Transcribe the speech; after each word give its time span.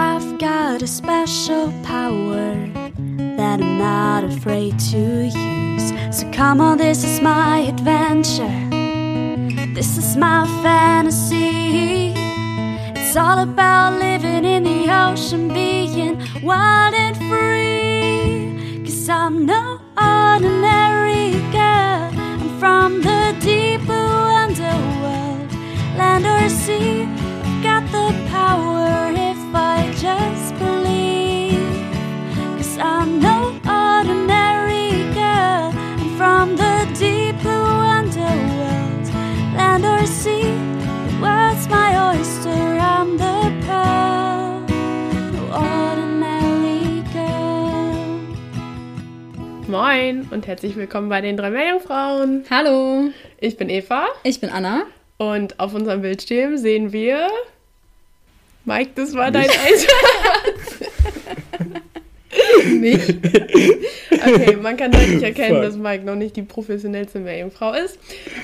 I've 0.00 0.38
got 0.38 0.80
a 0.80 0.86
special 0.86 1.72
power 1.82 2.54
that 3.36 3.60
I'm 3.60 3.78
not 3.78 4.22
afraid 4.22 4.78
to 4.92 5.24
use. 5.24 6.16
So 6.16 6.30
come 6.30 6.60
on, 6.60 6.78
this 6.78 7.02
is 7.02 7.20
my 7.20 7.58
adventure. 7.72 8.46
This 9.74 9.98
is 9.98 10.16
my 10.16 10.46
fantasy. 10.62 12.14
It's 12.94 13.16
all 13.16 13.40
about 13.40 13.98
living 13.98 14.44
in 14.44 14.62
the 14.62 14.86
ocean, 14.88 15.48
being 15.48 16.22
wild 16.44 16.94
and 16.94 17.16
free. 17.16 18.84
Cause 18.84 19.08
I'm 19.08 19.46
no 19.46 19.80
ordinary 19.96 21.32
girl. 21.50 22.12
I'm 22.14 22.60
from 22.60 23.02
the 23.02 23.34
deep 23.40 23.80
blue 23.80 23.96
underworld, 24.44 25.52
land 25.98 26.24
or 26.24 26.48
sea. 26.48 27.02
I've 27.02 27.62
got 27.64 27.82
the 27.90 28.28
power 28.28 28.57
Cause 32.78 32.86
I'm 32.86 33.18
no 33.20 33.58
ordinary 33.66 35.02
girl. 35.12 35.72
I'm 35.74 36.16
from 36.16 36.56
the 36.56 36.86
deep 36.98 37.34
blue 37.42 37.50
underworld, 37.50 39.06
land 39.56 39.84
or 39.84 40.06
sea. 40.06 40.42
The 40.42 41.18
world's 41.20 41.68
my 41.68 42.12
oyster. 42.12 42.50
I'm 42.50 43.16
the 43.18 43.52
pearl. 43.66 44.60
No 45.32 45.42
ordinary 45.66 47.02
girl. 47.12 48.20
Moin 49.68 50.28
und 50.30 50.46
herzlich 50.46 50.76
willkommen 50.76 51.08
bei 51.08 51.20
den 51.20 51.36
drei 51.36 51.50
Meerjungfrauen. 51.50 52.44
Hallo, 52.48 53.08
Ich 53.40 53.56
bin 53.56 53.68
Eva 53.70 54.06
ich 54.22 54.40
bin 54.40 54.50
Anna. 54.50 54.84
und 55.16 55.58
auf 55.58 55.74
unserem 55.74 56.02
Bildschirm 56.02 56.56
sehen 56.56 56.92
wir. 56.92 57.28
Mike, 58.64 58.90
das 58.94 59.14
war 59.14 59.30
dein 59.32 59.44
Einsatz. 59.66 59.88
Mich. 62.80 63.16
Okay, 64.10 64.56
man 64.56 64.76
kann 64.76 64.90
deutlich 64.90 65.22
erkennen, 65.22 65.56
Fuck. 65.56 65.62
dass 65.62 65.76
Mike 65.76 66.04
noch 66.04 66.16
nicht 66.16 66.34
die 66.36 66.42
professionellste 66.42 67.20
Meerjungfrau 67.20 67.72
ist. 67.72 67.98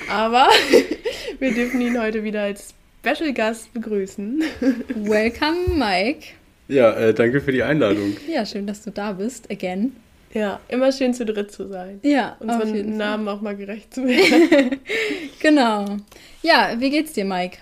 Aber 0.08 0.48
wir 1.38 1.52
dürfen 1.52 1.80
ihn 1.80 2.00
heute 2.00 2.22
wieder 2.22 2.42
als 2.42 2.74
Special 3.00 3.32
Gast 3.32 3.72
begrüßen. 3.74 4.42
Welcome, 4.94 5.74
Mike. 5.74 6.28
Ja, 6.68 6.92
äh, 6.92 7.12
danke 7.12 7.40
für 7.40 7.52
die 7.52 7.62
Einladung. 7.62 8.16
Ja, 8.28 8.46
schön, 8.46 8.66
dass 8.66 8.82
du 8.82 8.90
da 8.90 9.12
bist. 9.12 9.50
Again. 9.50 9.96
Ja, 10.32 10.60
immer 10.68 10.90
schön 10.90 11.14
zu 11.14 11.24
dritt 11.24 11.52
zu 11.52 11.68
sein. 11.68 12.00
Ja, 12.02 12.36
jeden 12.40 12.60
Fall. 12.60 12.82
Namen 12.84 13.28
auch 13.28 13.40
mal 13.40 13.56
gerecht 13.56 13.94
zu 13.94 14.06
werden. 14.06 14.78
Genau. 15.40 15.98
Ja, 16.42 16.74
wie 16.78 16.90
geht's 16.90 17.12
dir, 17.12 17.24
Mike? 17.24 17.58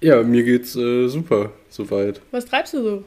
Ja, 0.00 0.22
mir 0.22 0.44
geht's 0.44 0.76
äh, 0.76 1.08
super 1.08 1.50
soweit. 1.68 2.20
Was 2.30 2.46
treibst 2.46 2.74
du 2.74 2.82
so? 2.82 3.04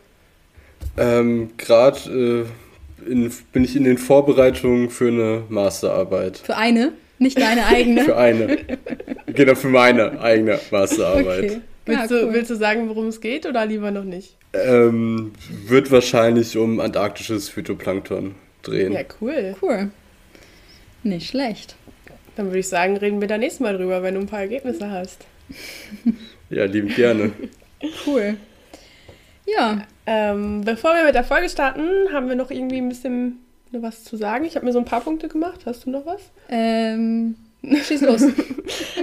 Ähm, 0.97 1.51
Gerade 1.57 2.45
äh, 2.45 2.68
in- 3.07 3.31
bin 3.53 3.63
ich 3.63 3.75
in 3.75 3.83
den 3.83 3.97
Vorbereitungen 3.97 4.89
für 4.89 5.07
eine 5.07 5.43
Masterarbeit. 5.49 6.37
Für 6.37 6.55
eine, 6.57 6.93
nicht 7.17 7.39
deine 7.39 7.65
eigene. 7.65 8.01
Für 8.05 8.17
eine. 8.17 8.57
genau, 9.27 9.55
für 9.55 9.67
meine 9.69 10.19
eigene 10.21 10.59
Masterarbeit. 10.71 11.43
Okay. 11.43 11.61
Willst, 11.85 12.01
ja, 12.11 12.19
du, 12.19 12.25
cool. 12.27 12.33
willst 12.33 12.51
du 12.51 12.55
sagen, 12.55 12.87
worum 12.87 13.07
es 13.07 13.19
geht 13.19 13.47
oder 13.47 13.65
lieber 13.65 13.89
noch 13.89 14.03
nicht? 14.03 14.35
Ähm, 14.53 15.31
wird 15.65 15.89
wahrscheinlich 15.91 16.55
um 16.55 16.79
antarktisches 16.79 17.49
Phytoplankton 17.49 18.35
drehen. 18.61 18.93
Ja, 18.93 19.01
cool. 19.21 19.55
Cool. 19.59 19.89
Nicht 21.01 21.29
schlecht. 21.29 21.75
Dann 22.35 22.47
würde 22.47 22.59
ich 22.59 22.67
sagen, 22.67 22.95
reden 22.97 23.21
wir 23.21 23.27
da 23.27 23.39
nächstes 23.39 23.59
Mal 23.61 23.75
drüber, 23.75 24.03
wenn 24.03 24.13
du 24.13 24.19
ein 24.21 24.27
paar 24.27 24.41
Ergebnisse 24.41 24.91
hast. 24.91 25.25
Ja, 26.51 26.65
liebend 26.65 26.95
gerne. 26.95 27.31
Cool. 28.05 28.37
Ja, 29.57 29.83
Ähm, 30.05 30.61
bevor 30.65 30.95
wir 30.95 31.03
mit 31.03 31.13
der 31.13 31.23
Folge 31.23 31.49
starten, 31.49 31.87
haben 32.11 32.29
wir 32.29 32.35
noch 32.35 32.49
irgendwie 32.49 32.77
ein 32.79 32.89
bisschen 32.89 33.39
noch 33.71 33.83
was 33.83 34.03
zu 34.03 34.17
sagen. 34.17 34.43
Ich 34.45 34.55
habe 34.55 34.65
mir 34.65 34.71
so 34.73 34.79
ein 34.79 34.85
paar 34.85 35.01
Punkte 35.01 35.27
gemacht. 35.27 35.61
Hast 35.65 35.85
du 35.85 35.91
noch 35.91 36.05
was? 36.05 36.21
ähm, 36.49 37.35
schieß 37.63 38.01
los. 38.01 38.23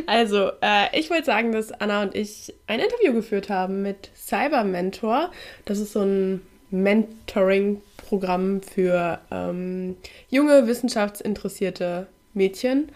Also, 0.06 0.50
äh, 0.62 0.98
ich 0.98 1.08
wollte 1.10 1.26
sagen, 1.26 1.52
dass 1.52 1.70
Anna 1.72 2.02
und 2.02 2.14
ich 2.16 2.52
ein 2.66 2.80
Interview 2.80 3.12
geführt 3.12 3.48
haben 3.50 3.82
mit 3.82 4.10
Cyber 4.16 4.64
Mentor. 4.64 5.30
Das 5.64 5.78
ist 5.78 5.92
so 5.92 6.00
ein 6.00 6.40
Mentoring-Programm 6.70 8.62
für 8.62 9.20
ähm, 9.30 9.96
junge, 10.28 10.66
wissenschaftsinteressierte 10.66 12.08
Mädchen. 12.34 12.88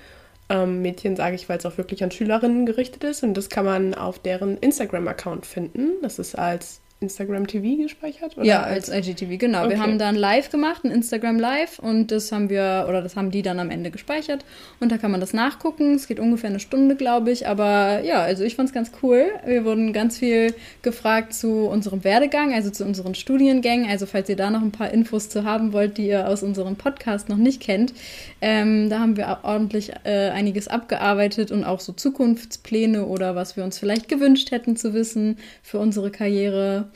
Ähm, 0.49 0.83
Mädchen 0.83 1.15
sage 1.15 1.37
ich, 1.37 1.49
weil 1.49 1.59
es 1.59 1.67
auch 1.67 1.79
wirklich 1.79 2.03
an 2.03 2.11
Schülerinnen 2.11 2.67
gerichtet 2.67 3.05
ist. 3.05 3.23
Und 3.23 3.35
das 3.35 3.49
kann 3.49 3.65
man 3.65 3.95
auf 3.95 4.19
deren 4.19 4.57
Instagram-Account 4.59 5.47
finden. 5.47 5.93
Das 6.03 6.19
ist 6.19 6.37
als 6.37 6.80
Instagram 7.03 7.47
TV 7.47 7.83
gespeichert? 7.83 8.37
Oder 8.37 8.45
Ja, 8.45 8.63
als 8.63 8.91
IGTV, 8.91 9.39
genau. 9.39 9.61
Wir 9.63 9.69
Okay. 9.69 9.79
haben 9.79 9.99
dann 9.99 10.17
live 10.17 10.51
gemacht, 10.51 10.85
ein 10.85 10.91
Instagram 10.91 11.39
Live 11.39 11.79
und 11.79 12.09
das 12.13 12.31
haben 12.31 12.51
wir, 12.51 12.85
oder 12.91 13.01
das 13.01 13.17
haben 13.17 13.31
die 13.31 13.41
dann 13.41 13.59
am 13.59 13.71
Ende 13.71 13.91
gespeichert 13.91 14.45
und 14.81 14.93
da 14.93 14.99
kann 14.99 15.11
man 15.11 15.19
das 15.21 15.33
nachgucken. 15.33 15.95
Es 15.95 16.07
geht 16.09 16.21
ungefähr 16.21 16.51
eine 16.51 16.61
Stunde, 16.61 16.97
glaube 16.97 17.31
ich, 17.31 17.49
aber 17.49 18.01
ja, 18.05 18.21
also 18.21 18.45
ich 18.45 18.55
fand 18.55 18.69
es 18.69 18.75
ganz 18.75 18.93
cool. 19.03 19.25
Wir 19.47 19.65
wurden 19.65 19.95
ganz 19.95 20.19
viel 20.19 20.53
gefragt 20.83 21.33
zu 21.33 21.69
unserem 21.69 22.05
Werdegang, 22.05 22.53
also 22.53 22.69
zu 22.69 22.85
unseren 22.85 23.15
Studiengängen. 23.15 23.89
Also 23.89 24.05
falls 24.05 24.29
ihr 24.29 24.37
da 24.37 24.51
noch 24.51 24.61
ein 24.61 24.71
paar 24.73 24.91
Infos 24.91 25.31
zu 25.31 25.45
haben 25.45 25.73
wollt, 25.73 25.97
die 25.97 26.07
ihr 26.07 26.29
aus 26.29 26.43
unserem 26.43 26.77
Podcast 26.77 27.31
noch 27.31 27.39
nicht 27.39 27.63
kennt, 27.63 27.95
ähm, 28.43 28.91
da 28.91 28.99
haben 28.99 29.17
wir 29.17 29.39
ordentlich 29.45 29.93
äh, 30.05 30.29
einiges 30.29 30.69
abgearbeitet 30.69 31.51
und 31.51 31.65
auch 31.65 31.81
so 31.81 31.95
Zukunftspläne 31.95 33.07
oder 33.07 33.35
was 33.35 33.57
wir 33.57 33.65
uns 33.65 33.79
vielleicht 33.79 34.09
gewünscht 34.09 34.51
hätten 34.51 34.77
zu 34.77 34.93
wissen 34.93 35.39
für 35.63 35.79
unsere 35.79 36.11
Karriere. 36.11 36.90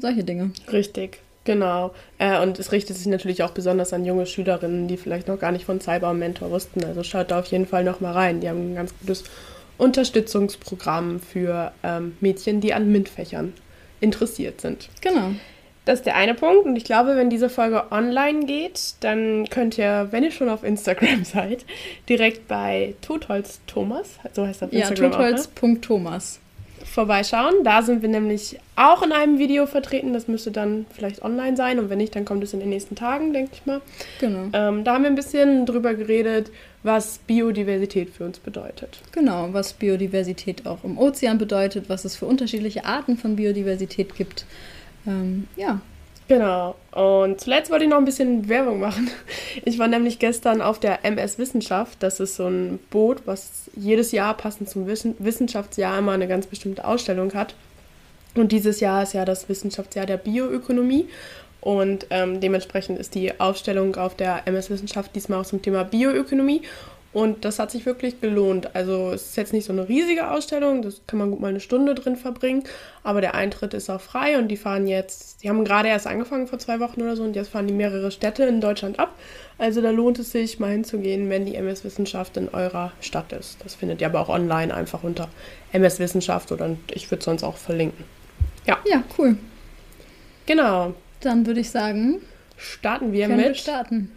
Solche 0.00 0.24
Dinge. 0.24 0.52
Richtig, 0.72 1.20
genau. 1.44 1.92
Äh, 2.18 2.40
und 2.40 2.58
es 2.58 2.72
richtet 2.72 2.96
sich 2.96 3.06
natürlich 3.06 3.42
auch 3.42 3.50
besonders 3.50 3.92
an 3.92 4.04
junge 4.04 4.26
Schülerinnen, 4.26 4.86
die 4.88 4.96
vielleicht 4.96 5.28
noch 5.28 5.38
gar 5.38 5.52
nicht 5.52 5.64
von 5.64 5.80
Cyber 5.80 6.14
Mentor 6.14 6.50
wussten. 6.50 6.84
Also 6.84 7.02
schaut 7.02 7.30
da 7.30 7.40
auf 7.40 7.46
jeden 7.46 7.66
Fall 7.66 7.84
noch 7.84 8.00
mal 8.00 8.12
rein. 8.12 8.40
Die 8.40 8.48
haben 8.48 8.72
ein 8.72 8.74
ganz 8.76 8.94
gutes 9.00 9.24
Unterstützungsprogramm 9.76 11.20
für 11.20 11.72
ähm, 11.82 12.16
Mädchen, 12.20 12.60
die 12.60 12.74
an 12.74 12.90
MINT-Fächern 12.90 13.52
interessiert 14.00 14.60
sind. 14.60 14.88
Genau. 15.00 15.32
Das 15.84 16.00
ist 16.00 16.04
der 16.06 16.16
eine 16.16 16.34
Punkt. 16.34 16.66
Und 16.66 16.76
ich 16.76 16.84
glaube, 16.84 17.16
wenn 17.16 17.30
diese 17.30 17.48
Folge 17.48 17.90
online 17.90 18.44
geht, 18.44 18.94
dann 19.00 19.48
könnt 19.48 19.78
ihr, 19.78 20.08
wenn 20.10 20.22
ihr 20.22 20.30
schon 20.30 20.48
auf 20.50 20.62
Instagram 20.62 21.24
seid, 21.24 21.64
direkt 22.08 22.46
bei 22.46 22.94
Totholz 23.00 23.60
Thomas, 23.66 24.18
so 24.34 24.46
heißt 24.46 24.62
er 24.62 24.68
auf 24.68 24.72
Ja, 24.74 24.80
Instagram 24.88 25.12
auch, 25.12 25.18
ne? 25.18 25.36
totholz.thomas. 25.36 26.40
vorbeischauen. 26.88 27.64
Da 27.64 27.82
sind 27.82 28.02
wir 28.02 28.08
nämlich 28.08 28.58
auch 28.76 29.02
in 29.02 29.12
einem 29.12 29.38
Video 29.38 29.66
vertreten. 29.66 30.12
Das 30.12 30.28
müsste 30.28 30.50
dann 30.50 30.86
vielleicht 30.90 31.22
online 31.22 31.56
sein. 31.56 31.78
Und 31.78 31.90
wenn 31.90 31.98
nicht, 31.98 32.14
dann 32.14 32.24
kommt 32.24 32.42
es 32.44 32.52
in 32.52 32.60
den 32.60 32.68
nächsten 32.68 32.94
Tagen, 32.94 33.32
denke 33.32 33.50
ich 33.54 33.66
mal. 33.66 33.80
Genau. 34.20 34.48
Ähm, 34.52 34.84
da 34.84 34.94
haben 34.94 35.02
wir 35.02 35.10
ein 35.10 35.16
bisschen 35.16 35.66
drüber 35.66 35.94
geredet, 35.94 36.50
was 36.82 37.18
Biodiversität 37.26 38.10
für 38.10 38.24
uns 38.24 38.38
bedeutet. 38.38 39.00
Genau, 39.12 39.48
was 39.52 39.72
Biodiversität 39.72 40.66
auch 40.66 40.84
im 40.84 40.98
Ozean 40.98 41.38
bedeutet, 41.38 41.88
was 41.88 42.04
es 42.04 42.16
für 42.16 42.26
unterschiedliche 42.26 42.84
Arten 42.84 43.16
von 43.16 43.36
Biodiversität 43.36 44.14
gibt. 44.14 44.46
Ähm, 45.06 45.48
ja, 45.56 45.80
Genau. 46.28 46.76
Und 46.92 47.40
zuletzt 47.40 47.70
wollte 47.70 47.84
ich 47.84 47.90
noch 47.90 47.96
ein 47.96 48.04
bisschen 48.04 48.48
Werbung 48.48 48.80
machen. 48.80 49.10
Ich 49.64 49.78
war 49.78 49.88
nämlich 49.88 50.18
gestern 50.18 50.60
auf 50.60 50.78
der 50.78 51.04
MS 51.04 51.38
Wissenschaft. 51.38 52.02
Das 52.02 52.20
ist 52.20 52.36
so 52.36 52.46
ein 52.46 52.78
Boot, 52.90 53.22
was 53.24 53.70
jedes 53.74 54.12
Jahr 54.12 54.34
passend 54.34 54.68
zum 54.68 54.86
Wissen 54.86 55.14
Wissenschaftsjahr 55.18 55.98
immer 55.98 56.12
eine 56.12 56.28
ganz 56.28 56.46
bestimmte 56.46 56.84
Ausstellung 56.84 57.32
hat. 57.34 57.54
Und 58.34 58.52
dieses 58.52 58.80
Jahr 58.80 59.02
ist 59.02 59.14
ja 59.14 59.24
das 59.24 59.48
Wissenschaftsjahr 59.48 60.06
der 60.06 60.18
Bioökonomie. 60.18 61.08
Und 61.60 62.06
ähm, 62.10 62.40
dementsprechend 62.40 62.98
ist 62.98 63.14
die 63.14 63.40
Ausstellung 63.40 63.96
auf 63.96 64.14
der 64.14 64.46
MS 64.46 64.70
Wissenschaft 64.70 65.16
diesmal 65.16 65.40
auch 65.40 65.46
zum 65.46 65.62
Thema 65.62 65.82
Bioökonomie. 65.84 66.62
Und 67.12 67.46
das 67.46 67.58
hat 67.58 67.70
sich 67.70 67.86
wirklich 67.86 68.20
gelohnt. 68.20 68.74
Also 68.74 69.12
es 69.12 69.30
ist 69.30 69.36
jetzt 69.36 69.54
nicht 69.54 69.64
so 69.64 69.72
eine 69.72 69.88
riesige 69.88 70.30
Ausstellung, 70.30 70.82
das 70.82 71.00
kann 71.06 71.18
man 71.18 71.30
gut 71.30 71.40
mal 71.40 71.48
eine 71.48 71.60
Stunde 71.60 71.94
drin 71.94 72.16
verbringen, 72.16 72.64
aber 73.02 73.22
der 73.22 73.34
Eintritt 73.34 73.72
ist 73.72 73.88
auch 73.88 74.00
frei 74.00 74.38
und 74.38 74.48
die 74.48 74.58
fahren 74.58 74.86
jetzt, 74.86 75.42
die 75.42 75.48
haben 75.48 75.64
gerade 75.64 75.88
erst 75.88 76.06
angefangen 76.06 76.46
vor 76.46 76.58
zwei 76.58 76.80
Wochen 76.80 77.00
oder 77.00 77.16
so 77.16 77.22
und 77.22 77.34
jetzt 77.34 77.48
fahren 77.48 77.66
die 77.66 77.72
mehrere 77.72 78.10
Städte 78.10 78.44
in 78.44 78.60
Deutschland 78.60 78.98
ab. 78.98 79.14
Also 79.56 79.80
da 79.80 79.90
lohnt 79.90 80.18
es 80.18 80.32
sich 80.32 80.60
mal 80.60 80.70
hinzugehen, 80.70 81.30
wenn 81.30 81.46
die 81.46 81.54
MS 81.54 81.82
Wissenschaft 81.82 82.36
in 82.36 82.50
eurer 82.50 82.92
Stadt 83.00 83.32
ist. 83.32 83.56
Das 83.64 83.74
findet 83.74 84.02
ihr 84.02 84.06
aber 84.06 84.20
auch 84.20 84.28
online 84.28 84.74
einfach 84.74 85.02
unter 85.02 85.28
MS 85.72 85.98
Wissenschaft 86.00 86.52
oder 86.52 86.76
ich 86.92 87.10
würde 87.10 87.20
es 87.20 87.24
sonst 87.24 87.42
auch 87.42 87.56
verlinken. 87.56 88.04
ja, 88.84 89.02
cool. 89.16 89.38
Genau, 90.44 90.94
Dann 91.20 91.46
würde 91.46 91.60
ich 91.60 91.70
sagen, 91.70 92.20
starten 92.56 93.12
wir 93.12 93.26
können 93.26 93.38
wir 93.38 93.48
mit 93.48 93.56
starten. 93.56 94.12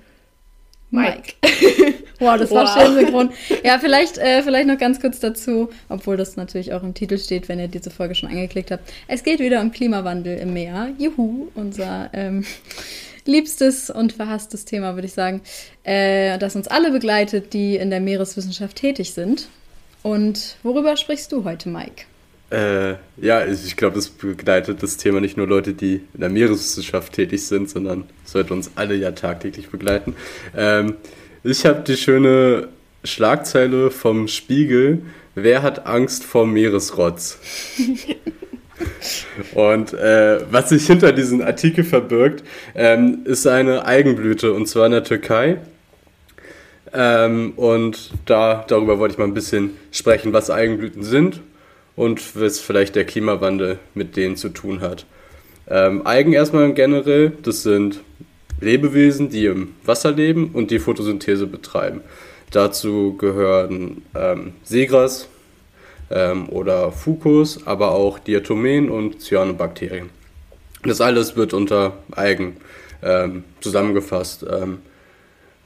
Mike. 0.92 1.34
Wow, 2.22 2.38
das 2.38 2.52
war 2.52 2.66
Wow. 2.66 2.86
schön 2.86 2.94
synchron. 2.94 3.32
Ja, 3.64 3.80
vielleicht, 3.80 4.20
äh, 4.20 4.44
vielleicht 4.44 4.68
noch 4.68 4.78
ganz 4.78 5.02
kurz 5.02 5.20
dazu, 5.20 5.70
obwohl 5.90 6.18
das 6.18 6.36
natürlich 6.36 6.72
auch 6.72 6.84
im 6.84 6.94
Titel 6.94 7.18
steht, 7.18 7.50
wenn 7.50 7.58
ihr 7.58 7.68
diese 7.68 7.90
Folge 7.90 8.14
schon 8.14 8.30
angeklickt 8.30 8.70
habt. 8.70 8.94
Es 9.08 9.24
geht 9.24 9.40
wieder 9.40 9.60
um 9.60 9.72
Klimawandel 9.72 10.38
im 10.38 10.54
Meer. 10.54 10.92
Juhu, 11.00 11.48
unser 11.56 12.12
ähm, 12.14 12.46
liebstes 13.26 13.90
und 13.90 14.14
verhasstes 14.14 14.66
Thema, 14.66 14.94
würde 14.94 15.08
ich 15.08 15.14
sagen, 15.14 15.42
äh, 15.84 16.38
das 16.38 16.56
uns 16.56 16.68
alle 16.68 16.92
begleitet, 16.92 17.54
die 17.54 17.76
in 17.76 17.90
der 17.90 18.02
Meereswissenschaft 18.02 18.78
tätig 18.78 19.14
sind. 19.14 19.48
Und 20.04 20.58
worüber 20.62 20.98
sprichst 20.98 21.32
du 21.32 21.44
heute, 21.44 21.70
Mike? 21.70 22.04
Äh, 22.52 22.96
ja, 23.16 23.46
ich 23.46 23.78
glaube, 23.78 23.96
das 23.96 24.10
begleitet 24.10 24.84
das 24.84 24.98
Thema 24.98 25.22
nicht 25.22 25.38
nur 25.38 25.48
Leute, 25.48 25.74
die 25.74 26.02
in 26.14 26.20
der 26.20 26.30
Meereswissenschaft 26.30 27.14
tätig 27.14 27.48
sind, 27.48 27.70
sondern 27.70 28.04
sollte 28.26 28.54
uns 28.54 28.72
alle 28.76 28.96
ja 28.96 29.12
tagtäglich 29.12 29.70
begleiten. 29.70 30.16
Ähm, 30.56 30.96
ich 31.44 31.66
habe 31.66 31.82
die 31.88 31.96
schöne 31.96 32.68
Schlagzeile 33.06 33.90
vom 33.90 34.28
Spiegel. 34.28 35.02
Wer 35.34 35.64
hat 35.64 35.86
Angst 35.88 36.26
vor 36.26 36.46
Meeresrotz? 36.46 37.40
Und 39.54 39.94
äh, 39.94 40.42
was 40.52 40.70
sich 40.70 40.86
hinter 40.88 41.14
diesem 41.14 41.42
Artikel 41.42 41.86
verbirgt, 41.86 42.44
ähm, 42.76 43.20
ist 43.24 43.48
eine 43.48 43.86
Eigenblüte 43.86 44.54
und 44.54 44.68
zwar 44.68 44.88
in 44.88 44.92
der 44.92 45.04
Türkei. 45.04 45.58
Ähm, 46.92 47.54
und 47.56 48.12
da, 48.26 48.66
darüber 48.68 48.98
wollte 49.00 49.14
ich 49.14 49.18
mal 49.20 49.26
ein 49.26 49.36
bisschen 49.36 49.70
sprechen, 49.92 50.34
was 50.34 50.50
Eigenblüten 50.50 51.04
sind 51.04 51.42
und 52.02 52.36
was 52.36 52.60
vielleicht 52.60 52.96
der 52.96 53.06
Klimawandel 53.06 53.78
mit 53.94 54.18
denen 54.18 54.36
zu 54.36 54.50
tun 54.50 54.82
hat. 54.82 55.06
Ähm, 55.68 56.08
Algen 56.08 56.34
erstmal 56.34 56.74
generell, 56.74 57.32
das 57.44 57.62
sind 57.62 58.02
Lebewesen, 58.60 59.30
die 59.30 59.46
im 59.46 59.76
Wasser 59.86 60.12
leben 60.12 60.50
und 60.54 60.72
die 60.72 60.80
Photosynthese 60.80 61.46
betreiben. 61.46 62.02
Dazu 62.50 63.16
gehören 63.18 64.02
ähm, 64.16 64.54
Seegras 64.64 65.28
ähm, 66.10 66.50
oder 66.50 66.92
Fucus, 66.92 67.68
aber 67.68 67.92
auch 67.92 68.18
Diatomen 68.18 68.90
und 68.90 69.22
Cyanobakterien. 69.22 70.10
Das 70.82 71.02
alles 71.02 71.36
wird 71.36 71.54
unter 71.54 72.00
Algen 72.10 72.58
ähm, 73.04 73.44
zusammengefasst. 73.60 74.44
Ähm, 74.52 74.80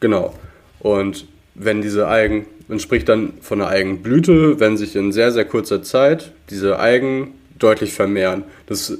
genau. 0.02 0.34
Und 0.80 1.28
wenn 1.54 1.82
diese 1.82 2.08
Algen, 2.08 2.46
man 2.68 2.80
spricht 2.80 3.10
dann 3.10 3.34
von 3.42 3.62
einer 3.62 3.70
Algenblüte, 3.70 4.60
wenn 4.60 4.78
sich 4.78 4.96
in 4.96 5.12
sehr, 5.12 5.32
sehr 5.32 5.46
kurzer 5.46 5.84
Zeit 5.84 6.32
diese 6.50 6.80
Algen 6.80 7.34
deutlich 7.58 7.94
vermehren. 7.94 8.44
Das 8.68 8.98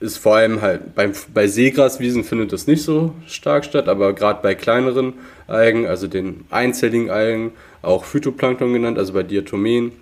ist 0.00 0.18
vor 0.18 0.36
allem 0.36 0.60
halt 0.60 0.94
bei, 0.94 1.10
bei 1.32 1.46
Seegraswiesen 1.46 2.24
findet 2.24 2.52
das 2.52 2.66
nicht 2.66 2.82
so 2.82 3.14
stark 3.26 3.64
statt, 3.64 3.88
aber 3.88 4.12
gerade 4.12 4.40
bei 4.42 4.54
kleineren 4.54 5.14
Algen, 5.46 5.86
also 5.86 6.06
den 6.06 6.44
einzelligen 6.50 7.10
Algen, 7.10 7.52
auch 7.82 8.04
Phytoplankton 8.04 8.72
genannt, 8.72 8.98
also 8.98 9.12
bei 9.12 9.22
Diatomen 9.22 9.92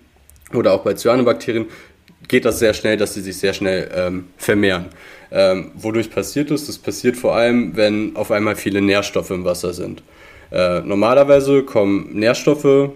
oder 0.53 0.73
auch 0.73 0.83
bei 0.83 0.95
Cyanobakterien, 0.95 1.67
geht 2.27 2.45
das 2.45 2.59
sehr 2.59 2.75
schnell, 2.75 2.97
dass 2.97 3.15
sie 3.15 3.21
sich 3.21 3.37
sehr 3.37 3.53
schnell 3.53 3.91
ähm, 3.95 4.25
vermehren. 4.37 4.87
Ähm, 5.31 5.73
wodurch 5.75 6.11
passiert 6.11 6.51
das? 6.51 6.67
Das 6.67 6.79
passiert 6.79 7.17
vor 7.17 7.35
allem, 7.35 7.77
wenn 7.77 8.17
auf 8.17 8.31
einmal 8.31 8.57
viele 8.57 8.81
Nährstoffe 8.81 9.31
im 9.31 9.45
Wasser 9.45 9.75
sind. 9.75 10.03
Äh, 10.55 10.83
normalerweise 10.83 11.65
kommen 11.65 12.11
Nährstoffe 12.12 12.91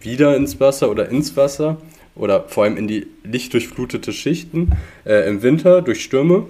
wieder 0.00 0.36
ins 0.36 0.58
Wasser 0.58 0.90
oder 0.90 1.08
ins 1.08 1.36
Wasser 1.36 1.76
oder 2.16 2.48
vor 2.48 2.64
allem 2.64 2.76
in 2.76 2.88
die 2.88 3.06
lichtdurchflutete 3.22 4.12
Schichten 4.12 4.72
äh, 5.04 5.28
im 5.28 5.40
Winter 5.40 5.82
durch 5.82 6.02
Stürme. 6.02 6.46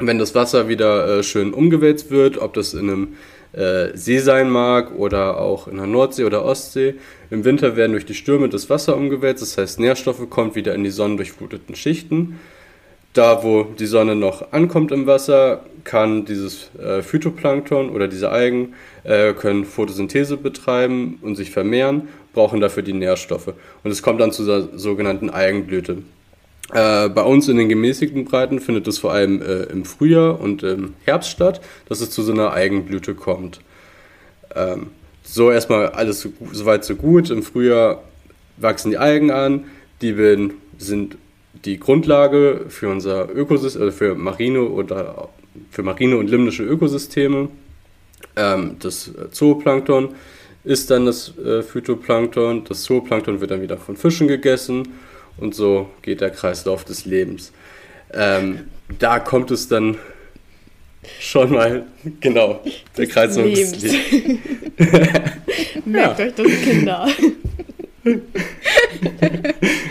Wenn 0.00 0.18
das 0.18 0.34
Wasser 0.34 0.66
wieder 0.66 1.18
äh, 1.18 1.22
schön 1.22 1.54
umgewälzt 1.54 2.10
wird, 2.10 2.38
ob 2.38 2.54
das 2.54 2.74
in 2.74 2.90
einem 2.90 3.08
äh, 3.52 3.96
See 3.96 4.18
sein 4.18 4.50
mag 4.50 4.98
oder 4.98 5.40
auch 5.40 5.68
in 5.68 5.76
der 5.76 5.86
Nordsee 5.86 6.24
oder 6.24 6.44
Ostsee, 6.44 6.96
im 7.30 7.44
Winter 7.44 7.76
werden 7.76 7.92
durch 7.92 8.06
die 8.06 8.14
Stürme 8.14 8.48
das 8.48 8.68
Wasser 8.68 8.96
umgewälzt, 8.96 9.42
das 9.42 9.58
heißt 9.58 9.78
Nährstoffe 9.78 10.28
kommen 10.28 10.56
wieder 10.56 10.74
in 10.74 10.82
die 10.82 10.90
sonnendurchfluteten 10.90 11.76
Schichten. 11.76 12.40
Da, 13.18 13.42
wo 13.42 13.64
die 13.64 13.86
Sonne 13.86 14.14
noch 14.14 14.52
ankommt 14.52 14.92
im 14.92 15.08
Wasser, 15.08 15.64
kann 15.82 16.24
dieses 16.24 16.70
äh, 16.78 17.02
Phytoplankton 17.02 17.90
oder 17.90 18.06
diese 18.06 18.30
Algen 18.30 18.74
äh, 19.02 19.32
können 19.32 19.64
Photosynthese 19.64 20.36
betreiben 20.36 21.18
und 21.20 21.34
sich 21.34 21.50
vermehren, 21.50 22.06
brauchen 22.32 22.60
dafür 22.60 22.84
die 22.84 22.92
Nährstoffe. 22.92 23.54
Und 23.82 23.90
es 23.90 24.04
kommt 24.04 24.20
dann 24.20 24.30
zu 24.30 24.46
der 24.46 24.68
sogenannten 24.78 25.30
Algenblüte. 25.30 26.02
Äh, 26.72 27.08
bei 27.08 27.22
uns 27.22 27.48
in 27.48 27.56
den 27.56 27.68
gemäßigten 27.68 28.24
Breiten 28.24 28.60
findet 28.60 28.86
es 28.86 28.98
vor 28.98 29.10
allem 29.10 29.42
äh, 29.42 29.64
im 29.64 29.84
Frühjahr 29.84 30.40
und 30.40 30.62
im 30.62 30.94
Herbst 31.04 31.30
statt, 31.30 31.60
dass 31.88 32.00
es 32.00 32.12
zu 32.12 32.22
so 32.22 32.30
einer 32.30 32.52
Algenblüte 32.52 33.16
kommt. 33.16 33.58
Ähm, 34.54 34.90
so 35.24 35.50
erstmal 35.50 35.88
alles 35.88 36.20
so, 36.20 36.28
so 36.52 36.72
so 36.80 36.94
gut. 36.94 37.30
Im 37.30 37.42
Frühjahr 37.42 38.00
wachsen 38.58 38.92
die 38.92 38.98
Algen 38.98 39.32
an, 39.32 39.64
die 40.02 40.12
bilden, 40.12 40.52
sind 40.78 41.16
die 41.64 41.78
Grundlage 41.78 42.66
für 42.68 42.88
unser 42.88 43.28
Ökosystem, 43.34 43.82
also 43.82 43.96
für 43.96 44.14
marine 44.14 44.62
oder 44.62 45.28
für 45.70 45.82
marine 45.82 46.16
und 46.16 46.28
limnische 46.28 46.62
Ökosysteme. 46.62 47.48
Ähm, 48.36 48.76
das 48.80 49.10
Zooplankton 49.30 50.14
ist 50.64 50.90
dann 50.90 51.06
das 51.06 51.36
äh, 51.38 51.62
Phytoplankton. 51.62 52.64
Das 52.64 52.82
Zooplankton 52.82 53.40
wird 53.40 53.50
dann 53.50 53.62
wieder 53.62 53.76
von 53.76 53.96
Fischen 53.96 54.28
gegessen 54.28 54.88
und 55.36 55.54
so 55.54 55.88
geht 56.02 56.20
der 56.20 56.30
Kreislauf 56.30 56.84
des 56.84 57.04
Lebens. 57.04 57.52
Ähm, 58.12 58.68
da 58.98 59.18
kommt 59.18 59.50
es 59.50 59.68
dann 59.68 59.96
schon 61.20 61.52
mal, 61.52 61.86
genau, 62.20 62.60
der 62.96 63.06
des 63.06 63.14
Kreislauf 63.14 63.46
Lebens. 63.46 63.72
des 63.72 64.10
Lebens. 64.10 64.40
Merkt 65.84 66.18
ja. 66.18 66.26
euch 66.26 66.34
das, 66.34 66.46
Kinder. 66.62 67.08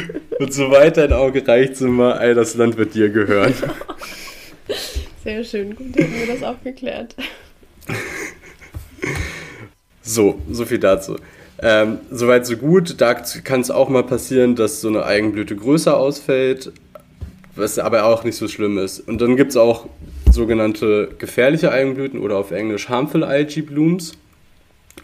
Und 0.38 0.52
soweit 0.52 0.96
dein 0.96 1.12
Auge 1.12 1.46
reicht, 1.46 1.76
sind 1.76 1.96
wir, 1.96 2.20
ey, 2.20 2.34
das 2.34 2.54
Land 2.54 2.76
wird 2.76 2.94
dir 2.94 3.10
gehören. 3.10 3.54
Sehr 5.24 5.44
schön, 5.44 5.76
gut, 5.76 5.94
hätten 5.96 6.14
wir 6.14 6.26
das 6.34 6.42
auch 6.42 6.62
geklärt. 6.62 7.14
So, 10.04 10.40
so 10.50 10.64
viel 10.64 10.80
dazu. 10.80 11.16
Ähm, 11.60 12.00
Soweit 12.10 12.44
so 12.44 12.56
gut. 12.56 13.00
Da 13.00 13.14
kann 13.14 13.60
es 13.60 13.70
auch 13.70 13.88
mal 13.88 14.02
passieren, 14.02 14.56
dass 14.56 14.80
so 14.80 14.88
eine 14.88 15.04
Eigenblüte 15.04 15.54
größer 15.54 15.96
ausfällt, 15.96 16.72
was 17.54 17.78
aber 17.78 18.04
auch 18.04 18.24
nicht 18.24 18.36
so 18.36 18.48
schlimm 18.48 18.78
ist. 18.78 19.00
Und 19.00 19.20
dann 19.20 19.36
gibt 19.36 19.50
es 19.50 19.56
auch 19.56 19.86
sogenannte 20.30 21.10
gefährliche 21.18 21.70
Eigenblüten 21.70 22.18
oder 22.18 22.36
auf 22.36 22.50
Englisch 22.50 22.88
harmful 22.88 23.22
algae 23.22 23.62
blooms. 23.62 24.12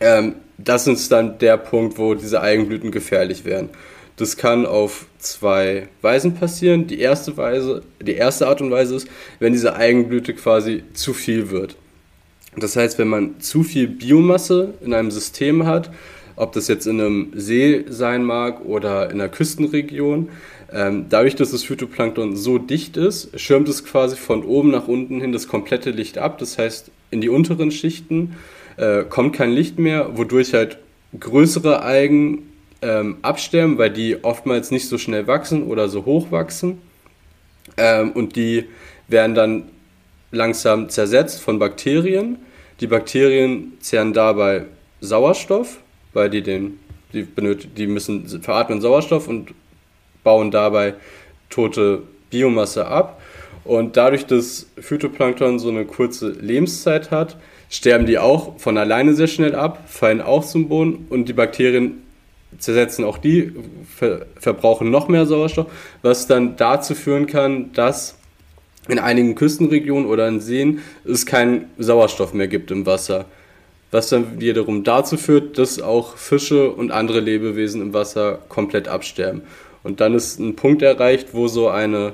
Ähm, 0.01 0.35
das 0.59 0.89
ist 0.89 1.13
dann 1.13 1.39
der 1.39 1.57
Punkt, 1.57 1.97
wo 1.97 2.15
diese 2.15 2.41
Eigenblüten 2.41 2.91
gefährlich 2.91 3.45
werden. 3.45 3.71
Das 4.19 4.37
kann 4.37 4.67
auf 4.67 5.07
zwei 5.19 5.89
Weisen 6.03 6.35
passieren. 6.35 6.89
Die 6.89 6.99
erste 6.99 7.37
Weise, 7.37 7.83
die 8.03 8.15
erste 8.15 8.49
Art 8.49 8.61
und 8.61 8.71
Weise 8.73 8.97
ist, 8.97 9.09
wenn 9.39 9.53
diese 9.53 9.77
Eigenblüte 9.77 10.35
quasi 10.35 10.83
zu 10.93 11.15
viel 11.15 11.51
wird. 11.51 11.77
Das 12.57 12.75
heißt, 12.75 12.99
wenn 12.99 13.07
man 13.07 13.41
zu 13.41 13.63
viel 13.63 13.87
Biomasse 13.87 14.75
in 14.85 14.93
einem 14.93 15.13
System 15.13 15.67
hat, 15.67 15.91
ob 16.35 16.53
das 16.53 16.67
jetzt 16.67 16.87
in 16.87 17.01
einem 17.01 17.33
See 17.37 17.85
sein 17.89 18.25
mag 18.25 18.65
oder 18.65 19.11
in 19.11 19.21
einer 19.21 19.29
Küstenregion, 19.29 20.31
ähm, 20.73 21.07
dadurch, 21.09 21.37
dass 21.37 21.53
das 21.53 21.63
Phytoplankton 21.63 22.37
so 22.37 22.59
dicht 22.59 22.97
ist, 22.97 23.39
schirmt 23.39 23.69
es 23.69 23.85
quasi 23.85 24.17
von 24.17 24.43
oben 24.45 24.73
nach 24.73 24.89
unten 24.89 25.21
hin 25.21 25.33
das 25.33 25.47
komplette 25.47 25.91
Licht 25.91 26.19
ab. 26.19 26.39
Das 26.39 26.59
heißt, 26.59 26.91
in 27.13 27.21
die 27.21 27.29
unteren 27.29 27.71
Schichten 27.71 28.35
äh, 28.77 29.05
kommt 29.05 29.37
kein 29.37 29.53
Licht 29.53 29.79
mehr, 29.79 30.17
wodurch 30.19 30.55
halt 30.55 30.79
größere 31.19 31.83
Algen 31.83 32.48
ähm, 32.83 33.17
absterben, 33.23 33.79
weil 33.79 33.91
die 33.91 34.23
oftmals 34.23 34.71
nicht 34.71 34.89
so 34.89 34.99
schnell 34.99 35.27
wachsen 35.27 35.65
oder 35.65 35.89
so 35.89 36.05
hoch 36.05 36.31
wachsen. 36.31 36.81
Ähm, 37.77 38.13
und 38.13 38.37
die 38.37 38.65
werden 39.09 39.35
dann 39.35 39.65
langsam 40.31 40.89
zersetzt 40.89 41.41
von 41.41 41.59
Bakterien. 41.59 42.39
Die 42.81 42.87
Bakterien 42.87 43.73
zehren 43.81 44.13
dabei 44.13 44.65
Sauerstoff, 45.01 45.79
weil 46.13 46.31
die 46.31 46.43
den, 46.43 46.79
die 47.13 47.23
benötigen, 47.23 47.75
die 47.75 47.87
müssen 47.87 48.27
veratmen 48.43 48.81
Sauerstoff 48.81 49.29
und 49.29 49.55
bauen 50.23 50.51
dabei 50.51 50.95
tote 51.51 52.03
Biomasse 52.31 52.87
ab. 52.87 53.21
Und 53.65 53.97
dadurch, 53.97 54.27
dass 54.27 54.67
Phytoplankton 54.79 55.59
so 55.59 55.69
eine 55.69 55.85
kurze 55.85 56.31
Lebenszeit 56.31 57.11
hat, 57.11 57.37
sterben 57.71 58.07
die 58.07 58.19
auch 58.19 58.59
von 58.59 58.79
alleine 58.79 59.15
sehr 59.15 59.27
schnell 59.27 59.55
ab, 59.55 59.85
fallen 59.87 60.21
auch 60.21 60.45
zum 60.45 60.69
Boden 60.69 61.07
und 61.11 61.29
die 61.29 61.35
Bakterien 61.35 62.03
zersetzen 62.59 63.05
auch 63.05 63.19
die, 63.19 63.53
ver 63.95 64.27
verbrauchen 64.39 64.91
noch 64.91 65.09
mehr 65.09 65.27
Sauerstoff, 65.27 65.67
was 66.03 66.27
dann 66.27 66.57
dazu 66.57 66.95
führen 66.95 67.27
kann, 67.27 67.73
dass 67.73 68.17
in 68.89 68.99
einigen 68.99 69.35
Küstenregionen 69.35 70.07
oder 70.07 70.27
in 70.29 70.41
Seen 70.41 70.81
es 71.05 71.27
keinen 71.27 71.67
Sauerstoff 71.77 72.33
mehr 72.33 72.49
gibt 72.49 72.71
im 72.71 72.87
Wasser. 72.87 73.27
Was 73.91 74.09
dann 74.09 74.41
wiederum 74.41 74.85
dazu 74.85 75.17
führt, 75.17 75.59
dass 75.59 75.81
auch 75.81 76.17
Fische 76.17 76.71
und 76.71 76.91
andere 76.91 77.21
Lebewesen 77.21 77.81
im 77.81 77.95
Wasser 77.95 78.39
komplett 78.49 78.89
absterben. 78.89 79.43
Und 79.83 80.01
dann 80.01 80.15
ist 80.15 80.39
ein 80.39 80.57
Punkt 80.57 80.83
erreicht, 80.83 81.29
wo 81.33 81.49
so 81.49 81.69
eine 81.69 82.13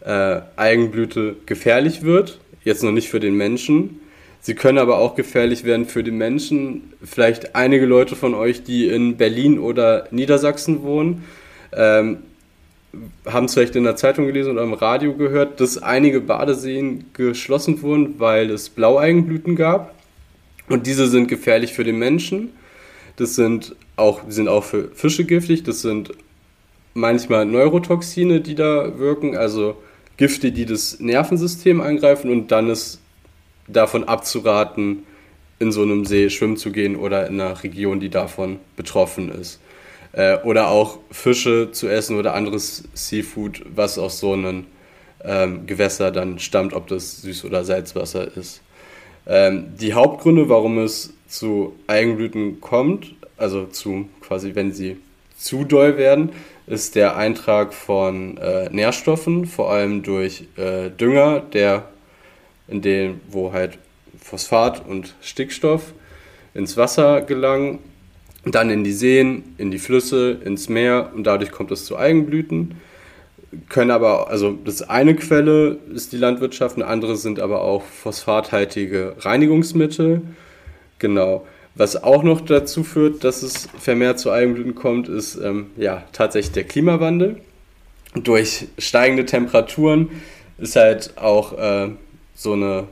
äh, 0.00 0.40
Algenblüte 0.56 1.36
gefährlich 1.46 2.02
wird. 2.02 2.38
Jetzt 2.64 2.82
noch 2.82 2.92
nicht 2.92 3.08
für 3.08 3.20
den 3.20 3.34
Menschen, 3.34 4.00
Sie 4.44 4.54
können 4.54 4.76
aber 4.76 4.98
auch 4.98 5.14
gefährlich 5.14 5.64
werden 5.64 5.86
für 5.86 6.04
die 6.04 6.10
Menschen. 6.10 6.92
Vielleicht 7.02 7.56
einige 7.56 7.86
Leute 7.86 8.14
von 8.14 8.34
euch, 8.34 8.62
die 8.62 8.86
in 8.88 9.16
Berlin 9.16 9.58
oder 9.58 10.06
Niedersachsen 10.10 10.82
wohnen, 10.82 11.24
ähm, 11.72 12.18
haben 13.24 13.46
es 13.46 13.54
vielleicht 13.54 13.74
in 13.74 13.84
der 13.84 13.96
Zeitung 13.96 14.26
gelesen 14.26 14.52
oder 14.52 14.64
im 14.64 14.74
Radio 14.74 15.14
gehört, 15.14 15.62
dass 15.62 15.82
einige 15.82 16.20
Badeseen 16.20 17.06
geschlossen 17.14 17.80
wurden, 17.80 18.20
weil 18.20 18.50
es 18.50 18.68
Blaueigenblüten 18.68 19.56
gab. 19.56 19.94
Und 20.68 20.86
diese 20.86 21.08
sind 21.08 21.28
gefährlich 21.28 21.72
für 21.72 21.84
den 21.84 21.98
Menschen. 21.98 22.50
Das 23.16 23.36
sind 23.36 23.74
auch, 23.96 24.20
sind 24.28 24.48
auch 24.48 24.64
für 24.64 24.90
Fische 24.92 25.24
giftig. 25.24 25.62
Das 25.62 25.80
sind 25.80 26.10
manchmal 26.92 27.46
Neurotoxine, 27.46 28.42
die 28.42 28.56
da 28.56 28.98
wirken, 28.98 29.38
also 29.38 29.78
Gifte, 30.18 30.52
die 30.52 30.66
das 30.66 31.00
Nervensystem 31.00 31.80
angreifen 31.80 32.30
und 32.30 32.52
dann 32.52 32.68
ist 32.68 33.00
davon 33.66 34.04
abzuraten, 34.04 35.04
in 35.58 35.72
so 35.72 35.82
einem 35.82 36.04
See 36.04 36.30
schwimmen 36.30 36.56
zu 36.56 36.72
gehen 36.72 36.96
oder 36.96 37.26
in 37.26 37.40
einer 37.40 37.62
Region, 37.62 38.00
die 38.00 38.10
davon 38.10 38.58
betroffen 38.76 39.30
ist. 39.30 39.60
Äh, 40.12 40.38
oder 40.38 40.68
auch 40.68 40.98
Fische 41.10 41.70
zu 41.72 41.88
essen 41.88 42.18
oder 42.18 42.34
anderes 42.34 42.84
Seafood, 42.94 43.62
was 43.74 43.98
aus 43.98 44.20
so 44.20 44.32
einem 44.32 44.66
ähm, 45.24 45.66
Gewässer 45.66 46.10
dann 46.10 46.38
stammt, 46.38 46.72
ob 46.72 46.86
das 46.88 47.24
Süß- 47.24 47.46
oder 47.46 47.64
Salzwasser 47.64 48.36
ist. 48.36 48.60
Ähm, 49.26 49.74
die 49.80 49.94
Hauptgründe, 49.94 50.48
warum 50.48 50.78
es 50.78 51.14
zu 51.28 51.74
Eigenblüten 51.86 52.60
kommt, 52.60 53.14
also 53.36 53.66
zu 53.66 54.08
quasi, 54.20 54.54
wenn 54.54 54.72
sie 54.72 54.98
zu 55.36 55.64
doll 55.64 55.96
werden, 55.96 56.30
ist 56.66 56.94
der 56.94 57.16
Eintrag 57.16 57.74
von 57.74 58.38
äh, 58.38 58.68
Nährstoffen, 58.70 59.46
vor 59.46 59.70
allem 59.70 60.02
durch 60.02 60.44
äh, 60.56 60.90
Dünger, 60.90 61.40
der 61.40 61.88
in 62.68 62.82
dem, 62.82 63.20
wo 63.28 63.52
halt 63.52 63.78
Phosphat 64.18 64.86
und 64.86 65.14
Stickstoff 65.20 65.92
ins 66.54 66.76
Wasser 66.76 67.20
gelangen, 67.20 67.80
dann 68.44 68.70
in 68.70 68.84
die 68.84 68.92
Seen, 68.92 69.54
in 69.58 69.70
die 69.70 69.78
Flüsse, 69.78 70.38
ins 70.44 70.68
Meer 70.68 71.10
und 71.14 71.24
dadurch 71.24 71.50
kommt 71.50 71.70
es 71.70 71.84
zu 71.84 71.96
Eigenblüten. 71.96 72.76
Können 73.68 73.90
aber, 73.90 74.28
also 74.28 74.52
das 74.64 74.82
eine 74.82 75.14
Quelle 75.14 75.78
ist 75.94 76.12
die 76.12 76.16
Landwirtschaft, 76.16 76.76
eine 76.76 76.86
andere 76.86 77.16
sind 77.16 77.38
aber 77.38 77.62
auch 77.62 77.82
phosphathaltige 77.82 79.16
Reinigungsmittel. 79.20 80.22
Genau. 80.98 81.46
Was 81.76 82.02
auch 82.02 82.22
noch 82.22 82.40
dazu 82.40 82.84
führt, 82.84 83.24
dass 83.24 83.42
es 83.42 83.68
vermehrt 83.78 84.18
zu 84.18 84.30
Eigenblüten 84.30 84.74
kommt, 84.74 85.08
ist 85.08 85.36
ähm, 85.36 85.66
ja 85.76 86.04
tatsächlich 86.12 86.52
der 86.52 86.64
Klimawandel. 86.64 87.40
Durch 88.14 88.68
steigende 88.78 89.24
Temperaturen 89.24 90.10
ist 90.58 90.76
halt 90.76 91.16
auch 91.16 91.58
äh, 91.58 91.90
so 92.34 92.52
eine 92.52 92.88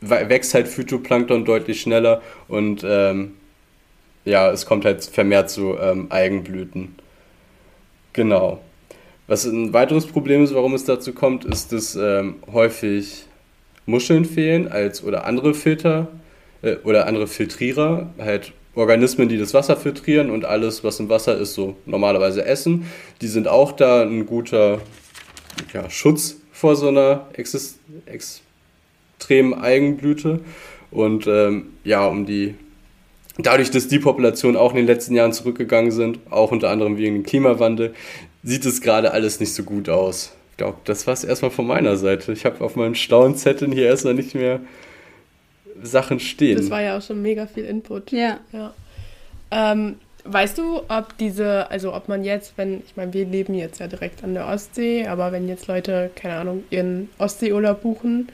wächst 0.00 0.54
halt 0.54 0.68
Phytoplankton 0.68 1.44
deutlich 1.44 1.80
schneller 1.80 2.22
und 2.48 2.84
ähm, 2.84 3.32
ja, 4.24 4.50
es 4.50 4.66
kommt 4.66 4.84
halt 4.84 5.04
vermehrt 5.04 5.50
zu 5.50 5.76
ähm, 5.78 6.06
Eigenblüten. 6.10 6.94
Genau. 8.12 8.60
Was 9.26 9.44
ein 9.44 9.72
weiteres 9.72 10.06
Problem 10.06 10.42
ist, 10.42 10.54
warum 10.54 10.74
es 10.74 10.84
dazu 10.84 11.12
kommt, 11.12 11.44
ist, 11.44 11.72
dass 11.72 11.96
ähm, 11.96 12.36
häufig 12.52 13.26
Muscheln 13.86 14.24
fehlen 14.24 14.68
als 14.68 15.04
oder 15.04 15.24
andere 15.24 15.54
Filter 15.54 16.08
äh, 16.62 16.76
oder 16.84 17.06
andere 17.06 17.26
Filtrierer, 17.26 18.10
halt 18.18 18.52
Organismen, 18.74 19.28
die 19.28 19.38
das 19.38 19.52
Wasser 19.52 19.76
filtrieren 19.76 20.30
und 20.30 20.44
alles, 20.44 20.84
was 20.84 21.00
im 21.00 21.08
Wasser 21.08 21.36
ist, 21.36 21.54
so 21.54 21.76
normalerweise 21.86 22.44
essen. 22.44 22.86
Die 23.20 23.26
sind 23.26 23.48
auch 23.48 23.72
da 23.72 24.02
ein 24.02 24.26
guter 24.26 24.80
ja, 25.72 25.90
Schutz 25.90 26.36
vor 26.52 26.76
so 26.76 26.88
einer 26.88 27.26
Exist 27.32 27.78
extremen 29.20 29.54
Eigenblüte. 29.54 30.40
Und 30.90 31.26
ähm, 31.26 31.66
ja, 31.84 32.06
um 32.06 32.26
die 32.26 32.54
dadurch, 33.38 33.70
dass 33.70 33.86
die 33.88 33.98
Populationen 33.98 34.56
auch 34.56 34.72
in 34.72 34.78
den 34.78 34.86
letzten 34.86 35.14
Jahren 35.14 35.32
zurückgegangen 35.32 35.92
sind, 35.92 36.18
auch 36.30 36.50
unter 36.50 36.70
anderem 36.70 36.96
wegen 36.96 37.16
dem 37.16 37.22
Klimawandel, 37.22 37.94
sieht 38.42 38.64
es 38.64 38.80
gerade 38.80 39.12
alles 39.12 39.38
nicht 39.40 39.54
so 39.54 39.62
gut 39.62 39.88
aus. 39.88 40.32
Ich 40.52 40.56
glaube, 40.56 40.78
das 40.84 41.06
war 41.06 41.14
es 41.14 41.24
erstmal 41.24 41.50
von 41.50 41.66
meiner 41.66 41.96
Seite. 41.96 42.32
Ich 42.32 42.44
habe 42.44 42.62
auf 42.64 42.76
meinem 42.76 42.94
Staunzettel 42.94 43.72
hier 43.72 43.86
erstmal 43.86 44.14
nicht 44.14 44.34
mehr 44.34 44.60
Sachen 45.82 46.20
stehen. 46.20 46.56
Das 46.56 46.70
war 46.70 46.82
ja 46.82 46.98
auch 46.98 47.02
schon 47.02 47.22
mega 47.22 47.46
viel 47.46 47.64
Input. 47.64 48.10
Ja. 48.12 48.40
ja. 48.52 48.74
Ähm, 49.50 49.96
weißt 50.24 50.58
du, 50.58 50.82
ob 50.88 51.16
diese, 51.18 51.70
also 51.70 51.94
ob 51.94 52.08
man 52.08 52.24
jetzt, 52.24 52.54
wenn, 52.56 52.82
ich 52.84 52.96
meine, 52.96 53.14
wir 53.14 53.24
leben 53.24 53.54
jetzt 53.54 53.80
ja 53.80 53.86
direkt 53.86 54.22
an 54.24 54.34
der 54.34 54.48
Ostsee, 54.48 55.06
aber 55.06 55.32
wenn 55.32 55.48
jetzt 55.48 55.66
Leute, 55.66 56.10
keine 56.14 56.34
Ahnung, 56.34 56.64
ihren 56.70 57.08
Ostseeurlaub 57.18 57.80
buchen, 57.80 58.28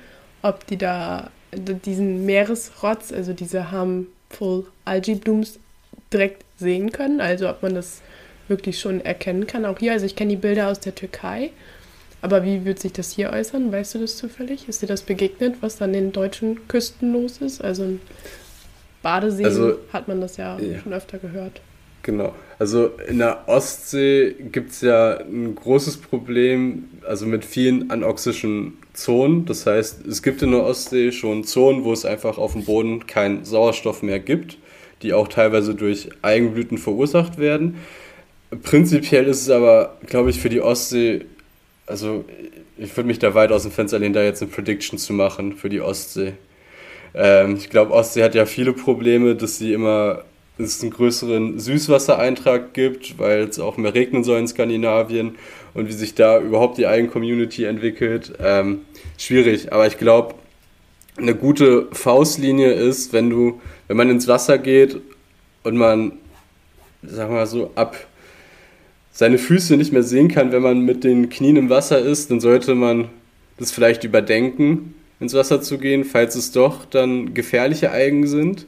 ob 0.46 0.66
die 0.66 0.76
da 0.76 1.30
diesen 1.52 2.26
Meeresrotz, 2.26 3.12
also 3.12 3.32
diese 3.32 3.70
harmful 3.70 4.66
algae 4.84 5.14
blooms 5.16 5.58
direkt 6.12 6.44
sehen 6.58 6.92
können, 6.92 7.20
also 7.20 7.48
ob 7.48 7.62
man 7.62 7.74
das 7.74 8.02
wirklich 8.48 8.78
schon 8.78 9.00
erkennen 9.00 9.46
kann. 9.46 9.64
Auch 9.64 9.78
hier, 9.78 9.92
also 9.92 10.06
ich 10.06 10.16
kenne 10.16 10.30
die 10.30 10.36
Bilder 10.36 10.68
aus 10.68 10.80
der 10.80 10.94
Türkei, 10.94 11.50
aber 12.22 12.44
wie 12.44 12.64
wird 12.64 12.78
sich 12.78 12.92
das 12.92 13.12
hier 13.12 13.30
äußern? 13.30 13.72
Weißt 13.72 13.94
du 13.94 13.98
das 13.98 14.16
zufällig? 14.16 14.68
Ist 14.68 14.82
dir 14.82 14.86
das 14.86 15.02
begegnet, 15.02 15.56
was 15.60 15.82
an 15.82 15.92
den 15.92 16.12
deutschen 16.12 16.66
Küsten 16.68 17.12
los 17.12 17.38
ist? 17.38 17.62
Also 17.62 17.84
in 17.84 18.00
Badeseen 19.02 19.46
also, 19.46 19.78
hat 19.92 20.08
man 20.08 20.20
das 20.20 20.36
ja, 20.36 20.58
ja 20.58 20.80
schon 20.80 20.92
öfter 20.92 21.18
gehört. 21.18 21.60
Genau. 22.06 22.36
Also 22.60 22.92
in 23.08 23.18
der 23.18 23.48
Ostsee 23.48 24.36
gibt 24.52 24.70
es 24.70 24.80
ja 24.80 25.18
ein 25.18 25.56
großes 25.56 25.96
Problem, 25.96 26.84
also 27.04 27.26
mit 27.26 27.44
vielen 27.44 27.90
anoxischen 27.90 28.75
Zonen. 28.92 29.44
Das 29.44 29.66
heißt, 29.66 30.06
es 30.06 30.22
gibt 30.22 30.40
in 30.40 30.52
der 30.52 30.62
Ostsee 30.62 31.10
schon 31.10 31.42
Zonen, 31.42 31.82
wo 31.82 31.92
es 31.92 32.04
einfach 32.04 32.38
auf 32.38 32.52
dem 32.52 32.64
Boden 32.64 33.08
keinen 33.08 33.44
Sauerstoff 33.44 34.04
mehr 34.04 34.20
gibt, 34.20 34.56
die 35.02 35.14
auch 35.14 35.26
teilweise 35.26 35.75
durch 35.75 36.10
Eigenblüten 36.22 36.78
verursacht 36.78 37.38
werden. 37.38 37.78
Prinzipiell 38.62 39.26
ist 39.26 39.42
es 39.42 39.50
aber, 39.50 39.96
glaube 40.06 40.30
ich, 40.30 40.38
für 40.38 40.48
die 40.48 40.60
Ostsee, 40.60 41.25
also 41.86 42.25
ich 42.78 42.96
würde 42.96 43.08
mich 43.08 43.18
da 43.18 43.34
weit 43.34 43.50
aus 43.50 43.64
dem 43.64 43.72
Fenster 43.72 43.98
lehnen, 43.98 44.14
da 44.14 44.22
jetzt 44.22 44.42
eine 44.42 44.52
Prediction 44.52 44.96
zu 44.96 45.12
machen 45.12 45.54
für 45.54 45.68
die 45.68 45.80
Ostsee. 45.80 46.34
Ähm, 47.14 47.56
ich 47.56 47.68
glaube, 47.68 47.92
Ostsee 47.92 48.22
hat 48.22 48.36
ja 48.36 48.46
viele 48.46 48.72
Probleme, 48.72 49.34
dass 49.34 49.58
sie 49.58 49.72
immer 49.72 50.22
es 50.58 50.82
einen 50.82 50.90
größeren 50.90 51.58
Süßwassereintrag 51.58 52.72
gibt, 52.72 53.18
weil 53.18 53.42
es 53.42 53.58
auch 53.58 53.76
mehr 53.76 53.94
regnen 53.94 54.25
soll 54.25 54.38
in 54.38 54.48
Skandinavien 54.48 55.34
und 55.75 55.88
wie 55.88 55.92
sich 55.92 56.14
da 56.14 56.40
überhaupt 56.40 56.78
die 56.78 56.86
Eigencommunity 56.86 57.64
entwickelt. 57.64 58.32
Ähm, 58.40 58.82
schwierig, 59.18 59.72
aber 59.72 59.86
ich 59.86 59.98
glaube, 59.98 60.34
eine 61.18 61.34
gute 61.34 61.88
Faustlinie 61.92 62.72
ist, 62.72 63.12
wenn 63.12 63.30
du, 63.30 63.60
wenn 63.88 63.96
man 63.96 64.10
ins 64.10 64.28
Wasser 64.28 64.58
geht 64.58 64.98
und 65.62 65.76
man, 65.76 66.12
sag 67.02 67.30
mal 67.30 67.46
so, 67.46 67.70
ab 67.75 67.96
seine 69.12 69.38
Füße 69.38 69.76
nicht 69.76 69.92
mehr 69.92 70.02
sehen 70.02 70.28
kann, 70.28 70.52
wenn 70.52 70.62
man 70.62 70.80
mit 70.80 71.04
den 71.04 71.30
Knien 71.30 71.56
im 71.56 71.70
Wasser 71.70 71.98
ist, 71.98 72.30
dann 72.30 72.40
sollte 72.40 72.75
man 72.75 73.08
das 73.58 73.72
vielleicht 73.72 74.04
überdenken, 74.04 74.94
ins 75.20 75.32
Wasser 75.32 75.62
zu 75.62 75.78
gehen, 75.78 76.04
falls 76.04 76.34
es 76.34 76.52
doch 76.52 76.84
dann 76.84 77.32
gefährliche 77.32 77.90
Algen 77.90 78.26
sind. 78.26 78.66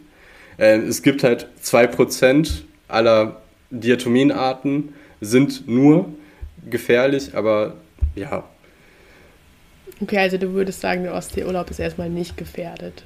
Äh, 0.59 0.79
es 0.79 1.03
gibt 1.03 1.23
halt 1.23 1.49
2% 1.63 2.63
aller 2.89 3.41
Diatominarten 3.71 4.95
sind 5.21 5.69
nur 5.69 6.13
gefährlich, 6.69 7.35
aber 7.35 7.75
ja. 8.15 8.45
Okay, 10.01 10.19
also 10.19 10.39
du 10.39 10.53
würdest 10.53 10.81
sagen, 10.81 11.03
der 11.03 11.15
Ostseeurlaub 11.15 11.71
ist 11.71 11.81
erstmal 11.81 12.09
nicht 12.09 12.37
gefährdet. 12.37 13.03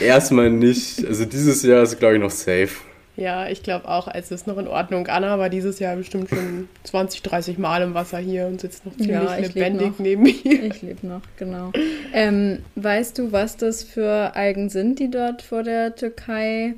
Erstmal 0.00 0.50
nicht. 0.50 1.04
Also 1.06 1.24
dieses 1.24 1.62
Jahr 1.62 1.82
ist, 1.82 1.98
glaube 1.98 2.14
ich, 2.14 2.20
noch 2.20 2.30
safe. 2.30 2.70
Ja, 3.16 3.48
ich 3.48 3.62
glaube 3.62 3.88
auch, 3.88 4.08
es 4.12 4.30
ist 4.30 4.46
noch 4.46 4.56
in 4.56 4.66
Ordnung. 4.66 5.06
Anna 5.06 5.38
war 5.38 5.50
dieses 5.50 5.78
Jahr 5.78 5.96
bestimmt 5.96 6.30
schon 6.30 6.68
20, 6.84 7.22
30 7.22 7.58
Mal 7.58 7.82
im 7.82 7.92
Wasser 7.92 8.18
hier 8.18 8.46
und 8.46 8.60
sitzt 8.60 8.86
noch 8.86 8.96
ziemlich 8.96 9.14
ja, 9.14 9.36
lebendig 9.36 9.92
neben 9.98 10.22
mir. 10.22 10.32
Ich 10.44 10.80
lebe 10.80 11.06
noch, 11.06 11.20
genau. 11.36 11.72
Ähm, 12.14 12.60
weißt 12.76 13.18
du, 13.18 13.30
was 13.30 13.58
das 13.58 13.82
für 13.82 14.34
Algen 14.34 14.70
sind, 14.70 14.98
die 14.98 15.10
dort 15.10 15.42
vor 15.42 15.62
der 15.62 15.94
Türkei 15.94 16.74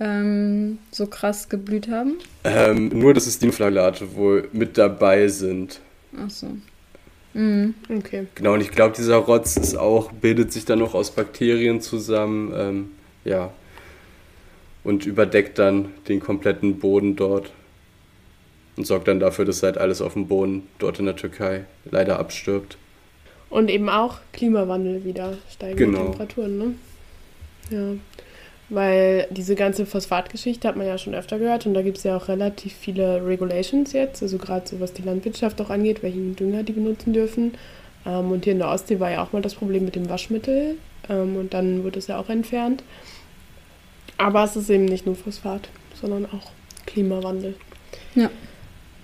ähm, 0.00 0.78
so 0.90 1.06
krass 1.06 1.48
geblüht 1.48 1.88
haben? 1.88 2.18
Ähm, 2.42 2.88
nur, 2.88 3.14
dass 3.14 3.26
es 3.28 3.38
Dinoflagellate 3.38 4.16
wohl 4.16 4.48
mit 4.52 4.78
dabei 4.78 5.28
sind. 5.28 5.80
Ach 6.16 6.30
so. 6.30 6.48
Mhm. 7.34 7.74
Okay. 7.88 8.26
Genau, 8.34 8.54
und 8.54 8.62
ich 8.62 8.72
glaube, 8.72 8.96
dieser 8.96 9.16
Rotz 9.16 9.56
ist 9.56 9.76
auch, 9.76 10.10
bildet 10.10 10.52
sich 10.52 10.64
dann 10.64 10.80
noch 10.80 10.94
aus 10.94 11.12
Bakterien 11.12 11.80
zusammen. 11.80 12.52
Ähm, 12.56 12.90
ja, 13.24 13.52
und 14.88 15.04
überdeckt 15.04 15.58
dann 15.58 15.90
den 16.08 16.18
kompletten 16.18 16.78
Boden 16.78 17.14
dort 17.14 17.50
und 18.78 18.86
sorgt 18.86 19.06
dann 19.06 19.20
dafür, 19.20 19.44
dass 19.44 19.62
halt 19.62 19.76
alles 19.76 20.00
auf 20.00 20.14
dem 20.14 20.28
Boden 20.28 20.66
dort 20.78 20.98
in 20.98 21.04
der 21.04 21.14
Türkei 21.14 21.66
leider 21.90 22.18
abstirbt. 22.18 22.78
Und 23.50 23.68
eben 23.68 23.90
auch 23.90 24.16
Klimawandel 24.32 25.04
wieder, 25.04 25.36
steigende 25.52 25.84
genau. 25.84 26.04
Temperaturen, 26.04 26.58
ne? 26.58 26.74
Ja. 27.68 27.96
Weil 28.70 29.28
diese 29.30 29.56
ganze 29.56 29.84
Phosphatgeschichte 29.84 30.66
hat 30.66 30.76
man 30.76 30.86
ja 30.86 30.96
schon 30.96 31.14
öfter 31.14 31.38
gehört 31.38 31.66
und 31.66 31.74
da 31.74 31.82
gibt 31.82 31.98
es 31.98 32.04
ja 32.04 32.16
auch 32.16 32.28
relativ 32.28 32.72
viele 32.72 33.26
Regulations 33.26 33.92
jetzt, 33.92 34.22
also 34.22 34.38
gerade 34.38 34.66
so 34.66 34.80
was 34.80 34.94
die 34.94 35.02
Landwirtschaft 35.02 35.60
auch 35.60 35.68
angeht, 35.68 36.02
welchen 36.02 36.34
Dünger 36.34 36.62
die 36.62 36.72
benutzen 36.72 37.12
dürfen. 37.12 37.52
Ähm, 38.06 38.30
und 38.30 38.44
hier 38.44 38.54
in 38.54 38.58
der 38.58 38.70
Ostsee 38.70 39.00
war 39.00 39.10
ja 39.10 39.22
auch 39.22 39.32
mal 39.32 39.42
das 39.42 39.54
Problem 39.54 39.84
mit 39.84 39.96
dem 39.96 40.08
Waschmittel 40.08 40.76
ähm, 41.10 41.36
und 41.36 41.52
dann 41.52 41.84
wurde 41.84 41.98
es 41.98 42.06
ja 42.06 42.18
auch 42.18 42.30
entfernt. 42.30 42.82
Aber 44.18 44.44
es 44.44 44.56
ist 44.56 44.68
eben 44.68 44.84
nicht 44.84 45.06
nur 45.06 45.14
Phosphat, 45.14 45.68
sondern 46.00 46.26
auch 46.26 46.50
Klimawandel. 46.86 47.54
Ja. 48.14 48.30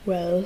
Well. 0.05 0.45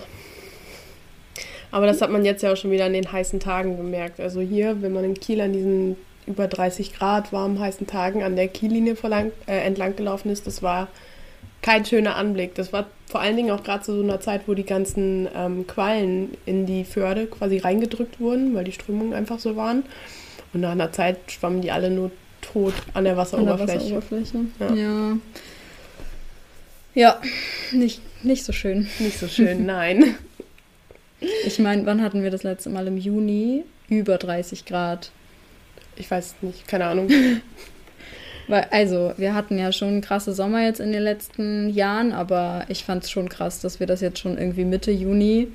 Aber 1.71 1.87
das 1.87 2.01
hat 2.01 2.11
man 2.11 2.25
jetzt 2.25 2.43
ja 2.43 2.53
auch 2.53 2.57
schon 2.57 2.71
wieder 2.71 2.87
an 2.87 2.93
den 2.93 3.11
heißen 3.11 3.41
Tagen 3.41 3.77
gemerkt. 3.77 4.21
Also 4.21 4.41
hier, 4.41 4.81
wenn 4.83 4.93
man 4.93 5.05
in 5.05 5.15
Kiel 5.15 5.41
an 5.41 5.53
diesen 5.53 5.97
über 6.27 6.47
30 6.47 6.95
Grad 6.95 7.33
warmen, 7.33 7.59
heißen 7.59 7.87
Tagen 7.87 8.23
an 8.23 8.37
der 8.37 8.49
Kiellinie 8.49 8.97
äh, 9.03 9.31
entlang 9.47 9.97
gelaufen 9.97 10.31
ist, 10.31 10.47
das 10.47 10.63
war 10.63 10.89
kein 11.63 11.85
schöner 11.85 12.17
Anblick. 12.17 12.55
Das 12.55 12.73
war 12.73 12.87
vor 13.07 13.21
allen 13.21 13.37
Dingen 13.37 13.51
auch 13.51 13.63
gerade 13.63 13.83
zu 13.83 13.95
so 13.95 14.03
einer 14.03 14.21
Zeit, 14.21 14.43
wo 14.47 14.55
die 14.55 14.65
ganzen 14.65 15.29
ähm, 15.35 15.67
Quallen 15.67 16.37
in 16.47 16.67
die 16.67 16.85
Förde 16.85 17.27
quasi 17.27 17.59
reingedrückt 17.59 18.21
wurden, 18.21 18.55
weil 18.55 18.65
die 18.65 18.73
Strömungen 18.73 19.15
einfach 19.15 19.39
so 19.39 19.57
waren. 19.57 19.85
Und 20.53 20.61
nach 20.61 20.73
einer 20.73 20.93
Zeit 20.93 21.19
schwammen 21.29 21.61
die 21.61 21.73
alle 21.73 21.91
nur 21.91 22.11
tot 22.43 22.75
an 22.95 23.05
der 23.05 23.17
Wasseroberfläche. 23.17 23.73
An 23.73 23.79
der 23.79 23.97
Wasseroberfläche. 23.97 24.39
Ja. 24.61 24.75
Ja. 24.75 25.17
Ja, 26.95 27.21
nicht, 27.73 28.01
nicht 28.25 28.45
so 28.45 28.53
schön. 28.53 28.89
Nicht 28.99 29.19
so 29.19 29.29
schön, 29.29 29.67
nein. 29.67 30.17
Ich 31.45 31.59
meine, 31.59 31.85
wann 31.87 32.03
hatten 32.03 32.23
wir 32.23 32.31
das 32.31 32.43
letzte 32.43 32.71
Mal 32.71 32.87
im 32.87 32.97
Juni? 32.97 33.65
Über 33.89 34.19
30 34.19 34.65
Grad. 34.65 35.11
Ich 35.97 36.11
weiß 36.11 36.37
nicht, 36.43 36.67
keine 36.69 36.87
Ahnung. 36.87 37.09
Weil, 38.49 38.67
also, 38.71 39.13
wir 39.17 39.35
hatten 39.35 39.59
ja 39.59 39.73
schon 39.73 40.01
krasse 40.01 40.33
Sommer 40.33 40.65
jetzt 40.65 40.81
in 40.81 40.93
den 40.93 41.03
letzten 41.03 41.69
Jahren, 41.69 42.13
aber 42.13 42.65
ich 42.69 42.85
fand 42.85 43.05
es 43.05 43.11
schon 43.11 43.29
krass, 43.29 43.61
dass 43.61 43.79
wir 43.79 43.87
das 43.87 44.01
jetzt 44.01 44.19
schon 44.21 44.39
irgendwie 44.39 44.65
Mitte 44.65 44.91
Juni 44.91 45.49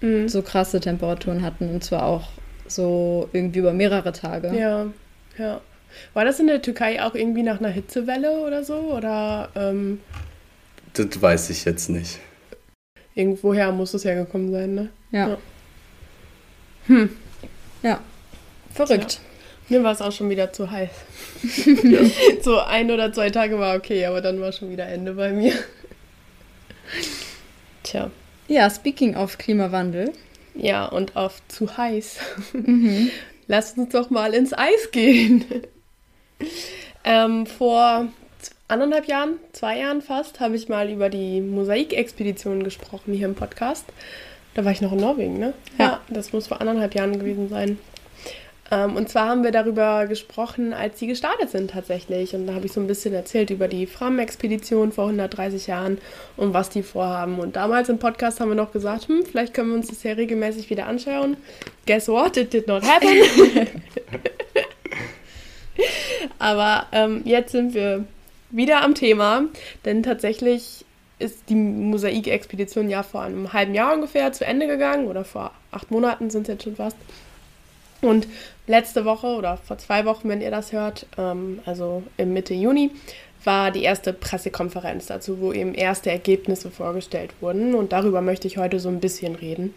Mhm. 0.00 0.28
so 0.28 0.42
krasse 0.42 0.80
Temperaturen 0.80 1.42
hatten 1.42 1.70
und 1.70 1.82
zwar 1.82 2.04
auch 2.04 2.28
so 2.66 3.28
irgendwie 3.32 3.60
über 3.60 3.72
mehrere 3.72 4.12
Tage. 4.12 4.52
Ja, 4.54 4.86
ja. 5.38 5.60
War 6.12 6.24
das 6.24 6.40
in 6.40 6.48
der 6.48 6.60
Türkei 6.60 7.02
auch 7.02 7.14
irgendwie 7.14 7.42
nach 7.42 7.60
einer 7.60 7.68
Hitzewelle 7.68 8.40
oder 8.40 8.64
so? 8.64 8.74
Oder 8.74 9.48
ähm, 9.54 10.00
Das 10.94 11.20
weiß 11.22 11.50
ich 11.50 11.64
jetzt 11.64 11.88
nicht. 11.88 12.18
irgendwoher 13.14 13.70
muss 13.72 13.94
es 13.94 14.02
ja 14.04 14.14
gekommen 14.14 14.50
sein, 14.50 14.74
ne? 14.74 14.88
Ja. 15.12 15.28
Ja. 15.28 15.38
Hm. 16.86 17.10
Ja. 17.82 18.00
Verrückt. 18.72 19.20
Mir 19.68 19.82
war 19.82 19.92
es 19.92 20.02
auch 20.02 20.12
schon 20.12 20.28
wieder 20.28 20.52
zu 20.52 20.70
heiß. 20.70 20.90
so 22.42 22.58
ein 22.60 22.90
oder 22.90 23.12
zwei 23.12 23.30
Tage 23.30 23.58
war 23.58 23.76
okay, 23.76 24.04
aber 24.04 24.20
dann 24.20 24.40
war 24.40 24.52
schon 24.52 24.70
wieder 24.70 24.86
Ende 24.86 25.14
bei 25.14 25.32
mir. 25.32 25.52
Tja. 27.82 28.10
Ja, 28.48 28.68
speaking 28.68 29.16
of 29.16 29.38
Klimawandel. 29.38 30.12
Ja, 30.54 30.84
und 30.86 31.16
auf 31.16 31.40
zu 31.48 31.76
heiß. 31.76 32.18
Mhm. 32.52 33.10
Lasst 33.46 33.78
uns 33.78 33.92
doch 33.92 34.10
mal 34.10 34.34
ins 34.34 34.52
Eis 34.52 34.90
gehen. 34.92 35.44
ähm, 37.04 37.46
vor 37.46 38.08
anderthalb 38.68 39.06
Jahren, 39.06 39.38
zwei 39.52 39.78
Jahren 39.78 40.02
fast, 40.02 40.40
habe 40.40 40.56
ich 40.56 40.68
mal 40.68 40.90
über 40.90 41.10
die 41.10 41.40
Mosaikexpedition 41.40 42.64
gesprochen 42.64 43.14
hier 43.14 43.26
im 43.26 43.34
Podcast. 43.34 43.84
Da 44.54 44.64
war 44.64 44.72
ich 44.72 44.80
noch 44.80 44.92
in 44.92 45.00
Norwegen, 45.00 45.38
ne? 45.38 45.52
Ja. 45.78 46.00
das 46.08 46.32
muss 46.32 46.46
vor 46.46 46.60
anderthalb 46.60 46.94
Jahren 46.94 47.18
gewesen 47.18 47.48
sein. 47.48 47.78
Ähm, 48.70 48.96
und 48.96 49.08
zwar 49.08 49.28
haben 49.28 49.44
wir 49.44 49.52
darüber 49.52 50.06
gesprochen, 50.06 50.72
als 50.72 50.98
sie 50.98 51.06
gestartet 51.06 51.50
sind 51.50 51.70
tatsächlich. 51.70 52.34
Und 52.34 52.46
da 52.46 52.54
habe 52.54 52.66
ich 52.66 52.72
so 52.72 52.80
ein 52.80 52.86
bisschen 52.86 53.14
erzählt 53.14 53.50
über 53.50 53.68
die 53.68 53.86
Fram-Expedition 53.86 54.92
vor 54.92 55.04
130 55.04 55.66
Jahren 55.66 55.98
und 56.36 56.54
was 56.54 56.70
die 56.70 56.82
vorhaben. 56.82 57.38
Und 57.38 57.56
damals 57.56 57.88
im 57.88 57.98
Podcast 57.98 58.40
haben 58.40 58.48
wir 58.48 58.54
noch 58.54 58.72
gesagt, 58.72 59.08
hm, 59.08 59.24
vielleicht 59.26 59.54
können 59.54 59.68
wir 59.70 59.76
uns 59.76 59.88
das 59.88 60.02
ja 60.02 60.12
regelmäßig 60.12 60.70
wieder 60.70 60.86
anschauen. 60.86 61.36
Guess 61.86 62.08
what? 62.08 62.36
It 62.36 62.52
did 62.52 62.66
not 62.66 62.82
happen. 62.82 63.08
Aber 66.38 66.86
ähm, 66.92 67.22
jetzt 67.24 67.52
sind 67.52 67.74
wir 67.74 68.04
wieder 68.50 68.82
am 68.82 68.94
Thema, 68.94 69.44
denn 69.84 70.02
tatsächlich 70.02 70.84
ist 71.18 71.48
die 71.48 71.54
Mosaik-Expedition 71.54 72.88
ja 72.88 73.02
vor 73.02 73.22
einem 73.22 73.52
halben 73.52 73.74
Jahr 73.74 73.94
ungefähr 73.94 74.32
zu 74.32 74.44
Ende 74.44 74.66
gegangen 74.66 75.06
oder 75.06 75.24
vor 75.24 75.52
acht 75.70 75.90
Monaten 75.90 76.30
sind 76.30 76.42
es 76.42 76.48
jetzt 76.48 76.64
schon 76.64 76.76
fast. 76.76 76.96
Und 78.04 78.28
letzte 78.66 79.04
Woche 79.04 79.26
oder 79.28 79.56
vor 79.56 79.78
zwei 79.78 80.04
Wochen, 80.04 80.28
wenn 80.28 80.40
ihr 80.40 80.50
das 80.50 80.72
hört, 80.72 81.06
ähm, 81.16 81.60
also 81.64 82.02
im 82.16 82.32
Mitte 82.32 82.54
Juni, 82.54 82.90
war 83.44 83.70
die 83.70 83.82
erste 83.82 84.12
Pressekonferenz 84.12 85.06
dazu, 85.06 85.40
wo 85.40 85.52
eben 85.52 85.74
erste 85.74 86.10
Ergebnisse 86.10 86.70
vorgestellt 86.70 87.30
wurden. 87.40 87.74
Und 87.74 87.92
darüber 87.92 88.20
möchte 88.20 88.46
ich 88.46 88.58
heute 88.58 88.78
so 88.78 88.88
ein 88.88 89.00
bisschen 89.00 89.34
reden. 89.34 89.74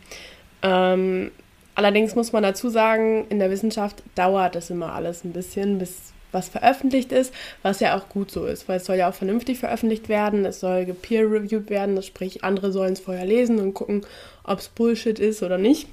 Ähm, 0.62 1.31
allerdings 1.75 2.15
muss 2.15 2.31
man 2.31 2.43
dazu 2.43 2.69
sagen, 2.69 3.25
in 3.30 3.39
der 3.39 3.49
Wissenschaft 3.49 4.04
dauert 4.15 4.56
es 4.56 4.69
immer 4.69 4.93
alles 4.93 5.23
ein 5.23 5.34
bisschen, 5.34 5.80
bis 5.80 6.13
was 6.34 6.49
veröffentlicht 6.49 7.13
ist, 7.13 7.34
was 7.62 7.80
ja 7.80 7.97
auch 7.97 8.10
gut 8.10 8.32
so 8.32 8.45
ist, 8.45 8.67
weil 8.67 8.78
es 8.78 8.86
soll 8.86 8.97
ja 8.97 9.10
auch 9.10 9.13
vernünftig 9.13 9.60
veröffentlicht 9.60 10.10
werden, 10.10 10.45
es 10.45 10.60
soll 10.60 10.84
gepeer-reviewed 10.84 11.69
werden, 11.69 11.95
das 11.95 12.06
sprich 12.06 12.43
andere 12.43 12.73
sollen 12.73 12.93
es 12.93 12.99
vorher 12.99 13.25
lesen 13.25 13.60
und 13.60 13.73
gucken, 13.73 14.06
ob 14.43 14.60
es 14.60 14.67
Bullshit 14.67 15.19
ist 15.19 15.41
oder 15.41 15.58
nicht. 15.58 15.88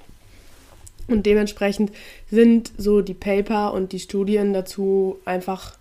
Und 1.09 1.27
dementsprechend 1.27 1.93
sind 2.31 2.73
so 2.79 3.01
die 3.01 3.15
Paper 3.15 3.73
und 3.73 3.93
die 3.93 4.01
Studien 4.01 4.53
dazu 4.53 5.19
einfach 5.25 5.77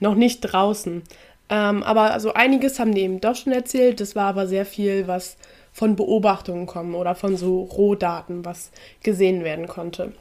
noch 0.00 0.14
nicht 0.14 0.40
draußen. 0.40 1.02
Ähm, 1.48 1.82
aber 1.82 2.18
so 2.20 2.34
einiges 2.34 2.78
haben 2.78 2.94
die 2.94 3.02
eben 3.02 3.20
doch 3.20 3.36
schon 3.36 3.52
erzählt. 3.52 4.00
Das 4.00 4.16
war 4.16 4.26
aber 4.26 4.46
sehr 4.46 4.66
viel, 4.66 5.06
was 5.06 5.36
von 5.72 5.96
Beobachtungen 5.96 6.66
kommen 6.66 6.94
oder 6.94 7.14
von 7.14 7.36
so 7.36 7.62
Rohdaten, 7.62 8.44
was 8.44 8.70
gesehen 9.02 9.44
werden 9.44 9.68
konnte. 9.68 10.12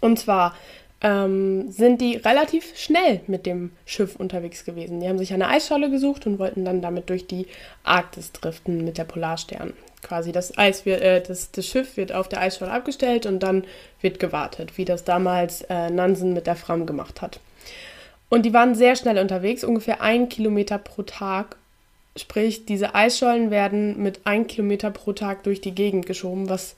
Und 0.00 0.18
zwar 0.18 0.54
ähm, 1.00 1.70
sind 1.70 2.00
die 2.00 2.16
relativ 2.16 2.76
schnell 2.76 3.20
mit 3.26 3.46
dem 3.46 3.72
Schiff 3.84 4.16
unterwegs 4.16 4.64
gewesen. 4.64 5.00
Die 5.00 5.08
haben 5.08 5.18
sich 5.18 5.32
eine 5.32 5.48
Eisscholle 5.48 5.90
gesucht 5.90 6.26
und 6.26 6.38
wollten 6.38 6.64
dann 6.64 6.82
damit 6.82 7.10
durch 7.10 7.26
die 7.26 7.46
Arktis 7.82 8.32
driften 8.32 8.84
mit 8.84 8.98
der 8.98 9.04
Polarstern. 9.04 9.74
Quasi 10.02 10.32
das 10.32 10.58
Eis 10.58 10.84
wird, 10.84 11.00
äh, 11.00 11.22
das, 11.22 11.50
das 11.52 11.66
Schiff 11.66 11.96
wird 11.96 12.12
auf 12.12 12.28
der 12.28 12.40
Eisscholle 12.40 12.72
abgestellt 12.72 13.26
und 13.26 13.40
dann 13.40 13.64
wird 14.00 14.18
gewartet, 14.18 14.76
wie 14.76 14.84
das 14.84 15.04
damals 15.04 15.62
äh, 15.62 15.90
Nansen 15.90 16.32
mit 16.34 16.46
der 16.46 16.56
Fram 16.56 16.86
gemacht 16.86 17.22
hat. 17.22 17.40
Und 18.28 18.42
die 18.42 18.54
waren 18.54 18.74
sehr 18.74 18.96
schnell 18.96 19.18
unterwegs, 19.18 19.62
ungefähr 19.62 20.00
ein 20.00 20.28
Kilometer 20.28 20.78
pro 20.78 21.02
Tag. 21.02 21.56
Sprich, 22.16 22.66
diese 22.66 22.94
Eisschollen 22.94 23.50
werden 23.50 24.02
mit 24.02 24.22
ein 24.24 24.46
Kilometer 24.46 24.90
pro 24.90 25.12
Tag 25.12 25.42
durch 25.44 25.60
die 25.60 25.74
Gegend 25.74 26.06
geschoben, 26.06 26.48
was 26.48 26.74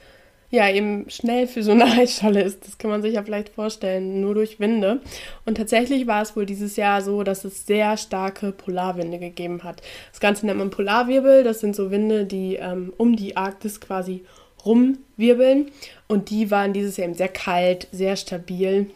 ja 0.55 0.71
eben 0.71 1.09
schnell 1.09 1.47
für 1.47 1.63
so 1.63 1.73
eine 1.73 1.85
Eisscholle 2.01 2.43
ist. 2.43 2.67
Das 2.67 2.79
kann 2.79 2.91
man 2.91 3.03
sich 3.03 3.15
ja 3.15 3.23
vielleicht 3.23 3.51
vorstellen, 3.51 4.21
nur 4.21 4.35
durch 4.35 4.61
Winde. 4.61 5.01
Und 5.45 5.57
tatsächlich 5.57 6.07
war 6.07 6.23
es 6.23 6.37
wohl 6.37 6.47
dieses 6.47 6.77
Jahr 6.77 7.03
so, 7.03 7.23
dass 7.23 7.45
es 7.45 7.67
sehr 7.67 7.97
starke 7.97 8.53
Polarwinde 8.53 9.19
gegeben 9.19 9.63
hat. 9.65 9.83
Das 10.11 10.21
Ganze 10.21 10.47
nennt 10.47 10.59
man 10.59 10.71
Polarwirbel. 10.71 11.45
Das 11.45 11.61
sind 11.61 11.77
so 11.77 11.91
Winde, 11.91 12.25
die 12.25 12.57
ähm, 12.57 12.93
um 12.97 13.17
die 13.17 13.37
Arktis 13.37 13.81
quasi 13.81 14.25
rumwirbeln. 14.65 15.71
Und 16.09 16.31
die 16.31 16.51
waren 16.51 16.73
dieses 16.73 16.97
Jahr 16.97 17.09
eben 17.09 17.17
sehr 17.17 17.29
kalt, 17.29 17.89
sehr 17.93 18.17
stabil. 18.17 18.91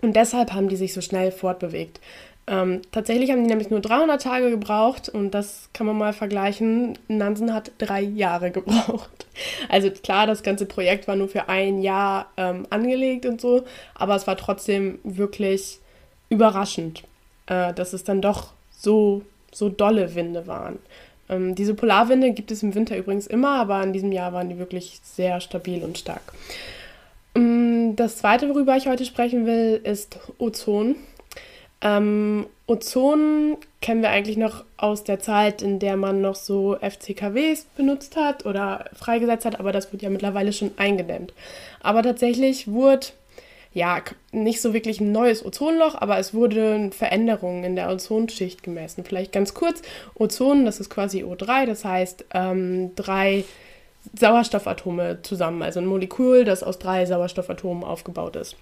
Und 0.00 0.14
deshalb 0.14 0.52
haben 0.52 0.68
die 0.68 0.76
sich 0.76 0.92
so 0.92 1.00
schnell 1.00 1.32
fortbewegt. 1.32 2.00
Ähm, 2.50 2.80
tatsächlich 2.92 3.30
haben 3.30 3.42
die 3.42 3.48
nämlich 3.48 3.68
nur 3.68 3.80
300 3.80 4.22
Tage 4.22 4.48
gebraucht 4.50 5.10
und 5.10 5.32
das 5.32 5.68
kann 5.74 5.86
man 5.86 5.98
mal 5.98 6.14
vergleichen. 6.14 6.98
Nansen 7.06 7.52
hat 7.52 7.72
drei 7.76 8.00
Jahre 8.00 8.50
gebraucht. 8.52 9.26
Also 9.68 9.90
klar, 9.90 10.26
das 10.26 10.42
ganze 10.42 10.64
Projekt 10.64 11.06
war 11.08 11.16
nur 11.16 11.28
für 11.28 11.48
ein 11.48 11.82
Jahr 11.82 12.30
ähm, 12.38 12.66
angelegt 12.70 13.26
und 13.26 13.40
so, 13.40 13.64
aber 13.94 14.16
es 14.16 14.26
war 14.26 14.36
trotzdem 14.36 14.98
wirklich 15.04 15.78
überraschend, 16.30 17.02
äh, 17.46 17.74
dass 17.74 17.92
es 17.92 18.04
dann 18.04 18.22
doch 18.22 18.52
so, 18.70 19.22
so 19.52 19.68
dolle 19.68 20.14
Winde 20.14 20.46
waren. 20.46 20.78
Ähm, 21.28 21.54
diese 21.54 21.74
Polarwinde 21.74 22.32
gibt 22.32 22.50
es 22.50 22.62
im 22.62 22.74
Winter 22.74 22.96
übrigens 22.96 23.26
immer, 23.26 23.60
aber 23.60 23.82
in 23.82 23.92
diesem 23.92 24.12
Jahr 24.12 24.32
waren 24.32 24.48
die 24.48 24.58
wirklich 24.58 25.00
sehr 25.02 25.40
stabil 25.42 25.84
und 25.84 25.98
stark. 25.98 26.32
Ähm, 27.34 27.94
Das 27.96 28.16
zweite, 28.18 28.48
worüber 28.48 28.76
ich 28.76 28.88
heute 28.88 29.04
sprechen 29.04 29.44
will, 29.44 29.80
ist 29.84 30.18
Ozon. 30.38 30.96
Ähm, 31.80 32.46
Ozon 32.66 33.56
kennen 33.80 34.02
wir 34.02 34.10
eigentlich 34.10 34.36
noch 34.36 34.64
aus 34.76 35.04
der 35.04 35.20
Zeit, 35.20 35.62
in 35.62 35.78
der 35.78 35.96
man 35.96 36.20
noch 36.20 36.34
so 36.34 36.76
FCKWs 36.80 37.66
benutzt 37.76 38.16
hat 38.16 38.44
oder 38.46 38.86
freigesetzt 38.94 39.44
hat, 39.44 39.60
aber 39.60 39.72
das 39.72 39.92
wird 39.92 40.02
ja 40.02 40.10
mittlerweile 40.10 40.52
schon 40.52 40.72
eingedämmt. 40.76 41.32
Aber 41.80 42.02
tatsächlich 42.02 42.68
wurde, 42.68 43.06
ja, 43.72 44.02
nicht 44.32 44.60
so 44.60 44.74
wirklich 44.74 45.00
ein 45.00 45.12
neues 45.12 45.44
Ozonloch, 45.44 45.94
aber 45.94 46.18
es 46.18 46.34
wurden 46.34 46.92
Veränderungen 46.92 47.64
in 47.64 47.76
der 47.76 47.90
Ozonschicht 47.90 48.62
gemessen. 48.62 49.04
Vielleicht 49.04 49.32
ganz 49.32 49.54
kurz, 49.54 49.80
Ozon, 50.14 50.64
das 50.64 50.80
ist 50.80 50.90
quasi 50.90 51.22
O3, 51.22 51.64
das 51.64 51.84
heißt 51.84 52.24
ähm, 52.34 52.94
drei 52.96 53.44
Sauerstoffatome 54.18 55.20
zusammen, 55.22 55.62
also 55.62 55.80
ein 55.80 55.86
Molekül, 55.86 56.44
das 56.44 56.62
aus 56.62 56.78
drei 56.78 57.06
Sauerstoffatomen 57.06 57.84
aufgebaut 57.84 58.36
ist. 58.36 58.56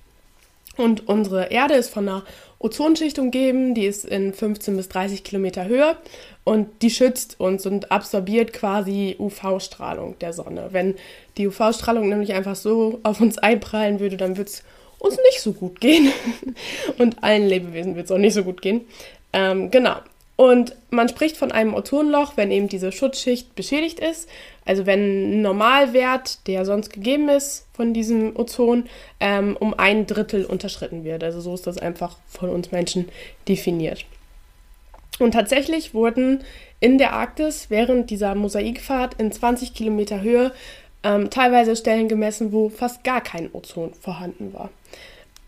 Und 0.76 1.08
unsere 1.08 1.50
Erde 1.50 1.74
ist 1.74 1.90
von 1.90 2.08
einer 2.08 2.22
Ozonschicht 2.58 3.18
umgeben, 3.18 3.74
die 3.74 3.86
ist 3.86 4.04
in 4.04 4.32
15 4.32 4.76
bis 4.76 4.88
30 4.88 5.24
Kilometer 5.24 5.66
Höhe 5.66 5.96
und 6.44 6.82
die 6.82 6.90
schützt 6.90 7.38
uns 7.38 7.66
und 7.66 7.90
absorbiert 7.90 8.52
quasi 8.52 9.16
UV-Strahlung 9.18 10.18
der 10.20 10.32
Sonne. 10.32 10.68
Wenn 10.70 10.94
die 11.36 11.48
UV-Strahlung 11.48 12.08
nämlich 12.08 12.32
einfach 12.32 12.56
so 12.56 13.00
auf 13.02 13.20
uns 13.20 13.38
einprallen 13.38 14.00
würde, 14.00 14.16
dann 14.16 14.36
würde 14.36 14.50
es 14.50 14.62
uns 14.98 15.16
nicht 15.16 15.40
so 15.40 15.52
gut 15.52 15.80
gehen. 15.80 16.10
Und 16.98 17.22
allen 17.22 17.46
Lebewesen 17.46 17.96
wird 17.96 18.06
es 18.06 18.12
auch 18.12 18.18
nicht 18.18 18.34
so 18.34 18.44
gut 18.44 18.62
gehen. 18.62 18.82
Ähm, 19.32 19.70
genau. 19.70 19.96
Und 20.36 20.76
man 20.90 21.08
spricht 21.08 21.38
von 21.38 21.50
einem 21.50 21.74
Ozonloch, 21.74 22.36
wenn 22.36 22.50
eben 22.50 22.68
diese 22.68 22.92
Schutzschicht 22.92 23.54
beschädigt 23.54 24.00
ist. 24.00 24.28
Also 24.66 24.84
wenn 24.84 25.38
ein 25.38 25.42
Normalwert, 25.42 26.46
der 26.46 26.66
sonst 26.66 26.92
gegeben 26.92 27.30
ist 27.30 27.66
von 27.72 27.94
diesem 27.94 28.36
Ozon, 28.36 28.84
ähm, 29.18 29.56
um 29.58 29.72
ein 29.78 30.06
Drittel 30.06 30.44
unterschritten 30.44 31.04
wird. 31.04 31.24
Also 31.24 31.40
so 31.40 31.54
ist 31.54 31.66
das 31.66 31.78
einfach 31.78 32.18
von 32.28 32.50
uns 32.50 32.70
Menschen 32.70 33.08
definiert. 33.48 34.04
Und 35.18 35.32
tatsächlich 35.32 35.94
wurden 35.94 36.44
in 36.80 36.98
der 36.98 37.14
Arktis 37.14 37.70
während 37.70 38.10
dieser 38.10 38.34
Mosaikfahrt 38.34 39.14
in 39.14 39.32
20 39.32 39.72
Kilometer 39.72 40.20
Höhe 40.20 40.52
ähm, 41.02 41.30
teilweise 41.30 41.76
Stellen 41.76 42.08
gemessen, 42.08 42.52
wo 42.52 42.68
fast 42.68 43.04
gar 43.04 43.22
kein 43.22 43.48
Ozon 43.54 43.94
vorhanden 43.94 44.52
war. 44.52 44.68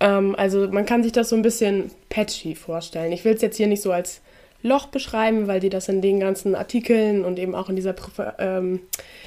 Ähm, 0.01 0.35
also 0.37 0.69
man 0.69 0.87
kann 0.87 1.03
sich 1.03 1.13
das 1.13 1.29
so 1.29 1.37
ein 1.37 1.43
bisschen 1.43 1.91
patchy 2.09 2.55
vorstellen. 2.55 3.13
Ich 3.13 3.27
will 3.27 3.35
es 3.35 3.43
jetzt 3.43 3.59
hier 3.59 3.67
nicht 3.67 3.83
so 3.83 3.93
als 3.93 4.23
Loch 4.63 4.87
beschreiben, 4.87 5.47
weil 5.47 5.61
die 5.61 5.71
das 5.71 5.89
in 5.89 6.03
den 6.03 6.19
ganzen 6.19 6.55
Artikeln 6.55 7.25
und 7.25 7.39
eben 7.39 7.55
auch 7.55 7.69
in 7.69 7.77
dieser 7.77 7.93
Pre 7.93 8.35
ähm, 8.39 8.81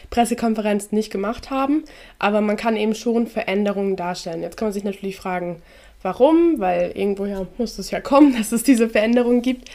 Pressekonferenz 0.09 0.91
nicht 0.91 1.11
gemacht 1.11 1.49
haben. 1.49 1.83
Aber 2.19 2.41
man 2.41 2.57
kann 2.57 2.75
eben 2.75 2.95
schon 2.95 3.27
Veränderungen 3.27 3.95
darstellen. 3.95 4.41
Jetzt 4.41 4.57
kann 4.57 4.67
man 4.67 4.73
sich 4.73 4.83
natürlich 4.83 5.15
fragen, 5.15 5.61
warum, 6.01 6.59
weil 6.59 6.91
irgendwoher 6.95 7.47
muss 7.57 7.79
es 7.79 7.91
ja 7.91 8.01
kommen, 8.01 8.35
dass 8.37 8.51
es 8.51 8.63
diese 8.63 8.89
Veränderungen 8.89 9.41
gibt. 9.41 9.69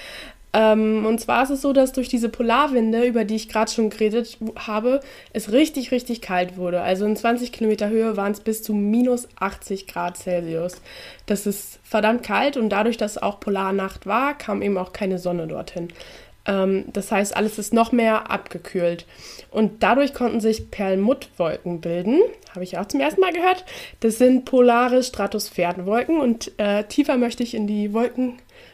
Ähm, 0.56 1.04
und 1.04 1.20
zwar 1.20 1.42
ist 1.42 1.50
es 1.50 1.60
so, 1.60 1.74
dass 1.74 1.92
durch 1.92 2.08
diese 2.08 2.30
Polarwinde, 2.30 3.04
über 3.04 3.26
die 3.26 3.36
ich 3.36 3.50
gerade 3.50 3.70
schon 3.70 3.90
geredet 3.90 4.38
habe, 4.56 5.00
es 5.34 5.52
richtig, 5.52 5.90
richtig 5.90 6.22
kalt 6.22 6.56
wurde. 6.56 6.80
Also 6.80 7.04
in 7.04 7.14
20 7.14 7.52
Kilometer 7.52 7.90
Höhe 7.90 8.16
waren 8.16 8.32
es 8.32 8.40
bis 8.40 8.62
zu 8.62 8.72
minus 8.72 9.28
80 9.38 9.86
Grad 9.86 10.16
Celsius. 10.16 10.80
Das 11.26 11.46
ist 11.46 11.78
verdammt 11.82 12.22
kalt 12.22 12.56
und 12.56 12.70
dadurch, 12.70 12.96
dass 12.96 13.18
auch 13.18 13.38
Polarnacht 13.38 14.06
war, 14.06 14.32
kam 14.32 14.62
eben 14.62 14.78
auch 14.78 14.94
keine 14.94 15.18
Sonne 15.18 15.46
dorthin. 15.46 15.88
Ähm, 16.46 16.86
das 16.90 17.12
heißt, 17.12 17.36
alles 17.36 17.58
ist 17.58 17.74
noch 17.74 17.92
mehr 17.92 18.30
abgekühlt. 18.30 19.04
Und 19.50 19.82
dadurch 19.82 20.14
konnten 20.14 20.40
sich 20.40 20.70
Perlmuttwolken 20.70 21.82
bilden. 21.82 22.20
Habe 22.54 22.64
ich 22.64 22.78
auch 22.78 22.86
zum 22.86 23.00
ersten 23.00 23.20
Mal 23.20 23.34
gehört. 23.34 23.66
Das 24.00 24.16
sind 24.16 24.46
polare 24.46 25.02
Stratosphärenwolken 25.02 26.18
und 26.18 26.52
äh, 26.58 26.84
tiefer 26.84 27.18
möchte 27.18 27.42
ich 27.42 27.52
in 27.52 27.66
die 27.66 27.92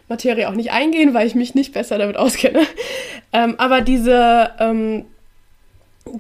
Wolkenmaterie 0.09 0.47
auch 0.47 0.55
nicht 0.55 0.73
eingehen, 0.73 1.15
weil 1.15 1.27
ich 1.27 1.35
mich 1.35 1.55
nicht 1.55 1.73
besser 1.73 1.99
damit 1.99 2.17
auskenne. 2.17 2.63
Ähm, 3.35 3.55
aber 3.57 3.81
diese 3.81 4.51
ähm, 4.59 5.07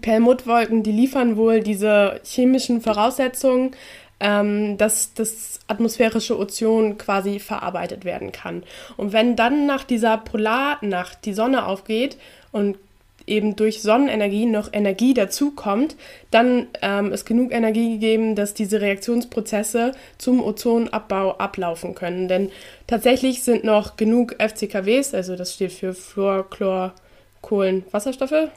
Perlmuttwolken, 0.00 0.82
die 0.82 0.92
liefern 0.92 1.36
wohl 1.36 1.60
diese 1.60 2.22
chemischen 2.24 2.80
Voraussetzungen, 2.80 3.72
ähm, 4.18 4.78
dass 4.78 5.12
das 5.12 5.60
atmosphärische 5.66 6.38
Ozon 6.38 6.96
quasi 6.96 7.38
verarbeitet 7.38 8.06
werden 8.06 8.32
kann. 8.32 8.62
Und 8.96 9.12
wenn 9.12 9.36
dann 9.36 9.66
nach 9.66 9.84
dieser 9.84 10.16
Polarnacht 10.16 11.26
die 11.26 11.34
Sonne 11.34 11.66
aufgeht 11.66 12.16
und 12.50 12.78
eben 13.26 13.56
durch 13.56 13.82
Sonnenenergie 13.82 14.46
noch 14.46 14.72
Energie 14.72 15.14
dazukommt, 15.14 15.96
dann 16.30 16.66
ähm, 16.80 17.12
ist 17.12 17.24
genug 17.24 17.52
Energie 17.52 17.92
gegeben, 17.92 18.34
dass 18.34 18.54
diese 18.54 18.80
Reaktionsprozesse 18.80 19.92
zum 20.18 20.42
Ozonabbau 20.42 21.38
ablaufen 21.38 21.94
können. 21.94 22.28
Denn 22.28 22.50
tatsächlich 22.86 23.42
sind 23.42 23.64
noch 23.64 23.96
genug 23.96 24.36
FCKWs, 24.38 25.14
also 25.14 25.36
das 25.36 25.54
steht 25.54 25.72
für 25.72 25.94
Fluor, 25.94 26.48
Chlor, 26.48 26.94
Kohlen, 27.40 27.84
Wasserstoffe, 27.90 28.48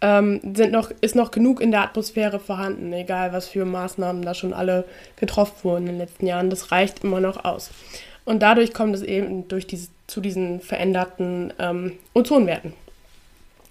ähm, 0.00 0.40
sind 0.54 0.72
noch, 0.72 0.90
ist 1.00 1.16
noch 1.16 1.30
genug 1.30 1.60
in 1.60 1.70
der 1.70 1.82
Atmosphäre 1.82 2.38
vorhanden, 2.38 2.92
egal 2.92 3.32
was 3.32 3.48
für 3.48 3.64
Maßnahmen 3.64 4.22
da 4.22 4.34
schon 4.34 4.52
alle 4.52 4.84
getroffen 5.16 5.56
wurden 5.64 5.86
in 5.86 5.92
den 5.92 5.98
letzten 5.98 6.26
Jahren. 6.26 6.50
Das 6.50 6.70
reicht 6.70 7.02
immer 7.04 7.20
noch 7.20 7.44
aus. 7.44 7.70
Und 8.24 8.40
dadurch 8.42 8.74
kommt 8.74 8.94
es 8.94 9.02
eben 9.02 9.48
durch 9.48 9.66
diese, 9.66 9.88
zu 10.06 10.20
diesen 10.20 10.60
veränderten 10.60 11.52
ähm, 11.58 11.92
Ozonwerten. 12.14 12.74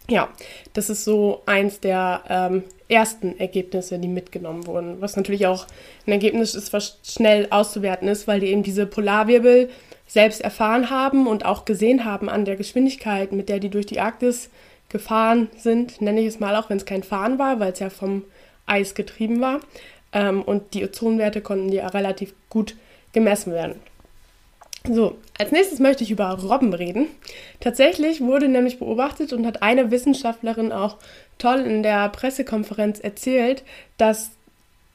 Ja, 0.09 0.29
das 0.73 0.89
ist 0.89 1.03
so 1.03 1.41
eins 1.45 1.81
der 1.81 2.23
ähm, 2.29 2.63
ersten 2.87 3.37
Ergebnisse, 3.37 3.99
die 3.99 4.07
mitgenommen 4.07 4.65
wurden. 4.65 5.01
Was 5.01 5.17
natürlich 5.17 5.47
auch 5.47 5.67
ein 6.05 6.13
Ergebnis 6.13 6.55
ist, 6.55 6.71
was 6.71 6.99
schnell 7.03 7.47
auszuwerten 7.49 8.07
ist, 8.07 8.27
weil 8.27 8.39
die 8.39 8.47
eben 8.47 8.63
diese 8.63 8.85
Polarwirbel 8.85 9.69
selbst 10.07 10.39
erfahren 10.39 10.89
haben 10.89 11.27
und 11.27 11.45
auch 11.45 11.65
gesehen 11.65 12.05
haben 12.05 12.29
an 12.29 12.45
der 12.45 12.55
Geschwindigkeit, 12.55 13.33
mit 13.33 13.49
der 13.49 13.59
die 13.59 13.69
durch 13.69 13.85
die 13.85 13.99
Arktis 13.99 14.49
gefahren 14.87 15.49
sind, 15.57 16.01
nenne 16.01 16.21
ich 16.21 16.27
es 16.27 16.39
mal, 16.39 16.55
auch 16.55 16.69
wenn 16.69 16.77
es 16.77 16.85
kein 16.85 17.03
Fahren 17.03 17.37
war, 17.37 17.59
weil 17.59 17.73
es 17.73 17.79
ja 17.79 17.89
vom 17.89 18.23
Eis 18.65 18.95
getrieben 18.95 19.41
war. 19.41 19.59
Ähm, 20.13 20.41
und 20.41 20.73
die 20.73 20.85
Ozonwerte 20.85 21.41
konnten 21.41 21.69
ja 21.69 21.87
relativ 21.87 22.33
gut 22.49 22.75
gemessen 23.11 23.51
werden. 23.51 23.75
So, 24.89 25.17
als 25.37 25.51
nächstes 25.51 25.79
möchte 25.79 26.03
ich 26.03 26.11
über 26.11 26.29
Robben 26.29 26.73
reden. 26.73 27.07
Tatsächlich 27.59 28.21
wurde 28.21 28.47
nämlich 28.47 28.79
beobachtet 28.79 29.33
und 29.33 29.45
hat 29.45 29.61
eine 29.61 29.91
Wissenschaftlerin 29.91 30.71
auch 30.71 30.97
toll 31.37 31.59
in 31.59 31.83
der 31.83 32.09
Pressekonferenz 32.09 32.99
erzählt, 32.99 33.63
dass 33.97 34.31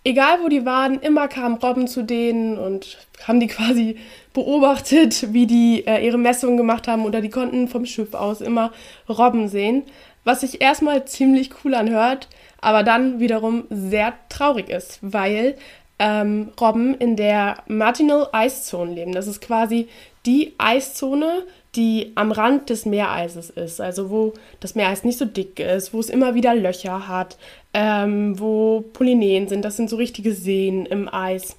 egal 0.05 0.39
wo 0.43 0.49
die 0.49 0.65
waren, 0.65 1.01
immer 1.01 1.29
kamen 1.29 1.57
Robben 1.57 1.87
zu 1.87 2.03
denen 2.03 2.59
und 2.59 2.99
haben 3.27 3.41
die 3.41 3.47
quasi 3.49 3.97
beobachtet, 4.33 5.33
wie 5.33 5.47
die 5.47 5.87
äh, 5.87 6.05
ihre 6.05 6.19
Messungen 6.19 6.57
gemacht 6.57 6.89
haben 6.89 7.05
oder 7.05 7.21
die 7.21 7.31
konnten 7.31 7.69
vom 7.69 7.85
Schiff 7.87 8.15
aus 8.15 8.41
immer 8.41 8.73
Robben 9.09 9.49
sehen, 9.49 9.83
was 10.25 10.41
sich 10.41 10.61
erstmal 10.61 11.05
ziemlich 11.05 11.51
cool 11.65 11.75
anhört, 11.75 12.29
aber 12.61 12.83
dann 12.83 13.21
wiederum 13.21 13.65
sehr 13.71 14.15
traurig 14.29 14.69
ist, 14.69 15.01
weil 15.03 15.57
ähm, 16.03 16.51
Robben 16.61 16.95
in 16.95 17.15
der 17.15 17.59
Marginal 17.69 18.29
Ice 18.35 18.65
Zone 18.65 18.93
leben. 18.93 19.13
Das 19.13 19.29
ist 19.29 19.41
quasi 19.41 19.87
die 20.27 20.53
Eiszone, 20.59 21.45
die 21.77 22.11
am 22.17 22.33
Rand 22.33 22.71
des 22.71 22.87
Meereises 22.87 23.51
ist, 23.51 23.81
also 23.81 24.11
wo 24.11 24.35
das 24.59 24.75
Meereis 24.75 25.05
nicht 25.05 25.17
so 25.17 25.25
dick 25.25 25.61
ist, 25.61 25.95
wo 25.95 26.01
es 26.01 26.11
immer 26.11 26.35
wieder 26.35 26.57
Löcher 26.57 27.07
hat, 27.07 27.39
ähm, 27.73 28.39
wo 28.39 28.81
Polyneen 28.93 29.47
sind, 29.47 29.65
das 29.65 29.77
sind 29.77 29.89
so 29.89 29.97
richtige 29.97 30.35
Seen 30.35 30.87
im 30.87 31.09
Eis. 31.09 31.57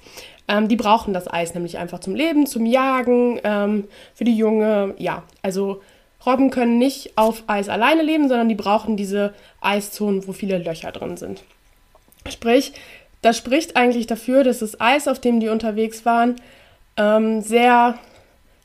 Ähm, 0.49 0.67
die 0.67 0.75
brauchen 0.75 1.13
das 1.13 1.31
Eis 1.31 1.53
nämlich 1.53 1.77
einfach 1.77 1.99
zum 1.99 2.13
Leben, 2.13 2.45
zum 2.45 2.65
Jagen, 2.65 3.39
ähm, 3.45 3.85
für 4.13 4.25
die 4.25 4.35
Junge. 4.35 4.93
Ja, 4.97 5.23
also 5.41 5.81
Robben 6.25 6.49
können 6.49 6.77
nicht 6.77 7.17
auf 7.17 7.43
Eis 7.47 7.69
alleine 7.69 8.03
leben, 8.03 8.27
sondern 8.27 8.49
die 8.49 8.55
brauchen 8.55 8.97
diese 8.97 9.33
Eiszonen, 9.61 10.27
wo 10.27 10.33
viele 10.33 10.57
Löcher 10.57 10.91
drin 10.91 11.15
sind. 11.15 11.43
Sprich, 12.29 12.73
das 13.23 13.37
spricht 13.37 13.75
eigentlich 13.75 14.05
dafür, 14.05 14.43
dass 14.43 14.59
das 14.59 14.79
Eis, 14.79 15.07
auf 15.07 15.19
dem 15.19 15.39
die 15.39 15.49
unterwegs 15.49 16.05
waren, 16.05 16.35
ähm, 16.97 17.41
sehr 17.41 17.97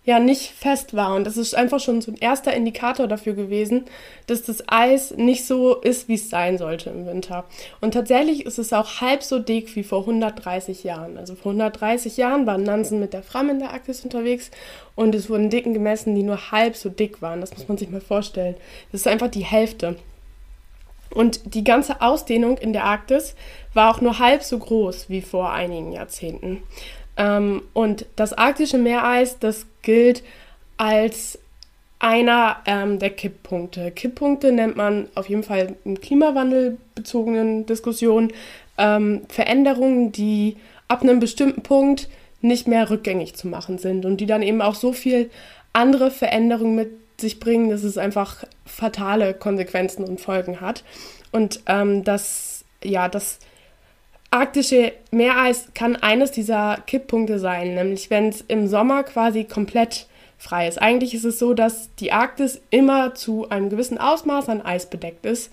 ja 0.08 0.18
nicht 0.18 0.52
fest 0.52 0.96
war. 0.96 1.14
Und 1.14 1.26
das 1.26 1.36
ist 1.36 1.54
einfach 1.54 1.80
schon 1.80 2.00
so 2.00 2.10
ein 2.10 2.16
erster 2.16 2.54
Indikator 2.54 3.06
dafür 3.06 3.34
gewesen, 3.34 3.84
dass 4.26 4.42
das 4.42 4.64
Eis 4.66 5.14
nicht 5.14 5.46
so 5.46 5.76
ist, 5.76 6.08
wie 6.08 6.14
es 6.14 6.30
sein 6.30 6.56
sollte 6.56 6.88
im 6.88 7.06
Winter. 7.06 7.44
Und 7.82 7.92
tatsächlich 7.92 8.46
ist 8.46 8.58
es 8.58 8.72
auch 8.72 9.02
halb 9.02 9.22
so 9.22 9.38
dick 9.38 9.76
wie 9.76 9.82
vor 9.82 10.00
130 10.00 10.82
Jahren. 10.82 11.18
Also 11.18 11.34
vor 11.34 11.52
130 11.52 12.16
Jahren 12.16 12.46
waren 12.46 12.62
Nansen 12.62 13.00
mit 13.00 13.12
der 13.12 13.22
Fram 13.22 13.50
in 13.50 13.58
der 13.58 13.70
Arktis 13.70 14.02
unterwegs 14.02 14.50
und 14.96 15.14
es 15.14 15.28
wurden 15.28 15.50
Dicken 15.50 15.74
gemessen, 15.74 16.14
die 16.14 16.22
nur 16.22 16.50
halb 16.52 16.74
so 16.74 16.88
dick 16.88 17.20
waren. 17.20 17.42
Das 17.42 17.54
muss 17.54 17.68
man 17.68 17.76
sich 17.76 17.90
mal 17.90 18.00
vorstellen. 18.00 18.56
Das 18.90 19.02
ist 19.02 19.08
einfach 19.08 19.28
die 19.28 19.44
Hälfte. 19.44 19.96
Und 21.10 21.54
die 21.54 21.64
ganze 21.64 22.00
Ausdehnung 22.00 22.58
in 22.58 22.72
der 22.72 22.84
Arktis 22.84 23.34
war 23.74 23.90
auch 23.90 24.00
nur 24.00 24.18
halb 24.18 24.42
so 24.42 24.58
groß 24.58 25.08
wie 25.08 25.22
vor 25.22 25.52
einigen 25.52 25.92
Jahrzehnten. 25.92 26.62
Ähm, 27.16 27.62
und 27.72 28.06
das 28.16 28.32
arktische 28.32 28.78
Meereis, 28.78 29.38
das 29.38 29.66
gilt 29.82 30.22
als 30.76 31.38
einer 31.98 32.58
ähm, 32.66 32.98
der 32.98 33.10
Kipppunkte. 33.10 33.90
Kipppunkte 33.90 34.52
nennt 34.52 34.76
man 34.76 35.08
auf 35.14 35.28
jeden 35.28 35.42
Fall 35.42 35.74
in 35.84 36.00
klimawandelbezogenen 36.00 37.66
Diskussionen 37.66 38.32
ähm, 38.76 39.22
Veränderungen, 39.28 40.12
die 40.12 40.56
ab 40.86 41.02
einem 41.02 41.18
bestimmten 41.18 41.62
Punkt 41.62 42.08
nicht 42.40 42.68
mehr 42.68 42.88
rückgängig 42.88 43.34
zu 43.34 43.48
machen 43.48 43.78
sind 43.78 44.06
und 44.06 44.18
die 44.18 44.26
dann 44.26 44.42
eben 44.42 44.62
auch 44.62 44.76
so 44.76 44.92
viel 44.92 45.30
andere 45.72 46.12
Veränderungen 46.12 46.76
mit 46.76 46.90
sich 47.20 47.40
bringen, 47.40 47.70
dass 47.70 47.82
es 47.82 47.98
einfach 47.98 48.44
fatale 48.64 49.34
Konsequenzen 49.34 50.04
und 50.04 50.20
Folgen 50.20 50.60
hat. 50.60 50.84
Und 51.32 51.60
ähm, 51.66 52.04
das, 52.04 52.64
ja, 52.82 53.08
das 53.08 53.38
arktische 54.30 54.92
Meereis 55.10 55.68
kann 55.74 55.96
eines 55.96 56.30
dieser 56.30 56.78
Kipppunkte 56.86 57.38
sein, 57.38 57.74
nämlich 57.74 58.10
wenn 58.10 58.28
es 58.28 58.42
im 58.42 58.68
Sommer 58.68 59.02
quasi 59.02 59.44
komplett 59.44 60.06
frei 60.36 60.68
ist. 60.68 60.80
Eigentlich 60.80 61.14
ist 61.14 61.24
es 61.24 61.38
so, 61.38 61.54
dass 61.54 61.94
die 61.96 62.12
Arktis 62.12 62.60
immer 62.70 63.14
zu 63.14 63.48
einem 63.48 63.70
gewissen 63.70 63.98
Ausmaß 63.98 64.48
an 64.48 64.62
Eis 64.62 64.88
bedeckt 64.88 65.26
ist. 65.26 65.50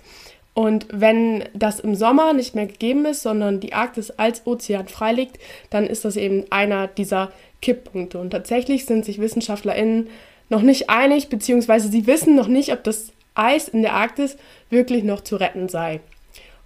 Und 0.54 0.86
wenn 0.90 1.44
das 1.52 1.80
im 1.80 1.94
Sommer 1.94 2.32
nicht 2.32 2.54
mehr 2.54 2.66
gegeben 2.66 3.04
ist, 3.04 3.22
sondern 3.22 3.60
die 3.60 3.74
Arktis 3.74 4.10
als 4.12 4.46
Ozean 4.46 4.88
frei 4.88 5.12
liegt, 5.12 5.38
dann 5.68 5.86
ist 5.86 6.04
das 6.06 6.16
eben 6.16 6.44
einer 6.50 6.86
dieser 6.86 7.30
Kipppunkte. 7.60 8.18
Und 8.18 8.30
tatsächlich 8.30 8.86
sind 8.86 9.04
sich 9.04 9.20
WissenschaftlerInnen 9.20 10.08
noch 10.48 10.62
nicht 10.62 10.90
einig, 10.90 11.28
beziehungsweise 11.28 11.88
sie 11.88 12.06
wissen 12.06 12.34
noch 12.34 12.48
nicht, 12.48 12.72
ob 12.72 12.84
das 12.84 13.12
Eis 13.34 13.68
in 13.68 13.82
der 13.82 13.94
Arktis 13.94 14.36
wirklich 14.70 15.04
noch 15.04 15.20
zu 15.22 15.36
retten 15.36 15.68
sei. 15.68 16.00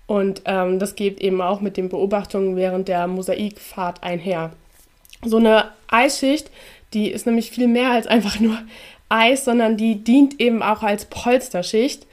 Und 0.06 0.42
ähm, 0.44 0.78
das 0.78 0.96
geht 0.96 1.20
eben 1.20 1.40
auch 1.40 1.60
mit 1.60 1.76
den 1.76 1.88
Beobachtungen 1.88 2.56
während 2.56 2.88
der 2.88 3.06
Mosaikfahrt 3.06 4.02
einher. 4.02 4.52
So 5.24 5.36
eine 5.36 5.70
Eisschicht, 5.88 6.50
die 6.94 7.10
ist 7.10 7.26
nämlich 7.26 7.50
viel 7.50 7.68
mehr 7.68 7.90
als 7.90 8.06
einfach 8.06 8.40
nur 8.40 8.58
Eis, 9.08 9.44
sondern 9.44 9.76
die 9.76 10.02
dient 10.02 10.40
eben 10.40 10.62
auch 10.62 10.82
als 10.82 11.04
Polsterschicht. 11.04 12.06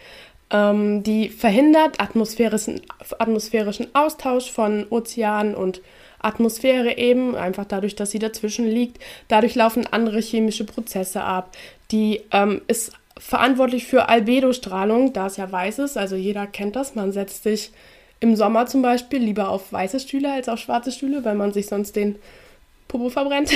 Ähm, 0.49 1.03
die 1.03 1.29
verhindert 1.29 1.99
atmosphärischen, 1.99 2.81
atmosphärischen 3.19 3.87
Austausch 3.93 4.51
von 4.51 4.85
Ozean 4.89 5.55
und 5.55 5.81
Atmosphäre 6.19 6.97
eben, 6.97 7.35
einfach 7.35 7.65
dadurch, 7.65 7.95
dass 7.95 8.11
sie 8.11 8.19
dazwischen 8.19 8.67
liegt. 8.67 9.01
Dadurch 9.27 9.55
laufen 9.55 9.87
andere 9.87 10.19
chemische 10.19 10.63
Prozesse 10.63 11.23
ab. 11.23 11.55
Die 11.91 12.21
ähm, 12.31 12.61
ist 12.67 12.93
verantwortlich 13.19 13.85
für 13.85 14.09
Albedostrahlung, 14.09 15.13
da 15.13 15.27
es 15.27 15.37
ja 15.37 15.51
weiß 15.51 15.79
ist. 15.79 15.97
Also 15.97 16.15
jeder 16.15 16.47
kennt 16.47 16.75
das. 16.75 16.95
Man 16.95 17.11
setzt 17.11 17.43
sich 17.43 17.71
im 18.19 18.35
Sommer 18.35 18.65
zum 18.65 18.81
Beispiel 18.81 19.19
lieber 19.19 19.49
auf 19.49 19.71
weiße 19.71 19.99
Stühle 19.99 20.31
als 20.31 20.49
auf 20.49 20.59
schwarze 20.59 20.91
Stühle, 20.91 21.23
weil 21.23 21.35
man 21.35 21.53
sich 21.53 21.67
sonst 21.67 21.95
den 21.95 22.15
Popo 22.87 23.09
verbrennt. 23.09 23.51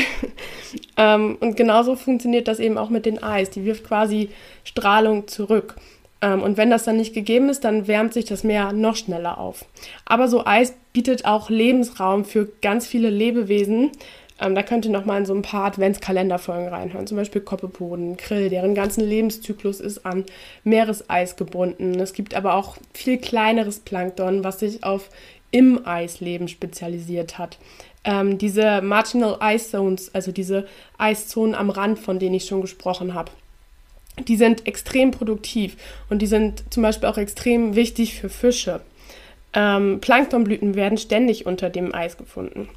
ähm, 0.97 1.37
und 1.39 1.55
genauso 1.55 1.95
funktioniert 1.95 2.47
das 2.47 2.59
eben 2.59 2.77
auch 2.77 2.89
mit 2.89 3.05
den 3.05 3.23
Eis. 3.23 3.49
Die 3.49 3.65
wirft 3.65 3.85
quasi 3.85 4.29
Strahlung 4.63 5.27
zurück. 5.27 5.75
Ähm, 6.21 6.41
und 6.41 6.57
wenn 6.57 6.69
das 6.69 6.83
dann 6.83 6.97
nicht 6.97 7.13
gegeben 7.13 7.49
ist, 7.49 7.63
dann 7.63 7.87
wärmt 7.87 8.13
sich 8.13 8.25
das 8.25 8.43
Meer 8.43 8.73
noch 8.73 8.95
schneller 8.95 9.37
auf. 9.37 9.65
Aber 10.05 10.27
so 10.27 10.45
Eis 10.45 10.73
bietet 10.93 11.25
auch 11.25 11.49
Lebensraum 11.49 12.25
für 12.25 12.49
ganz 12.61 12.87
viele 12.87 13.09
Lebewesen. 13.09 13.91
Ähm, 14.39 14.55
da 14.55 14.63
könnt 14.63 14.85
ihr 14.85 14.91
noch 14.91 15.05
mal 15.05 15.17
in 15.17 15.25
so 15.25 15.33
ein 15.33 15.43
paar 15.43 15.65
Adventskalenderfolgen 15.65 16.67
reinhören. 16.67 17.07
Zum 17.07 17.17
Beispiel 17.17 17.41
Koppepoden, 17.41 18.17
Krill, 18.17 18.49
deren 18.49 18.75
ganzen 18.75 19.07
Lebenszyklus 19.07 19.79
ist 19.79 20.05
an 20.05 20.25
Meereseis 20.63 21.35
gebunden. 21.35 21.99
Es 21.99 22.13
gibt 22.13 22.33
aber 22.33 22.55
auch 22.55 22.77
viel 22.93 23.17
kleineres 23.17 23.79
Plankton, 23.79 24.43
was 24.43 24.59
sich 24.59 24.83
auf 24.83 25.09
im 25.51 25.85
Eisleben 25.85 26.47
spezialisiert 26.47 27.37
hat. 27.37 27.57
Ähm, 28.03 28.37
diese 28.37 28.81
Marginal 28.81 29.37
Ice 29.53 29.71
Zones, 29.71 30.15
also 30.15 30.31
diese 30.31 30.65
Eiszonen 30.97 31.53
am 31.53 31.69
Rand, 31.69 31.99
von 31.99 32.17
denen 32.17 32.35
ich 32.35 32.45
schon 32.45 32.61
gesprochen 32.61 33.13
habe, 33.13 33.31
die 34.27 34.37
sind 34.37 34.67
extrem 34.67 35.11
produktiv 35.11 35.77
und 36.09 36.21
die 36.21 36.27
sind 36.27 36.63
zum 36.71 36.83
Beispiel 36.83 37.09
auch 37.09 37.17
extrem 37.17 37.75
wichtig 37.75 38.19
für 38.19 38.29
Fische. 38.29 38.81
Ähm, 39.53 39.99
Planktonblüten 39.99 40.75
werden 40.75 40.97
ständig 40.97 41.45
unter 41.45 41.69
dem 41.69 41.93
Eis 41.93 42.17
gefunden. 42.17 42.69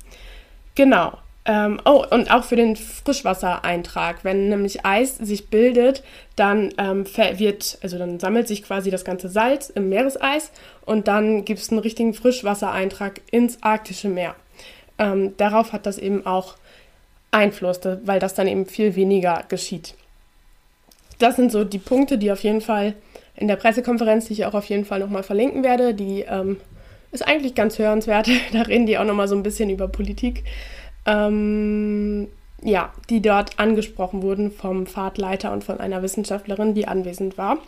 Genau. 0.74 1.18
Ähm, 1.46 1.78
oh, 1.84 2.04
und 2.10 2.30
auch 2.30 2.44
für 2.44 2.56
den 2.56 2.74
Frischwassereintrag. 2.74 4.24
Wenn 4.24 4.48
nämlich 4.48 4.84
Eis 4.86 5.16
sich 5.16 5.50
bildet, 5.50 6.02
dann 6.36 6.72
ähm, 6.78 7.04
wird, 7.06 7.78
also 7.82 7.98
dann 7.98 8.18
sammelt 8.18 8.48
sich 8.48 8.62
quasi 8.62 8.90
das 8.90 9.04
ganze 9.04 9.28
Salz 9.28 9.68
im 9.68 9.90
Meereseis 9.90 10.50
und 10.86 11.06
dann 11.06 11.44
gibt 11.44 11.60
es 11.60 11.70
einen 11.70 11.80
richtigen 11.80 12.14
Frischwassereintrag 12.14 13.20
ins 13.30 13.62
arktische 13.62 14.08
Meer. 14.08 14.34
Ähm, 14.98 15.36
darauf 15.36 15.72
hat 15.72 15.84
das 15.86 15.98
eben 15.98 16.24
auch 16.24 16.54
Einfluss, 17.30 17.80
weil 18.04 18.20
das 18.20 18.34
dann 18.34 18.46
eben 18.46 18.64
viel 18.64 18.96
weniger 18.96 19.44
geschieht. 19.48 19.94
Das 21.18 21.36
sind 21.36 21.52
so 21.52 21.64
die 21.64 21.78
Punkte, 21.78 22.18
die 22.18 22.32
auf 22.32 22.42
jeden 22.42 22.60
Fall 22.60 22.94
in 23.36 23.48
der 23.48 23.56
Pressekonferenz, 23.56 24.26
die 24.26 24.34
ich 24.34 24.46
auch 24.46 24.54
auf 24.54 24.66
jeden 24.66 24.84
Fall 24.84 25.00
nochmal 25.00 25.22
verlinken 25.22 25.64
werde, 25.64 25.94
die 25.94 26.22
ähm, 26.22 26.58
ist 27.12 27.26
eigentlich 27.26 27.54
ganz 27.54 27.78
hörenswert. 27.78 28.28
Da 28.52 28.62
reden 28.62 28.86
die 28.86 28.98
auch 28.98 29.04
nochmal 29.04 29.28
so 29.28 29.36
ein 29.36 29.42
bisschen 29.42 29.70
über 29.70 29.88
Politik 29.88 30.44
ähm, 31.06 32.28
ja, 32.62 32.92
die 33.10 33.20
dort 33.20 33.58
angesprochen 33.58 34.22
wurden 34.22 34.50
vom 34.50 34.86
Fahrtleiter 34.86 35.52
und 35.52 35.64
von 35.64 35.80
einer 35.80 36.02
Wissenschaftlerin, 36.02 36.74
die 36.74 36.88
anwesend 36.88 37.36
war. 37.36 37.58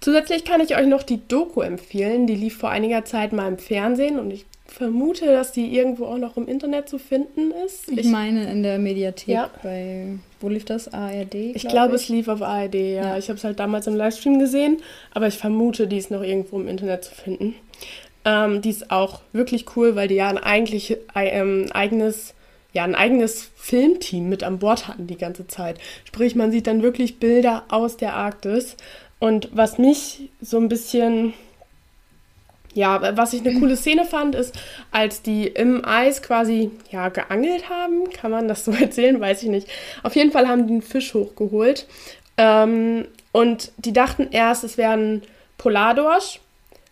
Zusätzlich 0.00 0.44
kann 0.44 0.60
ich 0.60 0.76
euch 0.76 0.86
noch 0.86 1.02
die 1.02 1.26
Doku 1.26 1.62
empfehlen. 1.62 2.26
Die 2.26 2.36
lief 2.36 2.58
vor 2.58 2.68
einiger 2.68 3.04
Zeit 3.06 3.32
mal 3.32 3.48
im 3.48 3.58
Fernsehen 3.58 4.18
und 4.18 4.30
ich 4.30 4.44
vermute, 4.74 5.26
dass 5.26 5.52
die 5.52 5.74
irgendwo 5.74 6.06
auch 6.06 6.18
noch 6.18 6.36
im 6.36 6.48
Internet 6.48 6.88
zu 6.88 6.98
finden 6.98 7.52
ist. 7.64 7.88
Ich, 7.88 7.98
ich 7.98 8.06
meine 8.06 8.50
in 8.50 8.62
der 8.62 8.78
Mediathek 8.78 9.28
ja. 9.28 9.50
bei, 9.62 10.18
wo 10.40 10.48
lief 10.48 10.64
das? 10.64 10.92
ARD? 10.92 11.30
Glaub 11.30 11.56
ich 11.56 11.68
glaube, 11.68 11.94
es 11.94 12.08
lief 12.08 12.28
auf 12.28 12.42
ARD, 12.42 12.74
ja. 12.74 12.80
ja. 12.80 13.18
Ich 13.18 13.28
habe 13.28 13.38
es 13.38 13.44
halt 13.44 13.60
damals 13.60 13.86
im 13.86 13.94
Livestream 13.94 14.38
gesehen, 14.38 14.78
aber 15.12 15.28
ich 15.28 15.38
vermute, 15.38 15.86
die 15.86 15.98
ist 15.98 16.10
noch 16.10 16.22
irgendwo 16.22 16.58
im 16.58 16.66
Internet 16.66 17.04
zu 17.04 17.14
finden. 17.14 17.54
Ähm, 18.24 18.62
die 18.62 18.70
ist 18.70 18.90
auch 18.90 19.20
wirklich 19.32 19.76
cool, 19.76 19.94
weil 19.94 20.08
die 20.08 20.16
ja 20.16 20.28
ein 20.28 20.38
eigentlich 20.38 20.96
ähm, 21.14 21.66
eigenes 21.72 22.34
ja 22.72 22.82
ein 22.82 22.96
eigenes 22.96 23.50
Filmteam 23.54 24.28
mit 24.28 24.42
an 24.42 24.58
Bord 24.58 24.88
hatten 24.88 25.06
die 25.06 25.16
ganze 25.16 25.46
Zeit. 25.46 25.78
Sprich, 26.04 26.34
man 26.34 26.50
sieht 26.50 26.66
dann 26.66 26.82
wirklich 26.82 27.20
Bilder 27.20 27.64
aus 27.68 27.96
der 27.96 28.14
Arktis. 28.14 28.76
Und 29.20 29.48
was 29.52 29.78
mich 29.78 30.30
so 30.40 30.58
ein 30.58 30.68
bisschen, 30.68 31.32
ja, 32.74 33.16
was 33.16 33.32
ich 33.32 33.46
eine 33.46 33.58
coole 33.58 33.76
Szene 33.76 34.04
fand, 34.04 34.34
ist, 34.34 34.54
als 34.90 35.22
die 35.22 35.46
im 35.46 35.84
Eis 35.84 36.22
quasi, 36.22 36.70
ja, 36.90 37.08
geangelt 37.08 37.70
haben, 37.70 38.10
kann 38.10 38.30
man 38.30 38.48
das 38.48 38.64
so 38.64 38.72
erzählen, 38.80 39.20
weiß 39.20 39.42
ich 39.42 39.48
nicht. 39.48 39.68
Auf 40.02 40.14
jeden 40.16 40.32
Fall 40.32 40.48
haben 40.48 40.66
die 40.66 40.74
einen 40.74 40.82
Fisch 40.82 41.14
hochgeholt. 41.14 41.86
Ähm, 42.36 43.06
und 43.32 43.72
die 43.78 43.92
dachten 43.92 44.28
erst, 44.30 44.64
es 44.64 44.76
wäre 44.76 44.92
ein 44.92 45.22
Polardorsch, 45.56 46.40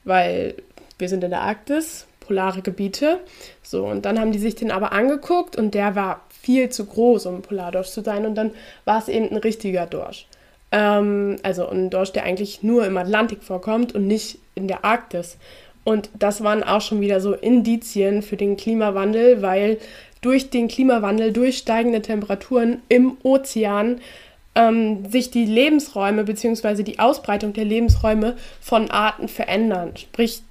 weil 0.04 0.54
wir 0.98 1.08
sind 1.08 1.24
in 1.24 1.30
der 1.30 1.42
Arktis, 1.42 2.06
polare 2.20 2.62
Gebiete. 2.62 3.18
So, 3.62 3.86
und 3.86 4.04
dann 4.04 4.18
haben 4.18 4.32
die 4.32 4.38
sich 4.38 4.54
den 4.54 4.70
aber 4.70 4.92
angeguckt 4.92 5.56
und 5.56 5.74
der 5.74 5.94
war 5.96 6.22
viel 6.40 6.68
zu 6.70 6.86
groß, 6.86 7.26
um 7.26 7.36
ein 7.36 7.42
Polardorsch 7.42 7.90
zu 7.90 8.02
sein. 8.02 8.24
Und 8.24 8.36
dann 8.36 8.52
war 8.84 8.98
es 8.98 9.08
eben 9.08 9.30
ein 9.30 9.36
richtiger 9.36 9.86
Dorsch. 9.86 10.26
Ähm, 10.70 11.36
also 11.42 11.68
ein 11.68 11.90
Dorsch, 11.90 12.12
der 12.12 12.24
eigentlich 12.24 12.62
nur 12.62 12.86
im 12.86 12.96
Atlantik 12.96 13.42
vorkommt 13.42 13.94
und 13.94 14.06
nicht 14.06 14.38
in 14.54 14.68
der 14.68 14.84
Arktis. 14.84 15.36
Und 15.84 16.10
das 16.18 16.42
waren 16.42 16.62
auch 16.62 16.80
schon 16.80 17.00
wieder 17.00 17.20
so 17.20 17.34
Indizien 17.34 18.22
für 18.22 18.36
den 18.36 18.56
Klimawandel, 18.56 19.42
weil 19.42 19.78
durch 20.20 20.50
den 20.50 20.68
Klimawandel, 20.68 21.32
durch 21.32 21.58
steigende 21.58 22.02
Temperaturen 22.02 22.80
im 22.88 23.16
Ozean 23.22 24.00
ähm, 24.54 25.04
sich 25.10 25.30
die 25.30 25.44
Lebensräume 25.44 26.24
bzw. 26.24 26.82
die 26.82 26.98
Ausbreitung 26.98 27.52
der 27.52 27.64
Lebensräume 27.64 28.36
von 28.60 28.90
Arten 28.90 29.28
verändern. 29.28 29.96
Sprich, 29.96 30.42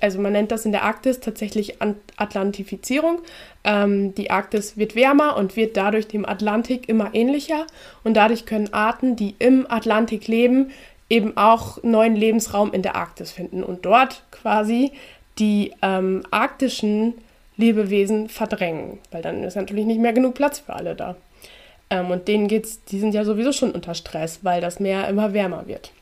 also 0.00 0.18
man 0.20 0.32
nennt 0.32 0.52
das 0.52 0.64
in 0.64 0.72
der 0.72 0.84
Arktis 0.84 1.20
tatsächlich 1.20 1.76
Atlantifizierung. 2.16 3.20
Ähm, 3.64 4.14
die 4.14 4.30
Arktis 4.30 4.76
wird 4.76 4.94
wärmer 4.94 5.36
und 5.36 5.56
wird 5.56 5.76
dadurch 5.76 6.06
dem 6.06 6.24
Atlantik 6.24 6.88
immer 6.88 7.10
ähnlicher 7.14 7.66
und 8.04 8.14
dadurch 8.14 8.46
können 8.46 8.72
Arten, 8.72 9.16
die 9.16 9.34
im 9.38 9.66
Atlantik 9.68 10.28
leben, 10.28 10.70
eben 11.10 11.36
auch 11.36 11.82
neuen 11.82 12.16
Lebensraum 12.16 12.72
in 12.72 12.82
der 12.82 12.96
Arktis 12.96 13.32
finden 13.32 13.62
und 13.62 13.84
dort 13.86 14.24
quasi 14.30 14.92
die 15.38 15.72
ähm, 15.82 16.22
arktischen 16.30 17.14
Lebewesen 17.56 18.28
verdrängen, 18.28 18.98
weil 19.10 19.22
dann 19.22 19.42
ist 19.42 19.56
natürlich 19.56 19.84
nicht 19.84 20.00
mehr 20.00 20.12
genug 20.12 20.34
Platz 20.34 20.60
für 20.60 20.74
alle 20.74 20.94
da. 20.94 21.16
Ähm, 21.90 22.10
und 22.10 22.28
denen 22.28 22.48
geht's, 22.48 22.84
die 22.84 23.00
sind 23.00 23.14
ja 23.14 23.24
sowieso 23.24 23.52
schon 23.52 23.72
unter 23.72 23.94
Stress, 23.94 24.40
weil 24.42 24.60
das 24.60 24.80
Meer 24.80 25.08
immer 25.08 25.32
wärmer 25.32 25.66
wird. 25.66 25.92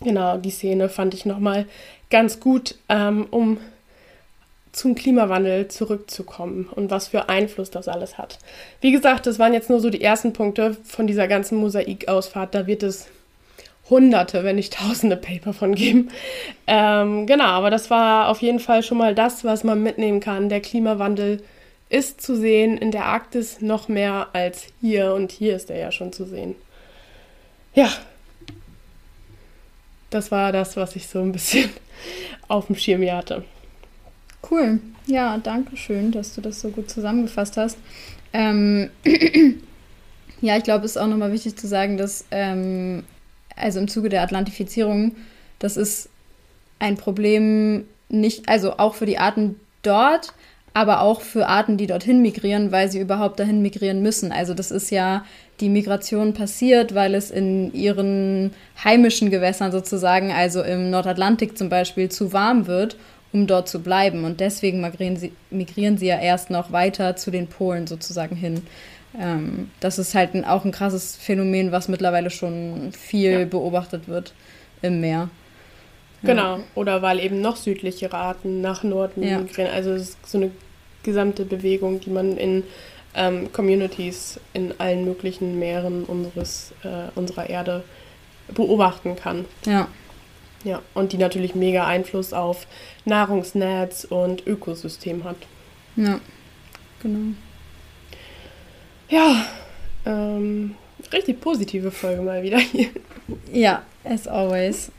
Genau, 0.00 0.38
die 0.38 0.50
Szene 0.50 0.88
fand 0.88 1.14
ich 1.14 1.26
nochmal 1.26 1.66
ganz 2.08 2.40
gut, 2.40 2.76
ähm, 2.88 3.26
um 3.30 3.58
zum 4.72 4.94
Klimawandel 4.94 5.68
zurückzukommen 5.68 6.68
und 6.74 6.90
was 6.90 7.08
für 7.08 7.28
Einfluss 7.28 7.70
das 7.70 7.88
alles 7.88 8.18
hat. 8.18 8.38
Wie 8.80 8.92
gesagt, 8.92 9.26
das 9.26 9.38
waren 9.38 9.52
jetzt 9.52 9.68
nur 9.68 9.80
so 9.80 9.90
die 9.90 10.00
ersten 10.00 10.32
Punkte 10.32 10.76
von 10.84 11.06
dieser 11.06 11.28
ganzen 11.28 11.58
Mosaikausfahrt. 11.58 12.54
Da 12.54 12.66
wird 12.66 12.82
es 12.82 13.08
hunderte, 13.90 14.44
wenn 14.44 14.56
nicht 14.56 14.74
tausende 14.74 15.16
Paper 15.16 15.52
von 15.52 15.74
geben. 15.74 16.10
Ähm, 16.66 17.26
genau, 17.26 17.44
aber 17.44 17.70
das 17.70 17.90
war 17.90 18.28
auf 18.28 18.40
jeden 18.40 18.60
Fall 18.60 18.82
schon 18.82 18.98
mal 18.98 19.14
das, 19.14 19.44
was 19.44 19.64
man 19.64 19.82
mitnehmen 19.82 20.20
kann. 20.20 20.48
Der 20.48 20.60
Klimawandel 20.60 21.42
ist 21.88 22.20
zu 22.22 22.36
sehen 22.36 22.78
in 22.78 22.92
der 22.92 23.06
Arktis 23.06 23.60
noch 23.60 23.88
mehr 23.88 24.28
als 24.32 24.68
hier 24.80 25.12
und 25.12 25.32
hier 25.32 25.56
ist 25.56 25.70
er 25.70 25.78
ja 25.78 25.92
schon 25.92 26.12
zu 26.12 26.24
sehen. 26.24 26.54
Ja, 27.74 27.90
das 30.10 30.30
war 30.30 30.52
das, 30.52 30.76
was 30.76 30.96
ich 30.96 31.08
so 31.08 31.20
ein 31.20 31.32
bisschen 31.32 31.70
auf 32.48 32.66
dem 32.66 32.76
Schirm 32.76 33.02
hatte. 33.10 33.44
Cool. 34.48 34.80
Ja, 35.06 35.36
danke 35.38 35.76
schön, 35.76 36.12
dass 36.12 36.34
du 36.34 36.40
das 36.40 36.60
so 36.60 36.70
gut 36.70 36.90
zusammengefasst 36.90 37.56
hast. 37.56 37.78
Ähm, 38.32 38.90
ja, 40.40 40.56
ich 40.56 40.64
glaube, 40.64 40.84
es 40.84 40.92
ist 40.92 40.96
auch 40.96 41.06
nochmal 41.08 41.32
wichtig 41.32 41.56
zu 41.56 41.66
sagen, 41.66 41.96
dass 41.96 42.24
ähm, 42.30 43.04
also 43.60 43.80
im 43.80 43.88
Zuge 43.88 44.08
der 44.08 44.22
Atlantifizierung, 44.22 45.16
das 45.58 45.76
ist 45.76 46.08
ein 46.78 46.96
Problem 46.96 47.84
nicht, 48.08 48.48
also 48.48 48.78
auch 48.78 48.94
für 48.94 49.06
die 49.06 49.18
Arten 49.18 49.56
dort, 49.82 50.32
aber 50.72 51.02
auch 51.02 51.20
für 51.20 51.48
Arten, 51.48 51.76
die 51.76 51.86
dorthin 51.86 52.22
migrieren, 52.22 52.70
weil 52.70 52.90
sie 52.90 53.00
überhaupt 53.00 53.40
dahin 53.40 53.60
migrieren 53.60 54.02
müssen. 54.02 54.32
Also 54.32 54.54
das 54.54 54.70
ist 54.70 54.90
ja 54.90 55.24
die 55.60 55.68
Migration 55.68 56.32
passiert, 56.32 56.94
weil 56.94 57.14
es 57.14 57.30
in 57.30 57.72
ihren 57.74 58.52
heimischen 58.82 59.30
Gewässern 59.30 59.72
sozusagen, 59.72 60.32
also 60.32 60.62
im 60.62 60.90
Nordatlantik 60.90 61.58
zum 61.58 61.68
Beispiel, 61.68 62.08
zu 62.08 62.32
warm 62.32 62.66
wird, 62.66 62.96
um 63.32 63.46
dort 63.46 63.68
zu 63.68 63.80
bleiben. 63.80 64.24
Und 64.24 64.40
deswegen 64.40 64.80
migrieren 64.80 65.16
sie, 65.16 65.32
migrieren 65.50 65.98
sie 65.98 66.06
ja 66.06 66.18
erst 66.18 66.50
noch 66.50 66.72
weiter 66.72 67.16
zu 67.16 67.30
den 67.30 67.48
Polen 67.48 67.86
sozusagen 67.86 68.36
hin. 68.36 68.62
Ähm, 69.18 69.70
das 69.80 69.98
ist 69.98 70.14
halt 70.14 70.34
ein, 70.34 70.44
auch 70.44 70.64
ein 70.64 70.72
krasses 70.72 71.16
Phänomen, 71.16 71.72
was 71.72 71.88
mittlerweile 71.88 72.30
schon 72.30 72.92
viel 72.92 73.40
ja. 73.40 73.44
beobachtet 73.44 74.08
wird 74.08 74.34
im 74.82 75.00
Meer. 75.00 75.30
Genau, 76.22 76.58
ja. 76.58 76.62
oder 76.74 77.02
weil 77.02 77.18
eben 77.18 77.40
noch 77.40 77.56
südlichere 77.56 78.16
Arten 78.16 78.60
nach 78.60 78.82
Norden 78.82 79.22
ja. 79.22 79.38
migrieren. 79.38 79.72
Also 79.72 79.92
es 79.92 80.10
ist 80.10 80.30
so 80.30 80.38
eine 80.38 80.50
gesamte 81.02 81.44
Bewegung, 81.44 82.00
die 82.00 82.10
man 82.10 82.36
in 82.36 82.62
ähm, 83.14 83.50
Communities 83.52 84.38
in 84.52 84.74
allen 84.78 85.04
möglichen 85.04 85.58
Meeren 85.58 86.04
unseres, 86.04 86.72
äh, 86.84 87.08
unserer 87.18 87.48
Erde 87.48 87.82
beobachten 88.54 89.16
kann. 89.16 89.46
Ja. 89.64 89.88
Ja, 90.62 90.82
und 90.92 91.12
die 91.12 91.16
natürlich 91.16 91.54
mega 91.54 91.86
Einfluss 91.86 92.34
auf 92.34 92.66
Nahrungsnetz 93.06 94.04
und 94.04 94.46
Ökosystem 94.46 95.24
hat. 95.24 95.36
Ja, 95.96 96.20
genau. 97.02 97.34
Ja, 99.10 99.44
ähm, 100.06 100.74
richtig 101.12 101.40
positive 101.40 101.90
Folge 101.90 102.22
mal 102.22 102.42
wieder 102.42 102.58
hier. 102.58 102.86
Ja, 103.52 103.82
as 104.04 104.26
always. 104.26 104.90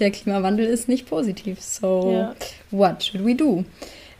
Der 0.00 0.10
Klimawandel 0.10 0.66
ist 0.66 0.88
nicht 0.88 1.08
positiv. 1.08 1.60
So, 1.60 2.10
Ja. 2.12 2.34
what 2.70 3.02
should 3.04 3.24
we 3.24 3.34
do? 3.34 3.64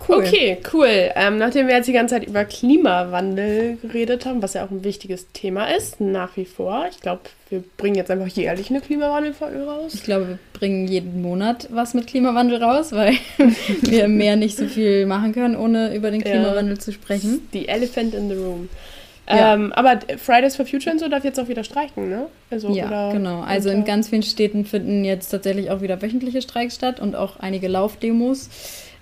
Cool. 0.07 0.17
Okay, 0.19 0.59
cool. 0.73 1.11
Ähm, 1.15 1.39
nachdem 1.39 1.67
wir 1.67 1.77
jetzt 1.77 1.87
die 1.89 1.93
ganze 1.93 2.15
Zeit 2.17 2.27
über 2.29 2.45
Klimawandel 2.45 3.79
geredet 3.81 4.27
haben, 4.27 4.43
was 4.43 4.53
ja 4.55 4.65
auch 4.65 4.71
ein 4.71 4.85
wichtiges 4.85 5.29
Thema 5.33 5.67
ist, 5.75 5.99
nach 6.01 6.37
wie 6.37 6.45
vor. 6.45 6.87
Ich 6.91 7.01
glaube, 7.01 7.23
wir 7.49 7.65
bringen 7.79 7.95
jetzt 7.97 8.11
einfach 8.11 8.27
jährlich 8.29 8.69
eine 8.69 8.83
Klimawandelfolge 8.83 9.65
raus. 9.65 9.95
Ich 9.95 10.03
glaube, 10.03 10.29
wir 10.29 10.39
bringen 10.53 10.87
jeden 10.89 11.23
Monat 11.23 11.69
was 11.71 11.95
mit 11.95 12.07
Klimawandel 12.07 12.63
raus, 12.63 12.93
weil 12.93 13.15
wir 13.83 14.09
mehr 14.09 14.37
nicht 14.37 14.59
so 14.59 14.67
viel 14.67 15.07
machen 15.07 15.33
können, 15.33 15.57
ohne 15.57 15.95
über 15.95 16.11
den 16.11 16.21
Ja. 16.21 16.33
Klimawandel 16.33 16.79
zu 16.79 16.93
sprechen. 16.93 17.49
The 17.53 17.67
Elephant 17.69 18.15
in 18.15 18.29
the 18.29 18.37
Room. 18.37 18.69
Ja. 19.29 19.55
Ähm, 19.55 19.73
aber 19.73 20.01
Fridays 20.19 20.57
for 20.57 20.67
Future 20.67 20.93
und 20.93 20.99
so 20.99 21.09
darf 21.09 21.25
jetzt 21.25 21.41
auch 21.41 21.49
wieder 21.49 21.65
streiken, 21.65 22.11
ne? 22.11 22.27
Also, 22.51 22.71
Ja, 22.71 23.13
genau. 23.13 23.41
Also 23.41 23.71
in 23.71 23.85
ganz 23.85 24.09
vielen 24.09 24.23
Städten 24.23 24.65
finden 24.65 25.05
jetzt 25.05 25.31
tatsächlich 25.31 25.71
auch 25.71 25.81
wieder 25.81 26.01
wöchentliche 26.03 26.43
Streiks 26.43 26.75
statt 26.75 27.01
und 27.01 27.17
auch 27.17 27.39
einige 27.41 27.69
Laufdemos. 27.69 28.51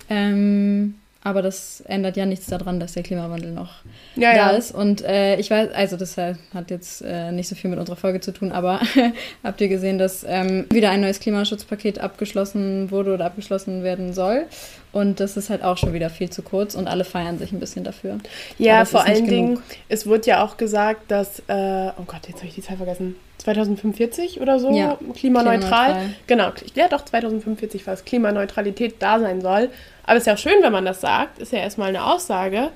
Ähm, 0.09 0.95
aber 1.23 1.41
das 1.41 1.81
ändert 1.81 2.17
ja 2.17 2.25
nichts 2.25 2.47
daran, 2.47 2.79
dass 2.79 2.93
der 2.93 3.03
Klimawandel 3.03 3.51
noch 3.51 3.75
ja, 4.15 4.33
da 4.33 4.51
ja. 4.51 4.57
ist. 4.57 4.73
Und 4.73 5.01
äh, 5.03 5.37
ich 5.37 5.49
weiß, 5.49 5.71
also 5.73 5.95
das 5.95 6.17
äh, 6.17 6.35
hat 6.53 6.69
jetzt 6.69 7.01
äh, 7.01 7.31
nicht 7.31 7.47
so 7.47 7.55
viel 7.55 7.69
mit 7.69 7.79
unserer 7.79 7.95
Folge 7.95 8.19
zu 8.19 8.33
tun, 8.33 8.51
aber 8.51 8.81
habt 9.43 9.61
ihr 9.61 9.69
gesehen, 9.69 9.97
dass 9.97 10.25
ähm, 10.27 10.65
wieder 10.69 10.89
ein 10.89 10.99
neues 10.99 11.21
Klimaschutzpaket 11.21 11.99
abgeschlossen 11.99 12.91
wurde 12.91 13.13
oder 13.13 13.25
abgeschlossen 13.25 13.83
werden 13.83 14.13
soll? 14.13 14.45
Und 14.91 15.21
das 15.21 15.37
ist 15.37 15.49
halt 15.49 15.63
auch 15.63 15.77
schon 15.77 15.93
wieder 15.93 16.09
viel 16.09 16.29
zu 16.29 16.43
kurz 16.43 16.75
und 16.75 16.87
alle 16.87 17.05
feiern 17.05 17.39
sich 17.39 17.51
ein 17.51 17.59
bisschen 17.59 17.83
dafür. 17.83 18.19
Ja, 18.59 18.85
vor 18.85 19.05
allen 19.05 19.25
Dingen, 19.25 19.55
genug. 19.55 19.63
es 19.89 20.05
wurde 20.05 20.27
ja 20.27 20.43
auch 20.43 20.57
gesagt, 20.57 21.09
dass, 21.09 21.39
äh, 21.47 21.91
oh 21.97 22.03
Gott, 22.05 22.27
jetzt 22.27 22.37
habe 22.37 22.47
ich 22.47 22.55
die 22.55 22.61
Zahl 22.61 22.77
vergessen, 22.77 23.15
2045 23.39 24.39
oder 24.39 24.59
so, 24.59 24.71
Ja, 24.71 24.97
klimaneutral. 25.15 25.93
klimaneutral. 25.93 26.09
Genau, 26.27 26.51
ja 26.75 26.87
doch, 26.87 27.03
2045 27.03 27.87
war 27.87 27.93
es, 27.93 28.05
Klimaneutralität 28.05 28.95
da 28.99 29.19
sein 29.19 29.41
soll. 29.41 29.69
Aber 30.05 30.17
ist 30.17 30.27
ja 30.27 30.33
auch 30.33 30.37
schön, 30.37 30.61
wenn 30.61 30.71
man 30.71 30.85
das 30.85 31.01
sagt, 31.01 31.39
ist 31.39 31.51
ja 31.51 31.59
erstmal 31.59 31.89
eine 31.89 32.05
Aussage. 32.05 32.69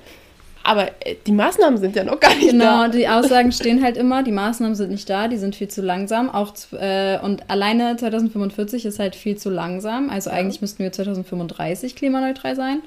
Aber 0.64 0.88
äh, 1.06 1.14
die 1.26 1.32
Maßnahmen 1.32 1.78
sind 1.78 1.96
ja 1.96 2.04
noch 2.04 2.20
gar 2.20 2.34
nicht 2.34 2.50
Genau, 2.50 2.82
da. 2.82 2.88
die 2.88 3.08
Aussagen 3.08 3.52
stehen 3.52 3.82
halt 3.82 3.96
immer, 3.96 4.22
die 4.22 4.32
Maßnahmen 4.32 4.74
sind 4.74 4.90
nicht 4.90 5.08
da, 5.08 5.28
die 5.28 5.36
sind 5.38 5.56
viel 5.56 5.68
zu 5.68 5.80
langsam. 5.82 6.28
Auch 6.30 6.52
äh, 6.72 7.18
und 7.22 7.48
alleine 7.48 7.96
2045 7.96 8.84
ist 8.84 8.98
halt 8.98 9.14
viel 9.16 9.36
zu 9.36 9.50
langsam. 9.50 10.10
Also 10.10 10.30
eigentlich 10.30 10.60
müssten 10.60 10.82
wir 10.82 10.92
2035 10.92 11.94
klimaneutral 11.96 12.56
sein. 12.56 12.80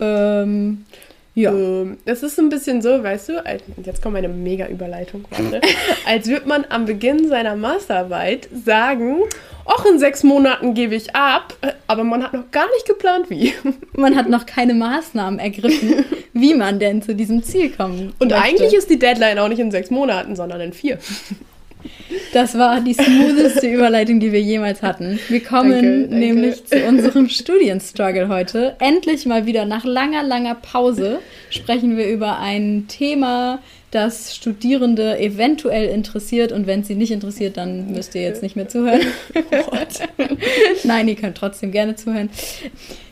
Ähm, 0.00 0.84
ja. 1.34 1.52
Ähm, 1.52 1.98
das 2.04 2.22
ist 2.22 2.38
ein 2.38 2.48
bisschen 2.48 2.80
so, 2.80 3.02
weißt 3.02 3.30
du, 3.30 3.44
als, 3.44 3.62
jetzt 3.84 4.02
kommt 4.02 4.16
eine 4.16 4.28
mega 4.28 4.68
Überleitung, 4.68 5.24
warte, 5.30 5.60
als 6.06 6.28
würde 6.28 6.48
man 6.48 6.64
am 6.68 6.84
Beginn 6.84 7.28
seiner 7.28 7.56
Masterarbeit 7.56 8.48
sagen, 8.64 9.22
ach, 9.66 9.84
in 9.84 9.98
sechs 9.98 10.22
Monaten 10.22 10.74
gebe 10.74 10.94
ich 10.94 11.14
ab, 11.16 11.54
äh, 11.62 11.72
aber 11.88 12.04
man 12.04 12.22
hat 12.22 12.34
noch 12.34 12.50
gar 12.52 12.66
nicht 12.74 12.86
geplant, 12.86 13.30
wie. 13.30 13.52
Man 13.96 14.16
hat 14.16 14.28
noch 14.28 14.44
keine 14.44 14.74
Maßnahmen 14.74 15.38
ergriffen, 15.38 16.04
wie 16.32 16.54
man 16.54 16.80
denn 16.80 17.00
zu 17.00 17.14
diesem 17.14 17.44
Ziel 17.44 17.70
kommen 17.70 18.12
Und 18.18 18.32
möchte. 18.32 18.44
eigentlich 18.44 18.74
ist 18.74 18.90
die 18.90 18.98
Deadline 18.98 19.38
auch 19.38 19.46
nicht 19.46 19.60
in 19.60 19.70
sechs 19.70 19.88
Monaten, 19.88 20.34
sondern 20.34 20.60
in 20.60 20.72
vier. 20.72 20.98
Das 22.32 22.58
war 22.58 22.80
die 22.80 22.94
smootheste 22.94 23.68
Überleitung, 23.68 24.18
die 24.18 24.32
wir 24.32 24.40
jemals 24.40 24.82
hatten. 24.82 25.18
Wir 25.28 25.42
kommen 25.42 25.70
Danke, 25.70 26.00
danke. 26.00 26.14
nämlich 26.16 26.64
zu 26.66 26.84
unserem 26.84 27.28
Studienstruggle 27.28 28.28
heute. 28.28 28.76
Endlich 28.80 29.24
mal 29.26 29.46
wieder 29.46 29.64
nach 29.64 29.84
langer, 29.84 30.22
langer 30.22 30.56
Pause 30.56 31.20
sprechen 31.50 31.96
wir 31.96 32.08
über 32.08 32.38
ein 32.38 32.86
Thema, 32.88 33.60
das 33.92 34.34
Studierende 34.34 35.18
eventuell 35.20 35.88
interessiert. 35.88 36.50
Und 36.50 36.66
wenn 36.66 36.80
es 36.80 36.88
sie 36.88 36.96
nicht 36.96 37.12
interessiert, 37.12 37.56
dann 37.56 37.92
müsst 37.92 38.14
ihr 38.16 38.22
jetzt 38.22 38.42
nicht 38.42 38.56
mehr 38.56 38.68
zuhören. 38.68 39.02
Nein, 40.84 41.06
ihr 41.06 41.14
könnt 41.14 41.36
trotzdem 41.36 41.70
gerne 41.70 41.94
zuhören. 41.94 42.30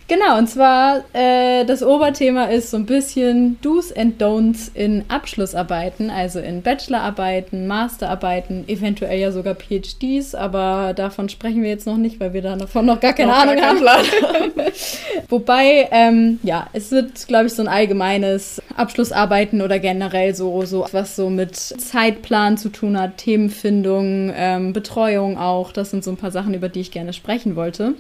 Genau, 0.09 0.38
und 0.38 0.49
zwar 0.49 1.05
äh, 1.15 1.65
das 1.65 1.83
Oberthema 1.83 2.47
ist 2.47 2.71
so 2.71 2.77
ein 2.77 2.87
bisschen 2.87 3.59
Do's 3.62 3.93
and 3.93 4.21
Don'ts 4.21 4.71
in 4.75 5.05
Abschlussarbeiten, 5.09 6.11
also 6.11 6.38
in 6.38 6.62
Bachelorarbeiten, 6.62 7.67
Masterarbeiten, 7.67 8.69
eventuell 8.69 9.19
ja 9.19 9.33
sogar 9.33 9.55
PhDs, 9.55 10.35
aber 10.35 10.93
davon 10.95 11.29
sprechen 11.29 11.62
wir 11.62 11.71
jetzt 11.71 11.87
noch 11.87 11.97
nicht, 11.97 12.21
weil 12.21 12.35
wir 12.35 12.43
davon 12.43 12.87
noch 12.87 13.01
gar 13.01 13.12
keine 13.12 13.29
Noch 13.29 13.37
gar 13.37 13.49
Ahnung 13.49 13.57
keinen 13.57 13.88
haben. 13.88 14.53
Wobei, 15.29 15.88
ähm, 15.91 16.41
ja, 16.43 16.67
es 16.73 16.91
wird, 16.91 17.27
glaube 17.27 17.47
ich, 17.47 17.55
so 17.55 17.62
ein 17.62 17.69
allgemeines 17.69 18.61
Abschlussarbeiten 18.77 19.62
oder 19.62 19.79
generell 19.79 20.35
so, 20.35 20.65
so 20.67 20.87
was 20.93 21.17
so 21.17 21.31
mit 21.31 21.57
Zeitplan 21.57 22.59
zu 22.59 22.69
tun 22.69 22.99
hat, 23.01 23.19
Themenfindung, 23.19 24.33
ähm, 24.37 24.73
Betreuung 24.73 25.38
auch. 25.38 25.73
Das 25.73 25.91
sind 25.91 26.05
so 26.05 26.11
ein 26.11 26.17
paar 26.17 26.33
Sachen, 26.33 26.55
über 26.55 26.69
die 26.69 26.81
ich 26.81 26.91
gerne 26.91 27.12
sprechen 27.12 27.57
wollte. 27.57 27.95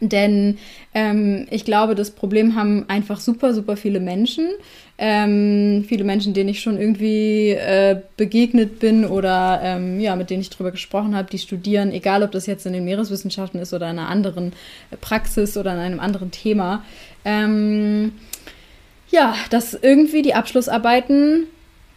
Denn 0.00 0.58
ähm, 0.94 1.46
ich 1.50 1.64
glaube, 1.64 1.94
das 1.94 2.10
Problem 2.10 2.54
haben 2.54 2.84
einfach 2.88 3.20
super, 3.20 3.54
super 3.54 3.76
viele 3.76 4.00
Menschen. 4.00 4.48
Ähm, 4.96 5.84
viele 5.86 6.04
Menschen, 6.04 6.34
denen 6.34 6.48
ich 6.48 6.60
schon 6.60 6.78
irgendwie 6.78 7.50
äh, 7.50 8.00
begegnet 8.16 8.80
bin 8.80 9.04
oder 9.04 9.60
ähm, 9.62 10.00
ja, 10.00 10.16
mit 10.16 10.30
denen 10.30 10.40
ich 10.40 10.50
drüber 10.50 10.72
gesprochen 10.72 11.14
habe, 11.16 11.30
die 11.30 11.38
studieren, 11.38 11.92
egal 11.92 12.22
ob 12.22 12.32
das 12.32 12.46
jetzt 12.46 12.66
in 12.66 12.72
den 12.72 12.84
Meereswissenschaften 12.84 13.60
ist 13.60 13.72
oder 13.72 13.90
in 13.90 13.98
einer 13.98 14.08
anderen 14.08 14.52
Praxis 15.00 15.56
oder 15.56 15.72
in 15.74 15.78
einem 15.78 16.00
anderen 16.00 16.30
Thema. 16.30 16.84
Ähm, 17.24 18.12
ja, 19.10 19.34
dass 19.50 19.74
irgendwie 19.74 20.22
die 20.22 20.34
Abschlussarbeiten 20.34 21.46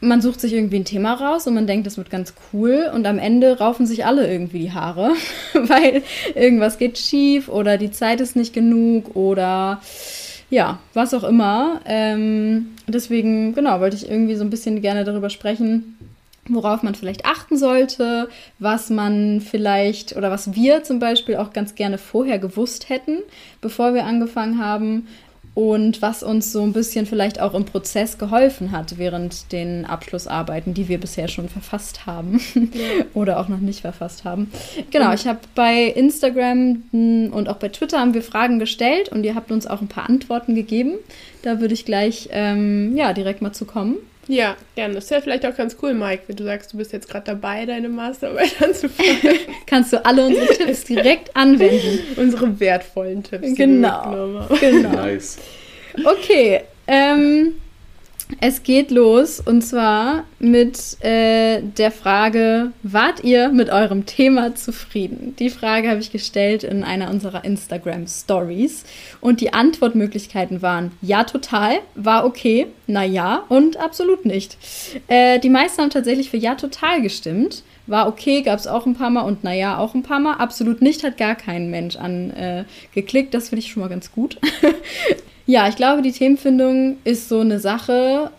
man 0.01 0.21
sucht 0.21 0.41
sich 0.41 0.53
irgendwie 0.53 0.77
ein 0.77 0.85
Thema 0.85 1.13
raus 1.13 1.45
und 1.45 1.53
man 1.53 1.67
denkt, 1.67 1.85
das 1.85 1.97
wird 1.97 2.09
ganz 2.09 2.33
cool 2.51 2.89
und 2.93 3.05
am 3.05 3.19
Ende 3.19 3.59
raufen 3.59 3.85
sich 3.85 4.03
alle 4.05 4.29
irgendwie 4.29 4.59
die 4.59 4.71
Haare, 4.73 5.11
weil 5.53 6.01
irgendwas 6.35 6.77
geht 6.79 6.97
schief 6.97 7.47
oder 7.47 7.77
die 7.77 7.91
Zeit 7.91 8.19
ist 8.19 8.35
nicht 8.35 8.53
genug 8.53 9.15
oder 9.15 9.79
ja, 10.49 10.79
was 10.93 11.13
auch 11.13 11.23
immer. 11.23 11.81
Ähm, 11.85 12.71
deswegen, 12.87 13.53
genau, 13.53 13.79
wollte 13.79 13.95
ich 13.95 14.09
irgendwie 14.09 14.35
so 14.35 14.43
ein 14.43 14.49
bisschen 14.49 14.81
gerne 14.81 15.05
darüber 15.05 15.29
sprechen, 15.29 15.97
worauf 16.49 16.81
man 16.81 16.95
vielleicht 16.95 17.25
achten 17.25 17.55
sollte, 17.55 18.27
was 18.57 18.89
man 18.89 19.39
vielleicht 19.39 20.17
oder 20.17 20.31
was 20.31 20.55
wir 20.55 20.83
zum 20.83 20.99
Beispiel 20.99 21.37
auch 21.37 21.53
ganz 21.53 21.75
gerne 21.75 21.99
vorher 21.99 22.39
gewusst 22.39 22.89
hätten, 22.89 23.19
bevor 23.61 23.93
wir 23.93 24.05
angefangen 24.05 24.57
haben 24.57 25.07
und 25.53 26.01
was 26.01 26.23
uns 26.23 26.51
so 26.51 26.63
ein 26.63 26.71
bisschen 26.71 27.05
vielleicht 27.05 27.41
auch 27.41 27.53
im 27.53 27.65
Prozess 27.65 28.17
geholfen 28.17 28.71
hat 28.71 28.97
während 28.97 29.51
den 29.51 29.85
Abschlussarbeiten, 29.85 30.73
die 30.73 30.87
wir 30.87 30.97
bisher 30.97 31.27
schon 31.27 31.49
verfasst 31.49 32.05
haben 32.05 32.39
oder 33.13 33.39
auch 33.39 33.49
noch 33.49 33.59
nicht 33.59 33.81
verfasst 33.81 34.23
haben. 34.23 34.49
Genau, 34.91 35.13
ich 35.13 35.27
habe 35.27 35.39
bei 35.53 35.83
Instagram 35.83 36.83
mh, 36.91 37.35
und 37.35 37.49
auch 37.49 37.57
bei 37.57 37.69
Twitter 37.69 37.99
haben 37.99 38.13
wir 38.13 38.21
Fragen 38.21 38.59
gestellt 38.59 39.09
und 39.09 39.25
ihr 39.25 39.35
habt 39.35 39.51
uns 39.51 39.67
auch 39.67 39.81
ein 39.81 39.89
paar 39.89 40.07
Antworten 40.07 40.55
gegeben. 40.55 40.93
Da 41.41 41.59
würde 41.59 41.73
ich 41.73 41.85
gleich 41.85 42.29
ähm, 42.31 42.95
ja 42.95 43.11
direkt 43.11 43.41
mal 43.41 43.51
zu 43.51 43.65
kommen. 43.65 43.97
Ja, 44.31 44.55
gerne. 44.75 44.93
Das 44.93 45.03
ist 45.05 45.09
ja 45.09 45.19
vielleicht 45.19 45.45
auch 45.45 45.55
ganz 45.57 45.75
cool, 45.81 45.93
Mike, 45.93 46.23
wenn 46.27 46.37
du 46.37 46.45
sagst, 46.45 46.71
du 46.71 46.77
bist 46.77 46.93
jetzt 46.93 47.09
gerade 47.09 47.25
dabei, 47.25 47.65
deine 47.65 47.89
Masterarbeit 47.89 48.53
anzufangen. 48.63 49.39
Kannst 49.65 49.91
du 49.91 50.05
alle 50.05 50.25
unsere 50.25 50.47
Tipps 50.57 50.85
direkt 50.85 51.35
anwenden. 51.35 51.99
Unsere 52.15 52.57
wertvollen 52.57 53.23
Tipps. 53.23 53.55
Genau. 53.55 54.47
Genau. 54.61 54.89
Nice. 54.89 55.37
Okay, 56.05 56.61
ähm, 56.87 57.55
es 58.39 58.63
geht 58.63 58.91
los 58.91 59.39
und 59.39 59.61
zwar 59.61 60.23
mit 60.39 61.03
äh, 61.03 61.61
der 61.61 61.91
Frage, 61.91 62.71
wart 62.83 63.23
ihr 63.23 63.49
mit 63.49 63.69
eurem 63.69 64.05
Thema 64.05 64.55
zufrieden? 64.55 65.35
Die 65.37 65.49
Frage 65.49 65.89
habe 65.89 65.99
ich 65.99 66.11
gestellt 66.11 66.63
in 66.63 66.83
einer 66.83 67.09
unserer 67.09 67.43
Instagram 67.43 68.07
Stories 68.07 68.85
und 69.19 69.41
die 69.41 69.53
Antwortmöglichkeiten 69.53 70.61
waren 70.61 70.91
ja 71.01 71.23
total, 71.23 71.79
war 71.95 72.25
okay, 72.25 72.67
na 72.87 73.03
ja 73.03 73.43
und 73.49 73.77
absolut 73.77 74.25
nicht. 74.25 74.57
Äh, 75.07 75.39
die 75.39 75.49
meisten 75.49 75.81
haben 75.81 75.89
tatsächlich 75.89 76.29
für 76.29 76.37
ja 76.37 76.55
total 76.55 77.01
gestimmt. 77.01 77.63
War 77.91 78.07
okay, 78.07 78.41
gab 78.41 78.57
es 78.57 78.67
auch 78.67 78.85
ein 78.85 78.95
paar 78.95 79.09
Mal 79.09 79.21
und 79.21 79.43
naja, 79.43 79.77
auch 79.77 79.93
ein 79.93 80.03
paar 80.03 80.19
Mal. 80.19 80.35
Absolut 80.35 80.81
nicht 80.81 81.03
hat 81.03 81.17
gar 81.17 81.35
kein 81.35 81.69
Mensch 81.69 81.97
angeklickt. 81.97 83.29
Äh, 83.29 83.37
das 83.37 83.49
finde 83.49 83.59
ich 83.65 83.71
schon 83.71 83.81
mal 83.81 83.89
ganz 83.89 84.11
gut. 84.11 84.37
Ja, 85.47 85.67
ich 85.67 85.75
glaube, 85.75 86.01
die 86.01 86.13
Themenfindung 86.13 86.97
ist 87.03 87.27
so 87.27 87.41
eine 87.41 87.59
Sache, 87.59 88.31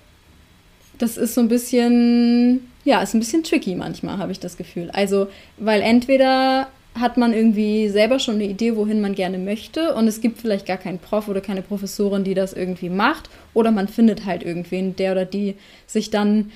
das 0.97 1.19
ist 1.19 1.35
so 1.35 1.43
ein 1.43 1.49
bisschen, 1.49 2.71
ja, 2.85 3.03
ist 3.03 3.13
ein 3.13 3.21
bisschen 3.21 3.43
tricky 3.43 3.75
manchmal, 3.75 4.17
habe 4.17 4.33
ich 4.33 4.41
das 4.41 4.57
Gefühl. 4.57 4.89
Also, 4.93 5.27
weil 5.59 5.83
entweder 5.83 6.69
hat 6.99 7.17
man 7.19 7.35
irgendwie 7.35 7.89
selber 7.89 8.19
schon 8.19 8.37
eine 8.37 8.45
Idee, 8.45 8.77
wohin 8.77 9.01
man 9.03 9.15
gerne 9.15 9.37
möchte 9.37 9.95
und 9.95 10.07
es 10.09 10.23
gibt 10.23 10.41
vielleicht 10.41 10.65
gar 10.65 10.79
keinen 10.79 11.01
Prof 11.01 11.29
oder 11.29 11.43
keine 11.43 11.61
Professorin, 11.61 12.25
die 12.25 12.35
das 12.35 12.53
irgendwie 12.53 12.89
macht 12.89 13.29
oder 13.53 13.71
man 13.71 13.89
findet 13.89 14.25
halt 14.25 14.43
irgendwen, 14.43 14.97
der 14.97 15.13
oder 15.13 15.25
die 15.25 15.57
sich 15.87 16.11
dann 16.11 16.51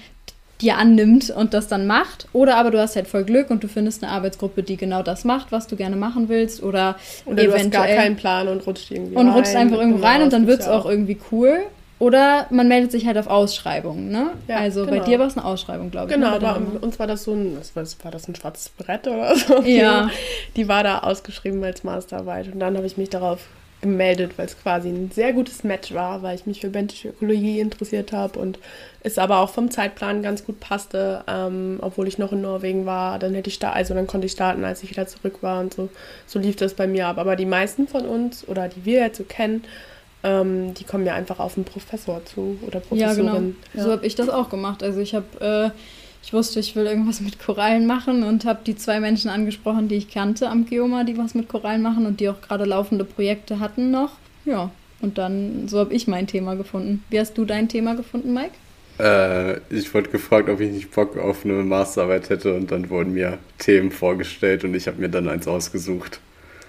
dir 0.61 0.79
annimmt 0.79 1.31
und 1.31 1.53
das 1.55 1.69
dann 1.69 1.87
macht. 1.87 2.27
Oder 2.33 2.57
aber 2.57 2.71
du 2.71 2.81
hast 2.81 2.97
halt 2.97 3.09
voll 3.09 3.25
Glück 3.25 3.51
und 3.51 3.63
du 3.63 3.69
findest 3.69 4.03
eine 4.03 4.13
Arbeitsgruppe, 4.13 4.63
die 4.63 4.77
genau 4.77 5.03
das 5.03 5.25
macht, 5.25 5.53
was 5.53 5.67
du 5.67 5.77
gerne 5.77 5.97
machen 5.97 6.29
willst. 6.29 6.63
Oder, 6.63 6.97
Oder 7.27 7.45
du 7.45 7.53
hast 7.53 7.71
gar 7.71 7.85
eventuell 7.85 7.97
keinen 7.97 8.17
Plan 8.17 8.49
und 8.49 8.67
rutscht 8.67 8.91
irgendwie 8.91 9.17
und 9.17 9.29
rein. 9.29 9.35
rutscht 9.37 9.55
einfach 9.55 9.79
irgendwo 9.79 9.99
Genau, 9.99 10.09
rein 10.09 10.23
und 10.23 10.33
dann 10.33 10.47
wird 10.47 10.61
es 10.61 10.69
auch 10.69 10.87
irgendwie 10.87 11.19
cool. 11.31 11.59
Oder 11.99 12.47
man 12.51 12.69
meldet 12.69 12.93
sich 12.93 13.07
halt 13.07 13.17
auf 13.17 13.27
Ausschreibungen, 13.27 14.11
ne? 14.11 14.33
Ja, 14.49 14.57
also 14.57 14.85
bei 14.85 14.93
genau. 14.97 15.05
dir 15.05 15.19
war 15.19 15.29
es 15.29 15.37
eine 15.39 15.47
Ausschreibung, 15.47 15.91
glaube 15.91 16.09
ich. 16.11 16.15
Genau, 16.15 16.33
ne, 16.33 16.41
bei 16.41 16.79
uns 16.87 16.99
war 16.99 17.07
das 17.07 17.25
so 17.25 17.33
ein, 17.33 17.57
was 17.59 17.75
war 17.75 17.83
das, 17.83 17.97
war 18.05 18.11
das 18.11 18.29
ein 18.29 18.35
schwarzes 18.35 18.69
Brett 18.69 19.07
oder 19.09 19.35
so? 19.37 19.63
Ja. 19.63 20.11
Die 20.57 20.69
war 20.69 20.83
da 20.83 20.99
ausgeschrieben 20.99 21.65
als 21.65 21.85
Masterarbeit 21.85 22.53
und 22.53 22.61
dann 22.61 22.77
habe 22.77 22.87
ich 22.87 22.99
mich 22.99 23.09
darauf 23.09 23.41
gemeldet, 23.81 24.33
weil 24.37 24.47
es 24.47 24.61
quasi 24.61 24.89
ein 24.89 25.11
sehr 25.13 25.33
gutes 25.33 25.63
Match 25.63 25.93
war, 25.93 26.23
weil 26.23 26.35
ich 26.35 26.47
mich 26.47 26.61
für 26.61 26.69
bentische 26.69 27.09
Ökologie 27.09 27.61
interessiert 27.61 28.13
habe 28.13 28.39
und 28.39 28.59
es 29.03 29.19
aber 29.19 29.39
auch 29.39 29.51
vom 29.51 29.71
Zeitplan 29.71 30.23
ganz 30.23 30.45
gut 30.45 30.61
passte, 30.61 31.23
ähm, 31.29 31.79
obwohl 31.81 32.09
ich 32.09 32.19
noch 32.19 32.33
in 32.33 32.41
Norwegen 32.41 32.87
war, 32.87 33.19
dann 33.19 33.35
hätte 33.35 33.49
ich 33.49 33.55
sta 33.55 33.71
also 33.71 33.95
dann 33.95 34.07
konnte 34.07 34.27
ich 34.27 34.33
starten, 34.33 34.65
als 34.65 34.83
ich 34.83 34.91
wieder 34.91 35.07
zurück 35.07 35.43
war 35.43 35.61
und 35.61 35.75
so, 35.75 35.89
so 36.27 36.39
lief 36.39 36.57
das 36.57 36.75
bei 36.75 36.87
mir 36.87 37.07
ab. 37.07 37.19
Aber 37.19 37.37
die 37.37 37.47
meisten 37.47 37.87
von 37.87 38.07
uns 38.07 38.47
oder 38.49 38.69
die 38.69 38.85
wir 38.85 39.01
jetzt 39.01 39.19
so 39.19 39.25
kennen, 39.25 39.63
ähm, 40.23 40.75
die 40.75 40.85
kommen 40.85 41.07
ja 41.07 41.15
einfach 41.15 41.39
auf 41.39 41.57
einen 41.57 41.65
Professor 41.65 42.25
zu 42.25 42.59
oder 42.67 42.81
Ja, 42.91 43.15
genau. 43.15 43.33
Professorin. 43.33 43.57
So 43.75 43.91
habe 43.93 44.07
ich 44.07 44.15
das 44.15 44.29
auch 44.29 44.49
gemacht. 44.49 44.83
Also 44.83 45.01
ich 45.01 45.15
habe, 45.15 45.73
äh, 45.75 45.79
ich 46.27 46.33
wusste, 46.33 46.59
ich 46.59 46.75
will 46.75 46.87
irgendwas 46.87 47.21
mit 47.21 47.39
Korallen 47.39 47.87
machen 47.87 48.25
und 48.25 48.45
habe 48.47 48.59
die 48.67 48.75
zwei 48.75 48.99
Menschen 48.99 49.31
angesprochen, 49.31 49.87
die 49.87 49.95
ich 49.95 50.11
kannte 50.11 50.51
am 50.51 50.67
Geoma, 50.67 51.05
die 51.05 51.17
was 51.17 51.37
mit 51.37 51.49
Korallen 51.49 51.83
machen 51.83 52.05
und 52.05 52.19
die 52.19 52.29
auch 52.29 52.41
gerade 52.41 52.65
laufende 52.65 53.05
Projekte 53.05 53.61
hatten 53.61 53.93
noch. 53.93 54.11
Ja, 54.45 54.73
und 55.01 55.19
dann, 55.19 55.69
so 55.69 55.79
habe 55.79 55.95
ich 55.95 56.09
mein 56.09 56.27
Thema 56.27 56.57
gefunden. 56.57 57.05
Wie 57.11 57.21
hast 57.21 57.39
du 57.39 57.45
dein 57.45 57.69
Thema 57.69 57.95
gefunden, 57.95 58.35
Mike? 58.35 58.51
Äh, 58.99 59.61
ich 59.71 59.95
wurde 59.95 60.11
gefragt, 60.11 60.49
ob 60.49 60.59
ich 60.59 60.73
nicht 60.73 60.91
Bock 60.91 61.17
auf 61.17 61.45
eine 61.45 61.55
Masterarbeit 61.63 62.29
hätte 62.29 62.55
und 62.55 62.73
dann 62.73 62.91
wurden 62.91 63.13
mir 63.15 63.39
Themen 63.59 63.93
vorgestellt 63.93 64.65
und 64.65 64.75
ich 64.75 64.89
habe 64.89 65.01
mir 65.01 65.09
dann 65.09 65.29
eins 65.29 65.47
ausgesucht. 65.47 66.19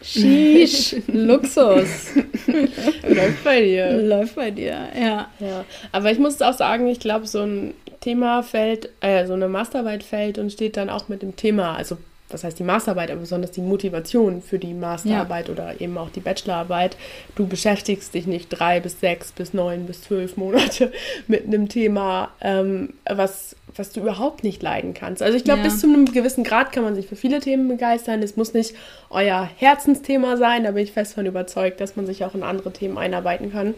Sheesh, 0.01 0.95
Luxus. 1.07 2.13
Läuft 3.07 3.43
bei 3.43 3.61
dir. 3.61 3.91
Läuft 4.01 4.35
bei 4.35 4.51
dir, 4.51 4.87
ja. 4.95 5.29
Ja, 5.39 5.65
aber 5.91 6.11
ich 6.11 6.19
muss 6.19 6.41
auch 6.41 6.53
sagen, 6.53 6.87
ich 6.87 6.99
glaube, 6.99 7.27
so 7.27 7.41
ein 7.41 7.73
Thema 7.99 8.43
fällt, 8.43 8.89
äh, 9.01 9.25
so 9.25 9.33
eine 9.33 9.47
Masterarbeit 9.47 10.03
fällt 10.03 10.37
und 10.37 10.51
steht 10.51 10.77
dann 10.77 10.89
auch 10.89 11.07
mit 11.07 11.21
dem 11.21 11.35
Thema, 11.35 11.75
also 11.75 11.97
was 12.30 12.43
heißt 12.43 12.59
die 12.59 12.63
Masterarbeit, 12.63 13.09
aber 13.09 13.21
besonders 13.21 13.51
die 13.51 13.61
Motivation 13.61 14.41
für 14.41 14.59
die 14.59 14.73
Masterarbeit 14.73 15.49
oder 15.49 15.80
eben 15.80 15.97
auch 15.97 16.09
die 16.09 16.19
Bachelorarbeit. 16.19 16.97
Du 17.36 17.47
beschäftigst 17.47 18.13
dich 18.13 18.28
nicht 18.28 18.49
drei 18.49 18.80
bis 18.82 18.99
sechs 18.99 19.32
bis 19.32 19.53
neun 19.53 19.86
bis 19.86 20.01
zwölf 20.01 20.36
Monate 20.38 20.91
mit 21.28 21.45
einem 21.45 21.69
Thema, 21.69 22.32
ähm, 22.41 22.93
was, 23.09 23.55
was 23.75 23.91
du 23.91 24.01
überhaupt 24.01 24.43
nicht 24.43 24.61
leiden 24.61 24.93
kannst. 24.93 25.21
Also 25.21 25.38
ich 25.38 25.43
glaube, 25.45 25.59
Ja. 25.61 25.65
bis 25.65 25.80
zu 25.80 25.88
einem 25.88 26.05
gewissen 26.05 26.43
Grad 26.43 26.71
kann 26.73 26.84
man 26.84 26.95
sich 26.95 27.07
für 27.07 27.15
viele 27.15 27.39
Themen 27.39 27.67
begeistern. 27.69 28.21
Es 28.21 28.36
muss 28.36 28.53
nicht 28.53 28.75
euer 29.09 29.49
Herzensthema 29.57 30.36
sein, 30.38 30.65
da 30.65 30.71
bin 30.71 30.84
ich 30.84 30.91
fest 30.91 31.13
von 31.13 31.25
überzeugt, 31.25 31.80
dass 31.80 31.95
man 31.95 32.05
sich 32.05 32.25
auch 32.25 32.36
in 32.36 32.43
andere 32.43 32.73
Themen 32.73 32.97
einarbeiten 32.97 33.51
kann. 33.53 33.73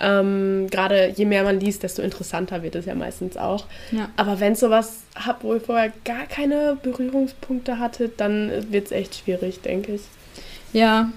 Ähm, 0.00 0.68
Gerade 0.70 1.12
je 1.14 1.24
mehr 1.24 1.44
man 1.44 1.60
liest, 1.60 1.82
desto 1.82 2.02
interessanter 2.02 2.62
wird 2.62 2.74
es 2.74 2.86
ja 2.86 2.94
meistens 2.94 3.36
auch. 3.36 3.66
Ja. 3.92 4.08
Aber 4.16 4.40
wenn 4.40 4.54
es 4.54 4.60
sowas 4.60 5.02
habt, 5.14 5.44
wo 5.44 5.54
ihr 5.54 5.60
vorher 5.60 5.92
gar 6.04 6.26
keine 6.26 6.76
Berührungspunkte 6.82 7.78
hattet, 7.78 8.20
dann 8.20 8.50
wird 8.70 8.86
es 8.86 8.92
echt 8.92 9.14
schwierig, 9.16 9.60
denke 9.60 9.94
ich. 9.94 10.02
Ja, 10.72 11.10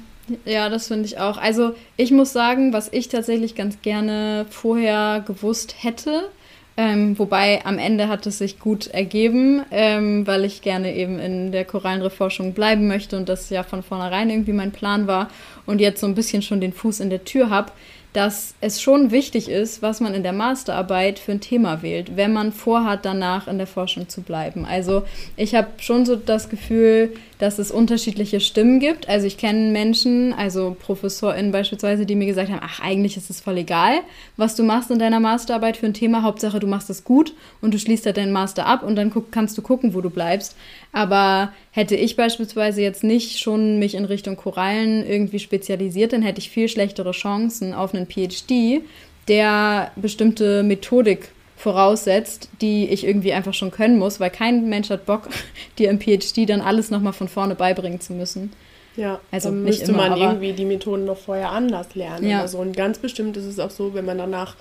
ja, 0.45 0.69
das 0.69 0.88
finde 0.88 1.05
ich 1.05 1.19
auch. 1.19 1.38
Also 1.38 1.75
ich 1.97 2.11
muss 2.11 2.34
sagen, 2.34 2.73
was 2.73 2.91
ich 2.91 3.09
tatsächlich 3.09 3.55
ganz 3.55 3.81
gerne 3.81 4.45
vorher 4.49 5.23
gewusst 5.25 5.75
hätte, 5.84 6.29
ähm, 6.75 7.19
wobei 7.19 7.63
am 7.65 7.77
Ende 7.77 8.07
hat 8.07 8.25
es 8.25 8.39
sich 8.39 8.57
gut 8.59 8.88
ergeben, 8.88 9.61
ähm, 9.69 10.25
weil 10.25 10.43
ich 10.43 10.61
gerne 10.61 10.95
eben 10.95 11.19
in 11.19 11.51
der 11.51 11.65
Korallenriffforschung 11.65 12.53
bleiben 12.53 12.88
möchte 12.88 13.15
und 13.15 13.29
das 13.29 13.49
ja 13.51 13.61
von 13.61 13.84
vornherein 13.84 14.29
irgendwie 14.29 14.53
mein 14.53 14.71
Plan 14.71 15.05
war 15.05 15.29
und 15.67 15.81
jetzt 15.81 16.01
so 16.01 16.07
ein 16.07 16.15
bisschen 16.15 16.41
schon 16.41 16.61
den 16.61 16.73
Fuß 16.73 16.99
in 17.01 17.11
der 17.11 17.25
Tür 17.25 17.51
habe, 17.51 17.71
dass 18.14 18.53
es 18.61 18.80
schon 18.80 19.09
wichtig 19.09 19.49
ist, 19.49 19.82
was 19.82 19.99
man 19.99 20.14
in 20.14 20.22
der 20.22 20.34
Masterarbeit 20.34 21.18
für 21.18 21.32
ein 21.32 21.41
Thema 21.41 21.82
wählt, 21.82 22.16
wenn 22.16 22.32
man 22.32 22.51
vorhat, 22.51 23.05
danach 23.05 23.47
in 23.47 23.57
der 23.57 23.68
Forschung 23.68 24.07
zu 24.07 24.22
bleiben. 24.22 24.66
Also 24.66 25.03
ich 25.36 25.55
habe 25.55 25.70
schon 25.80 26.05
so 26.05 26.16
das 26.16 26.49
Gefühl, 26.49 27.14
dass 27.39 27.59
es 27.59 27.72
unterschiedliche 27.72 28.39
Stimmen 28.39 28.80
gibt. 28.80 29.09
Also 29.09 29.26
ich 29.26 29.38
kenne 29.38 29.72
Menschen, 29.72 30.32
also 30.32 30.78
ProfessorInnen 30.80 31.51
beispielsweise, 31.51 32.05
die 32.05 32.16
mir 32.16 32.28
gesagt 32.28 32.49
haben, 32.49 32.61
ach, 32.64 32.80
eigentlich 32.80 33.18
ist 33.18 33.32
es 33.32 33.41
voll 33.41 33.57
egal, 33.57 33.99
was 34.38 34.55
du 34.55 34.64
machst 34.64 34.91
in 34.91 34.99
deiner 34.99 35.20
Masterarbeit 35.20 35.76
für 35.76 35.88
ein 35.88 35.93
Thema. 35.93 36.22
Hauptsache, 36.22 36.59
du 36.59 36.68
machst 36.68 36.89
es 36.91 37.03
gut 37.03 37.34
und 37.61 37.74
du 37.74 37.80
schließt 37.80 38.05
halt 38.05 38.18
deinen 38.18 38.32
Master 38.32 38.68
ab 38.68 38.84
und 38.84 38.95
dann 38.95 39.11
kannst 39.32 39.57
du 39.57 39.61
gucken, 39.64 39.93
wo 39.93 40.01
du 40.01 40.09
bleibst. 40.09 40.55
Aber 40.93 41.51
hätte 41.71 41.95
ich 41.95 42.15
beispielsweise 42.15 42.81
jetzt 42.81 43.03
nicht 43.03 43.39
schon 43.39 43.79
mich 43.79 43.95
in 43.95 44.05
Richtung 44.05 44.37
Korallen 44.37 45.05
irgendwie 45.05 45.39
spezialisiert, 45.39 46.13
dann 46.13 46.21
hätte 46.21 46.39
ich 46.39 46.49
viel 46.51 46.69
schlechtere 46.69 47.11
Chancen 47.11 47.73
auf 47.73 47.93
einen 47.93 48.07
PhD, 48.07 48.81
der 49.27 49.91
bestimmte 49.95 50.63
Methodik 50.63 51.29
voraussetzt, 51.57 52.49
die 52.61 52.87
ich 52.89 53.05
irgendwie 53.05 53.33
einfach 53.33 53.53
schon 53.53 53.71
können 53.71 53.97
muss, 53.97 54.19
weil 54.19 54.29
kein 54.29 54.69
Mensch 54.69 54.89
hat 54.89 55.05
Bock, 55.05 55.29
dir 55.79 55.89
im 55.89 55.99
PhD 55.99 56.47
dann 56.47 56.61
alles 56.61 56.91
nochmal 56.91 57.13
von 57.13 57.27
vorne 57.27 57.55
beibringen 57.55 57.99
zu 57.99 58.13
müssen. 58.13 58.51
Ja, 58.95 59.19
Also 59.31 59.49
dann 59.49 59.63
nicht 59.63 59.79
müsste 59.79 59.91
immer, 59.91 60.09
man 60.09 60.19
irgendwie 60.19 60.53
die 60.53 60.65
Methoden 60.65 61.05
noch 61.05 61.17
vorher 61.17 61.51
anders 61.51 61.95
lernen 61.95 62.29
Ja. 62.29 62.39
oder 62.39 62.47
so. 62.47 62.59
Und 62.59 62.77
ganz 62.77 62.99
bestimmt 62.99 63.35
ist 63.37 63.45
es 63.45 63.59
auch 63.59 63.71
so, 63.71 63.95
wenn 63.95 64.05
man 64.05 64.19
danach 64.19 64.55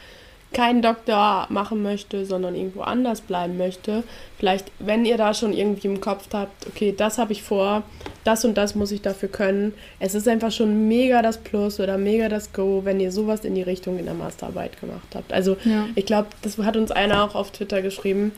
keinen 0.53 0.83
Doktor 0.83 1.47
machen 1.51 1.83
möchte, 1.83 2.25
sondern 2.27 2.55
irgendwo 2.55 2.83
anders 2.83 3.21
bleiben 3.21 3.57
möchte. 3.59 4.03
Vielleicht, 4.39 4.71
wenn 4.79 5.05
ihr 5.05 5.17
da 5.17 5.35
schon 5.35 5.53
irgendwie 5.53 5.87
im 5.89 6.01
Kopf 6.01 6.29
habt, 6.33 6.67
okay, 6.67 6.95
das 6.97 7.19
habe 7.19 7.33
ich 7.33 7.43
vor, 7.43 7.83
das 8.25 8.45
und 8.45 8.57
das 8.57 8.75
muss 8.75 8.91
ich 8.93 9.03
dafür 9.03 9.29
können. 9.29 9.75
Es 10.01 10.15
ist 10.15 10.29
einfach 10.29 10.53
schon 10.53 10.89
mega 10.89 11.23
das 11.23 11.39
Plus 11.39 11.81
oder 11.81 11.99
mega 11.99 12.29
das 12.29 12.53
Go, 12.53 12.83
wenn 12.85 13.01
ihr 13.01 13.13
sowas 13.13 13.45
in 13.45 13.55
die 13.55 13.63
Richtung 13.63 13.99
in 13.99 14.05
der 14.05 14.15
Masterarbeit 14.15 14.81
gemacht 14.81 15.09
habt. 15.15 15.33
Also 15.33 15.57
Ja. 15.65 15.87
ich 15.95 16.07
glaube, 16.07 16.29
das 16.43 16.59
hat 16.59 16.77
uns 16.77 16.91
einer 16.91 17.25
auch 17.25 17.35
auf 17.35 17.51
Twitter 17.51 17.83
geschrieben, 17.83 18.33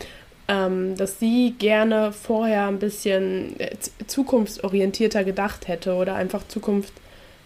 ähm, 0.46 0.94
dass 0.96 1.18
sie 1.18 1.54
gerne 1.58 2.12
vorher 2.12 2.66
ein 2.66 2.78
bisschen 2.78 3.58
äh, 3.58 3.70
zukunftsorientierter 4.06 5.24
gedacht 5.24 5.68
hätte 5.68 5.94
oder 5.94 6.14
einfach 6.14 6.46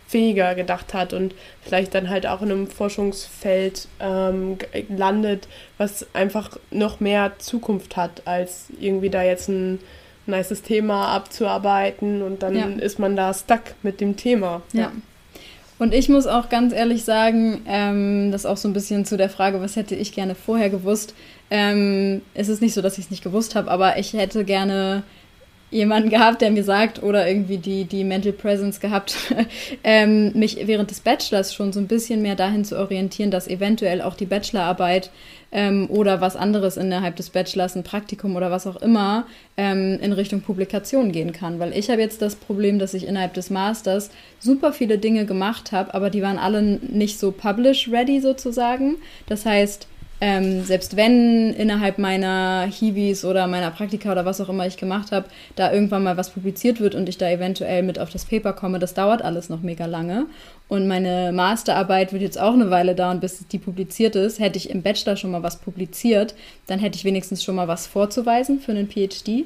zukunftsfähiger 0.08 0.54
gedacht 0.54 0.94
hat 0.94 1.12
und 1.12 1.34
vielleicht 1.62 1.94
dann 1.94 2.08
halt 2.08 2.26
auch 2.26 2.42
in 2.42 2.50
einem 2.50 2.66
Forschungsfeld 2.66 3.88
ähm, 4.00 4.56
landet, 4.88 5.48
was 5.76 6.06
einfach 6.14 6.56
noch 6.70 7.00
mehr 7.00 7.32
Zukunft 7.38 7.96
hat, 7.96 8.22
als 8.24 8.66
irgendwie 8.80 9.10
da 9.10 9.22
jetzt 9.22 9.48
ein 9.48 9.78
nices 10.26 10.62
Thema 10.62 11.08
abzuarbeiten 11.14 12.22
und 12.22 12.42
dann 12.42 12.56
Ja. 12.56 12.66
ist 12.66 12.98
man 12.98 13.16
da 13.16 13.32
stuck 13.32 13.62
mit 13.82 14.00
dem 14.00 14.16
Thema. 14.16 14.62
Ja. 14.72 14.92
Und 15.78 15.94
ich 15.94 16.08
muss 16.08 16.26
auch 16.26 16.48
ganz 16.48 16.72
ehrlich 16.72 17.04
sagen, 17.04 17.62
ähm, 17.66 18.32
das 18.32 18.44
auch 18.46 18.56
so 18.56 18.68
ein 18.68 18.72
bisschen 18.72 19.04
zu 19.04 19.16
der 19.16 19.30
Frage, 19.30 19.60
was 19.60 19.76
hätte 19.76 19.94
ich 19.94 20.12
gerne 20.12 20.34
vorher 20.34 20.70
gewusst. 20.70 21.14
Ähm, 21.50 22.20
es 22.34 22.48
ist 22.48 22.60
nicht 22.60 22.74
so, 22.74 22.82
dass 22.82 22.98
ich 22.98 23.04
es 23.06 23.10
nicht 23.10 23.22
gewusst 23.22 23.54
habe, 23.54 23.70
aber 23.70 23.96
ich 23.96 24.12
hätte 24.12 24.44
gerne 24.44 25.04
jemanden 25.70 26.08
gehabt, 26.08 26.40
der 26.40 26.50
mir 26.50 26.64
sagt, 26.64 27.02
oder 27.02 27.28
irgendwie 27.28 27.58
die, 27.58 27.84
die 27.84 28.04
Mental 28.04 28.32
Presence 28.32 28.80
gehabt, 28.80 29.16
ähm, 29.84 30.32
mich 30.34 30.58
während 30.66 30.90
des 30.90 31.00
Bachelors 31.00 31.54
schon 31.54 31.72
so 31.72 31.80
ein 31.80 31.86
bisschen 31.86 32.22
mehr 32.22 32.36
dahin 32.36 32.64
zu 32.64 32.78
orientieren, 32.78 33.30
dass 33.30 33.48
eventuell 33.48 34.00
auch 34.00 34.14
die 34.14 34.26
Bachelorarbeit 34.26 35.10
ähm, 35.50 35.88
oder 35.90 36.20
was 36.20 36.36
anderes 36.36 36.76
innerhalb 36.76 37.16
des 37.16 37.30
Bachelors, 37.30 37.76
ein 37.76 37.82
Praktikum 37.82 38.36
oder 38.36 38.50
was 38.50 38.66
auch 38.66 38.76
immer, 38.76 39.26
ähm, 39.56 39.98
in 40.00 40.12
Richtung 40.12 40.40
Publikation 40.40 41.12
gehen 41.12 41.32
kann. 41.32 41.58
Weil 41.58 41.76
ich 41.76 41.90
habe 41.90 42.00
jetzt 42.00 42.22
das 42.22 42.36
Problem, 42.36 42.78
dass 42.78 42.94
ich 42.94 43.06
innerhalb 43.06 43.34
des 43.34 43.50
Masters 43.50 44.10
super 44.38 44.72
viele 44.72 44.98
Dinge 44.98 45.26
gemacht 45.26 45.72
habe, 45.72 45.94
aber 45.94 46.10
die 46.10 46.22
waren 46.22 46.38
alle 46.38 46.62
nicht 46.62 47.18
so 47.18 47.30
publish-ready 47.30 48.20
sozusagen. 48.20 48.96
Das 49.26 49.46
heißt, 49.46 49.88
ähm, 50.20 50.64
selbst 50.64 50.96
wenn 50.96 51.52
innerhalb 51.54 51.98
meiner 51.98 52.66
Hiwis 52.68 53.24
oder 53.24 53.46
meiner 53.46 53.70
Praktika 53.70 54.10
oder 54.10 54.24
was 54.24 54.40
auch 54.40 54.48
immer 54.48 54.66
ich 54.66 54.76
gemacht 54.76 55.12
habe, 55.12 55.26
da 55.54 55.72
irgendwann 55.72 56.02
mal 56.02 56.16
was 56.16 56.30
publiziert 56.30 56.80
wird 56.80 56.94
und 56.96 57.08
ich 57.08 57.18
da 57.18 57.30
eventuell 57.30 57.82
mit 57.84 57.98
auf 58.00 58.10
das 58.10 58.24
Paper 58.24 58.52
komme, 58.52 58.78
das 58.80 58.94
dauert 58.94 59.22
alles 59.22 59.48
noch 59.48 59.60
mega 59.62 59.86
lange. 59.86 60.26
Und 60.68 60.88
meine 60.88 61.30
Masterarbeit 61.32 62.12
wird 62.12 62.22
jetzt 62.22 62.38
auch 62.40 62.52
eine 62.52 62.68
Weile 62.70 62.94
dauern, 62.94 63.20
bis 63.20 63.46
die 63.48 63.58
publiziert 63.58 64.16
ist. 64.16 64.38
Hätte 64.40 64.58
ich 64.58 64.70
im 64.70 64.82
Bachelor 64.82 65.16
schon 65.16 65.30
mal 65.30 65.42
was 65.42 65.56
publiziert, 65.56 66.34
dann 66.66 66.78
hätte 66.80 66.96
ich 66.96 67.04
wenigstens 67.04 67.44
schon 67.44 67.54
mal 67.54 67.68
was 67.68 67.86
vorzuweisen 67.86 68.60
für 68.60 68.72
einen 68.72 68.88
PhD. 68.88 69.44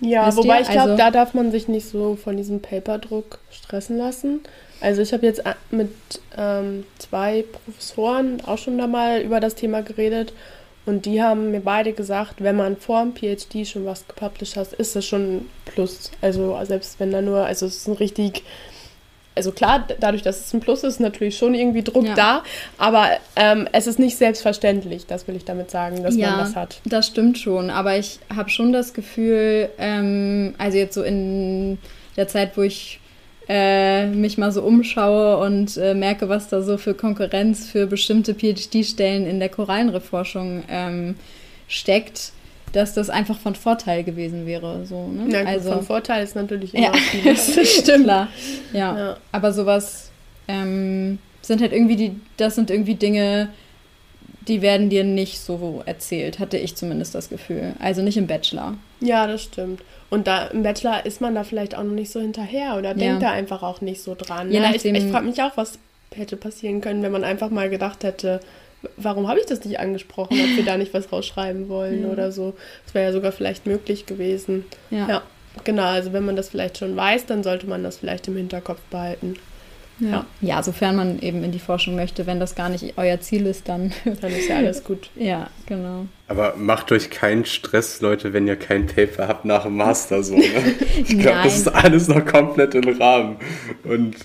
Ja, 0.00 0.26
Wisst 0.26 0.38
wobei 0.38 0.56
ihr? 0.56 0.60
ich 0.62 0.68
glaube, 0.68 0.90
Also- 0.92 0.96
da 0.96 1.10
darf 1.10 1.34
man 1.34 1.50
sich 1.50 1.68
nicht 1.68 1.88
so 1.88 2.16
von 2.16 2.36
diesem 2.36 2.60
Paperdruck 2.60 3.38
stressen 3.50 3.96
lassen. 3.96 4.40
Also 4.80 5.02
ich 5.02 5.12
habe 5.12 5.24
jetzt 5.26 5.46
a- 5.46 5.56
mit 5.70 5.90
ähm, 6.36 6.84
zwei 6.98 7.44
Professoren 7.64 8.40
auch 8.46 8.58
schon 8.58 8.76
da 8.78 8.86
mal 8.86 9.20
über 9.20 9.40
das 9.40 9.54
Thema 9.54 9.82
geredet 9.82 10.32
und 10.84 11.06
die 11.06 11.22
haben 11.22 11.50
mir 11.50 11.60
beide 11.60 11.92
gesagt, 11.92 12.34
wenn 12.38 12.56
man 12.56 12.76
vor 12.76 13.02
dem 13.02 13.14
PhD 13.14 13.66
schon 13.66 13.84
was 13.86 14.06
gepublished 14.06 14.56
hat, 14.56 14.72
ist 14.74 14.94
das 14.94 15.04
schon 15.04 15.36
ein 15.38 15.50
Plus. 15.64 16.10
Also 16.20 16.56
selbst 16.64 17.00
wenn 17.00 17.10
da 17.10 17.22
nur, 17.22 17.44
also 17.44 17.66
es 17.66 17.76
ist 17.78 17.88
ein 17.88 17.94
richtig, 17.94 18.44
also 19.34 19.50
klar, 19.50 19.86
dadurch, 20.00 20.22
dass 20.22 20.40
es 20.46 20.52
ein 20.54 20.60
Plus 20.60 20.84
ist, 20.84 21.00
natürlich 21.00 21.36
schon 21.36 21.54
irgendwie 21.54 21.82
Druck 21.82 22.04
Ja. 22.06 22.14
da, 22.14 22.42
aber 22.78 23.08
ähm, 23.34 23.68
es 23.72 23.86
ist 23.86 23.98
nicht 23.98 24.16
selbstverständlich, 24.16 25.06
das 25.06 25.26
will 25.26 25.36
ich 25.36 25.44
damit 25.44 25.70
sagen, 25.70 26.02
dass 26.02 26.16
man 26.16 26.38
das 26.38 26.54
hat. 26.54 26.80
Das 26.84 27.06
stimmt 27.08 27.38
schon, 27.38 27.70
aber 27.70 27.96
ich 27.98 28.20
habe 28.34 28.48
schon 28.50 28.72
das 28.72 28.92
Gefühl, 28.94 29.70
ähm, 29.78 30.54
also 30.58 30.78
jetzt 30.78 30.94
so 30.94 31.02
in 31.02 31.78
der 32.16 32.28
Zeit, 32.28 32.56
wo 32.56 32.62
ich 32.62 33.00
äh, 33.48 34.06
mich 34.06 34.38
mal 34.38 34.50
so 34.50 34.62
umschaue 34.62 35.38
und 35.38 35.76
äh, 35.76 35.94
merke, 35.94 36.28
was 36.28 36.48
da 36.48 36.62
so 36.62 36.78
für 36.78 36.94
Konkurrenz 36.94 37.68
für 37.68 37.86
bestimmte 37.86 38.34
PhD-Stellen 38.34 39.26
in 39.26 39.38
der 39.38 39.48
Korallenreforschung 39.48 40.64
ähm, 40.68 41.14
steckt, 41.68 42.32
dass 42.72 42.94
das 42.94 43.08
einfach 43.08 43.38
von 43.38 43.54
Vorteil 43.54 44.02
gewesen 44.04 44.46
wäre. 44.46 44.84
So, 44.84 45.08
ne? 45.08 45.32
Ja, 45.32 45.40
gut, 45.40 45.48
also, 45.48 45.72
von 45.72 45.82
Vorteil 45.82 46.24
ist 46.24 46.34
natürlich 46.34 46.74
immer 46.74 46.86
ja, 46.86 46.92
das 47.24 47.46
stimmt. 47.78 48.04
Klar. 48.04 48.28
Ja. 48.72 48.98
Ja. 48.98 49.16
aber 49.32 49.52
sowas 49.52 50.10
ähm, 50.48 51.18
sind 51.42 51.60
halt 51.60 51.72
irgendwie 51.72 51.96
die, 51.96 52.12
das 52.36 52.56
sind 52.56 52.70
irgendwie 52.70 52.96
Dinge, 52.96 53.48
die 54.48 54.62
werden 54.62 54.90
dir 54.90 55.04
nicht 55.04 55.40
so 55.40 55.82
erzählt, 55.86 56.38
hatte 56.38 56.56
ich 56.56 56.76
zumindest 56.76 57.14
das 57.14 57.28
Gefühl. 57.28 57.74
Also 57.78 58.02
nicht 58.02 58.16
im 58.16 58.26
Bachelor. 58.26 58.74
Ja, 59.00 59.26
das 59.26 59.42
stimmt. 59.42 59.82
Und 60.08 60.26
da 60.26 60.46
im 60.46 60.62
Bachelor 60.62 61.04
ist 61.04 61.20
man 61.20 61.34
da 61.34 61.44
vielleicht 61.44 61.76
auch 61.76 61.82
noch 61.82 61.92
nicht 61.92 62.10
so 62.10 62.20
hinterher 62.20 62.76
oder 62.76 62.94
denkt 62.94 63.22
da 63.22 63.30
einfach 63.30 63.62
auch 63.62 63.80
nicht 63.80 64.00
so 64.02 64.14
dran. 64.14 64.50
Ja, 64.52 64.72
ich 64.74 64.84
ich 64.84 65.04
frage 65.10 65.26
mich 65.26 65.42
auch, 65.42 65.56
was 65.56 65.78
hätte 66.14 66.36
passieren 66.36 66.80
können, 66.80 67.02
wenn 67.02 67.12
man 67.12 67.24
einfach 67.24 67.50
mal 67.50 67.68
gedacht 67.68 68.04
hätte, 68.04 68.40
warum 68.96 69.28
habe 69.28 69.40
ich 69.40 69.46
das 69.46 69.64
nicht 69.64 69.80
angesprochen, 69.80 70.38
ob 70.40 70.56
wir 70.56 70.64
da 70.64 70.76
nicht 70.76 70.94
was 70.94 71.12
rausschreiben 71.12 71.68
wollen 71.68 72.02
Ja. 72.04 72.08
oder 72.08 72.32
so. 72.32 72.54
Das 72.84 72.94
wäre 72.94 73.06
ja 73.06 73.12
sogar 73.12 73.32
vielleicht 73.32 73.66
möglich 73.66 74.06
gewesen. 74.06 74.64
Ja. 74.90 75.08
Ja, 75.08 75.22
genau. 75.64 75.82
Also 75.84 76.12
wenn 76.12 76.24
man 76.24 76.36
das 76.36 76.48
vielleicht 76.50 76.78
schon 76.78 76.96
weiß, 76.96 77.26
dann 77.26 77.42
sollte 77.42 77.66
man 77.66 77.82
das 77.82 77.98
vielleicht 77.98 78.28
im 78.28 78.36
Hinterkopf 78.36 78.80
behalten. 78.90 79.34
Ja. 79.98 80.26
ja, 80.40 80.62
sofern 80.62 80.96
man 80.96 81.18
eben 81.20 81.42
in 81.42 81.52
die 81.52 81.58
Forschung 81.58 81.96
möchte. 81.96 82.26
Wenn 82.26 82.38
das 82.38 82.54
gar 82.54 82.68
nicht 82.68 82.94
euer 82.96 83.20
Ziel 83.20 83.46
ist, 83.46 83.68
dann. 83.68 83.92
Dann 84.20 84.30
ist 84.30 84.48
ja 84.48 84.56
alles 84.58 84.84
gut. 84.84 85.10
ja, 85.14 85.48
genau. 85.66 86.06
Aber 86.28 86.54
macht 86.56 86.90
euch 86.90 87.08
keinen 87.10 87.44
Stress, 87.44 88.00
Leute, 88.00 88.32
wenn 88.32 88.48
ihr 88.48 88.56
kein 88.56 88.86
Paper 88.86 89.28
habt 89.28 89.44
nach 89.44 89.62
dem 89.62 89.76
Master. 89.76 90.22
So, 90.22 90.36
ne? 90.36 90.44
Ich 90.96 91.18
glaube, 91.18 91.38
das 91.44 91.56
ist 91.56 91.68
alles 91.68 92.08
noch 92.08 92.24
komplett 92.24 92.74
im 92.74 92.88
Rahmen. 93.00 93.36
Und 93.84 94.16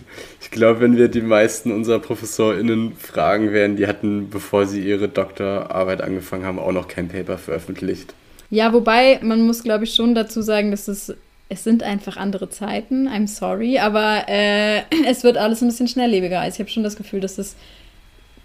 ich 0.41 0.51
glaube, 0.51 0.81
wenn 0.81 0.97
wir 0.97 1.09
die 1.09 1.21
meisten 1.21 1.71
unserer 1.71 1.99
ProfessorInnen 1.99 2.95
fragen 2.95 3.51
werden, 3.51 3.75
die 3.75 3.87
hatten, 3.87 4.29
bevor 4.29 4.65
sie 4.65 4.81
ihre 4.81 5.07
Doktorarbeit 5.09 6.01
angefangen 6.01 6.45
haben, 6.45 6.59
auch 6.59 6.71
noch 6.71 6.87
kein 6.87 7.07
Paper 7.07 7.37
veröffentlicht. 7.37 8.13
Ja, 8.49 8.73
wobei 8.73 9.19
man 9.21 9.45
muss, 9.45 9.63
glaube 9.63 9.85
ich, 9.85 9.93
schon 9.93 10.13
dazu 10.13 10.41
sagen, 10.41 10.71
dass 10.71 10.87
es, 10.87 11.13
es 11.51 11.65
sind 11.65 11.83
einfach 11.83 12.15
andere 12.15 12.49
Zeiten. 12.49 13.09
I'm 13.09 13.27
sorry, 13.27 13.77
aber 13.77 14.23
äh, 14.29 14.83
es 15.07 15.23
wird 15.23 15.37
alles 15.37 15.61
ein 15.61 15.67
bisschen 15.67 15.89
schnelllebiger. 15.89 16.39
Also 16.39 16.55
ich 16.55 16.59
habe 16.61 16.69
schon 16.69 16.83
das 16.83 16.95
Gefühl, 16.95 17.19
dass 17.19 17.37
es 17.37 17.57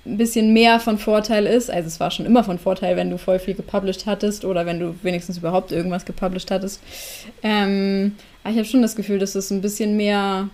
ein 0.05 0.17
bisschen 0.17 0.53
mehr 0.53 0.81
von 0.81 0.99
Vorteil 0.99 1.47
ist. 1.47 1.71
Also 1.71 1.87
es 1.87 2.01
war 2.01 2.11
schon 2.11 2.27
immer 2.27 2.43
von 2.43 2.59
Vorteil, 2.59 2.97
wenn 2.97 3.11
du 3.11 3.17
voll 3.17 3.39
viel 3.39 3.55
gepublished 3.55 4.07
hattest 4.07 4.45
oder 4.45 4.67
wenn 4.67 4.81
du 4.81 4.97
wenigstens 5.03 5.39
überhaupt 5.39 5.71
irgendwas 5.71 6.05
gepublished 6.05 6.51
hattest. 6.51 6.81
Ähm, 7.45 8.17
aber 8.43 8.53
ich 8.53 8.59
habe 8.59 8.69
schon 8.69 8.83
das 8.83 8.97
Gefühl, 8.97 9.21
dass 9.21 9.37
es 9.37 9.51
ein 9.51 9.61
bisschen 9.61 9.97
mehr 9.97 10.49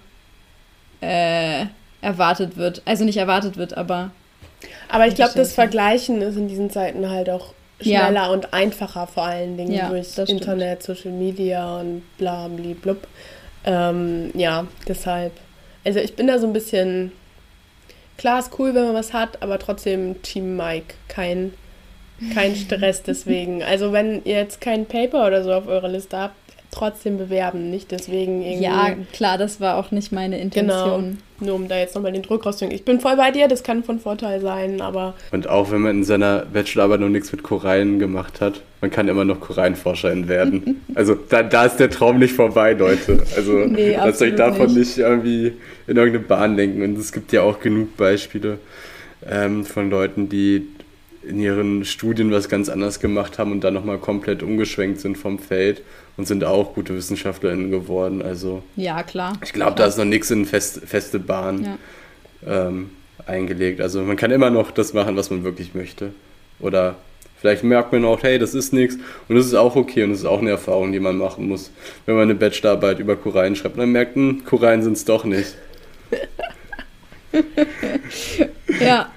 äh, 1.00 1.64
erwartet 2.03 2.59
wird. 2.59 2.82
Also 2.84 3.05
nicht 3.05 3.16
erwartet 3.16 3.57
wird, 3.57 3.78
aber 3.78 4.11
Aber 4.90 5.07
ich 5.07 5.14
glaube, 5.14 5.32
das. 5.34 5.55
Vergleichen 5.55 6.20
ist 6.20 6.36
in 6.36 6.48
diesen 6.48 6.70
Zeiten 6.70 7.09
halt 7.09 7.30
auch 7.30 7.55
Ja. 7.87 8.07
schneller 8.07 8.30
und 8.33 8.53
einfacher, 8.53 9.07
vor 9.07 9.24
allen 9.24 9.57
Dingen 9.57 9.72
Ja, 9.72 9.89
durch 9.89 10.14
das 10.14 10.28
stimmt. 10.28 10.41
Internet, 10.43 10.83
Social 10.83 11.12
Media 11.12 11.80
und 11.80 12.03
bla 12.18 12.49
blub. 12.49 13.07
Ähm, 13.64 14.30
ja, 14.35 14.66
deshalb. 14.89 15.33
Also 15.85 15.99
ich 16.01 16.14
bin 16.16 16.26
da 16.26 16.39
so 16.39 16.47
ein 16.47 16.53
bisschen. 16.53 17.12
Klar 18.18 18.39
ist 18.41 18.51
cool, 18.59 18.74
wenn 18.74 18.85
man 18.85 18.95
was 18.95 19.12
hat, 19.12 19.43
aber 19.43 19.59
trotzdem 19.59 20.20
Team 20.22 20.57
Mike. 20.57 20.95
Kein, 21.09 21.55
kein 22.35 22.55
Stress 22.57 23.03
deswegen. 23.03 23.62
Also 23.62 23.93
wenn 23.93 24.22
ihr 24.24 24.37
jetzt 24.37 24.61
kein 24.61 24.87
Paper 24.87 25.26
oder 25.26 25.43
so 25.43 25.53
auf 25.53 25.66
eurer 25.66 25.89
Liste 25.89 26.18
habt, 26.18 26.35
trotzdem 26.72 27.18
bewerben. 27.18 27.70
Nicht 27.70 27.92
deswegen 27.92 28.42
irgendwie. 28.42 28.64
ja, 28.64 28.96
klar, 29.12 29.38
das 29.38 29.60
war 29.60 29.76
auch 29.76 29.92
nicht 29.92 30.10
meine 30.10 30.36
Genau, 30.36 30.44
Intention. 30.96 31.18
nur 31.40 31.54
um 31.54 31.68
da 31.68 31.78
jetzt 31.78 31.94
nochmal 31.94 32.12
den 32.12 32.22
Druck 32.22 32.44
rauszubringen. 32.44 32.74
Ich 32.74 32.84
bin 32.84 32.98
voll 32.98 33.16
bei 33.16 33.30
dir, 33.30 33.46
das 33.46 33.62
kann 33.62 33.84
von 33.84 34.00
Vorteil 34.00 34.40
sein, 34.40 34.80
aber 34.80 35.14
Und 35.30 35.48
auch 35.48 35.70
wenn 35.70 35.82
man 35.82 35.98
in 35.98 36.04
seiner 36.04 36.46
Bachelorarbeit 36.52 37.00
noch 37.00 37.08
nichts 37.08 37.30
mit 37.30 37.42
Korallen 37.44 37.98
gemacht 38.00 38.40
hat, 38.40 38.62
man 38.80 38.90
kann 38.90 39.06
immer 39.06 39.24
noch 39.24 39.38
Korallenforscherin 39.38 40.26
werden. 40.28 40.80
also 40.94 41.14
da, 41.14 41.42
da 41.44 41.66
ist 41.66 41.76
der 41.76 41.90
Traum 41.90 42.18
nicht 42.18 42.34
vorbei, 42.34 42.72
Leute. 42.72 43.22
Also 43.36 43.52
Nee, 43.58 43.94
lasst 43.96 44.22
euch 44.22 44.34
davon 44.34 44.66
nicht. 44.68 44.76
nicht. 44.76 44.98
irgendwie 44.98 45.52
in 45.86 45.96
irgendeine 45.96 46.24
Bahn 46.24 46.56
lenken. 46.56 46.82
Und 46.82 46.98
es 46.98 47.12
gibt 47.12 47.32
ja 47.32 47.42
auch 47.42 47.60
genug 47.60 47.96
Beispiele 47.96 48.58
ähm, 49.30 49.64
von 49.64 49.90
Leuten, 49.90 50.28
die 50.28 50.66
in 51.24 51.38
ihren 51.38 51.84
Studien 51.84 52.32
was 52.32 52.48
ganz 52.48 52.68
anderes 52.68 52.98
gemacht 52.98 53.38
haben 53.38 53.52
und 53.52 53.62
dann 53.62 53.74
nochmal 53.74 53.98
komplett 53.98 54.42
umgeschwenkt 54.42 55.00
sind 55.00 55.16
vom 55.16 55.38
Feld 55.38 55.82
und 56.16 56.26
sind 56.26 56.44
auch 56.44 56.74
gute 56.74 56.94
WissenschaftlerInnen 56.96 57.70
geworden. 57.70 58.22
Also 58.22 58.62
Ja, 58.76 59.02
klar. 59.02 59.32
ich 59.42 59.52
glaube, 59.52 59.74
da 59.76 59.86
ist 59.86 59.96
noch 59.98 60.04
nichts 60.04 60.30
in 60.30 60.44
fest, 60.46 60.80
feste 60.84 61.18
Bahn 61.18 61.78
Ja. 62.46 62.68
ähm, 62.68 62.90
eingelegt. 63.26 63.80
Also 63.80 64.02
man 64.02 64.16
kann 64.16 64.30
immer 64.30 64.50
noch 64.50 64.70
das 64.70 64.92
machen, 64.92 65.16
was 65.16 65.30
man 65.30 65.44
wirklich 65.44 65.74
möchte. 65.74 66.12
Oder 66.60 66.96
vielleicht 67.40 67.64
merkt 67.64 67.92
man 67.92 68.04
auch, 68.04 68.22
hey, 68.22 68.38
das 68.38 68.54
ist 68.54 68.72
nichts 68.72 68.96
und 69.28 69.36
das 69.36 69.46
ist 69.46 69.54
auch 69.54 69.74
okay 69.76 70.02
und 70.04 70.10
das 70.10 70.20
ist 70.20 70.26
auch 70.26 70.40
eine 70.40 70.50
Erfahrung, 70.50 70.92
die 70.92 71.00
man 71.00 71.16
machen 71.18 71.48
muss. 71.48 71.70
Wenn 72.06 72.14
man 72.16 72.24
eine 72.24 72.34
Bachelorarbeit 72.34 72.98
über 72.98 73.16
Korallen 73.16 73.56
schreibt, 73.56 73.78
dann 73.78 73.90
merkt 73.92 74.16
man, 74.16 74.44
Korallen 74.44 74.82
sind 74.82 74.94
es 74.96 75.04
doch 75.04 75.24
nicht. 75.24 75.54
Ja, 78.80 79.10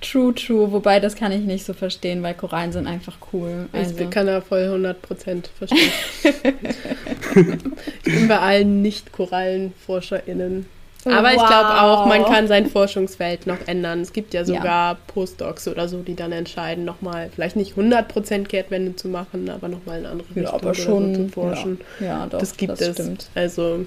true, 0.00 0.34
true. 0.34 0.72
Wobei, 0.72 1.00
das 1.00 1.14
kann 1.16 1.32
ich 1.32 1.40
nicht 1.40 1.64
so 1.64 1.72
verstehen, 1.72 2.22
weil 2.22 2.34
Korallen 2.34 2.72
sind 2.72 2.86
einfach 2.86 3.16
cool. 3.32 3.68
Also, 3.72 3.98
Ich 3.98 4.10
kann 4.10 4.26
da 4.26 4.40
voll 4.40 4.60
100% 4.60 5.44
verstehen. 5.56 5.92
ich 8.04 8.12
bin 8.14 8.28
bei 8.28 8.38
allen 8.38 8.82
Nicht-KorallenforscherInnen. 8.82 10.66
Aber 11.04 11.30
ich 11.30 11.36
glaube 11.46 11.80
auch, 11.80 12.06
man 12.06 12.22
Wow. 12.22 12.28
kann 12.28 12.48
sein 12.48 12.66
Forschungsfeld 12.66 13.46
noch 13.46 13.58
ändern. 13.66 14.00
Es 14.00 14.12
gibt 14.12 14.34
ja 14.34 14.44
sogar 14.44 14.96
Postdocs 15.06 15.68
oder 15.68 15.88
so, 15.88 16.02
die 16.02 16.14
dann 16.16 16.32
entscheiden, 16.32 16.84
nochmal, 16.84 17.30
vielleicht 17.34 17.56
nicht 17.56 17.76
100% 17.76 18.46
Kehrtwende 18.46 18.96
zu 18.96 19.08
machen, 19.08 19.48
aber 19.48 19.68
nochmal 19.68 20.00
in 20.00 20.06
andere 20.06 20.28
ja, 20.34 20.42
Richtung 20.42 20.60
aber 20.60 20.74
schon 20.74 21.14
so 21.14 21.22
zu 21.22 21.28
forschen. 21.28 21.80
Ja, 22.00 22.06
ja 22.06 22.26
doch, 22.26 22.40
das 22.40 22.56
gibt 22.56 22.72
das 22.72 22.80
es. 22.80 22.94
stimmt. 22.94 23.30
Also 23.34 23.86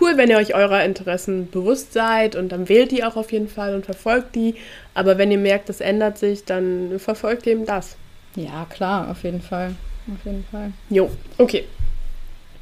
cool, 0.00 0.16
wenn 0.16 0.30
ihr 0.30 0.36
euch 0.36 0.54
eurer 0.54 0.84
Interessen 0.84 1.50
bewusst 1.50 1.92
seid 1.92 2.36
und 2.36 2.50
dann 2.50 2.68
wählt 2.68 2.90
die 2.90 3.04
auch 3.04 3.16
auf 3.16 3.32
jeden 3.32 3.48
Fall 3.48 3.74
und 3.74 3.84
verfolgt 3.84 4.34
die. 4.34 4.54
Aber 4.94 5.18
wenn 5.18 5.30
ihr 5.30 5.38
merkt, 5.38 5.68
das 5.68 5.80
ändert 5.80 6.18
sich, 6.18 6.44
dann 6.44 6.98
verfolgt 6.98 7.46
eben 7.46 7.66
das. 7.66 7.96
Ja, 8.34 8.66
klar, 8.70 9.10
auf 9.10 9.22
jeden 9.24 9.40
Fall. 9.40 9.74
Auf 10.12 10.24
jeden 10.24 10.44
Fall. 10.50 10.72
Jo, 10.90 11.10
okay. 11.38 11.64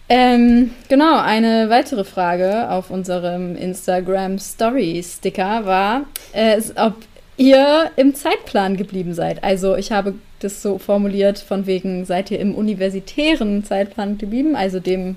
Ähm, 0.08 0.70
genau, 0.88 1.18
eine 1.18 1.68
weitere 1.68 2.04
Frage 2.04 2.70
auf 2.70 2.90
unserem 2.90 3.56
Instagram 3.56 4.38
Story 4.38 5.02
Sticker 5.04 5.66
war, 5.66 6.02
äh, 6.32 6.60
ob 6.76 6.94
ihr 7.36 7.90
im 7.96 8.14
Zeitplan 8.14 8.76
geblieben 8.76 9.14
seid. 9.14 9.42
Also 9.42 9.76
ich 9.76 9.92
habe 9.92 10.14
das 10.38 10.62
so 10.62 10.78
formuliert 10.78 11.38
von 11.38 11.66
wegen, 11.66 12.04
seid 12.04 12.30
ihr 12.30 12.38
im 12.38 12.54
universitären 12.54 13.64
Zeitplan 13.64 14.16
geblieben, 14.18 14.54
also 14.54 14.80
dem 14.80 15.16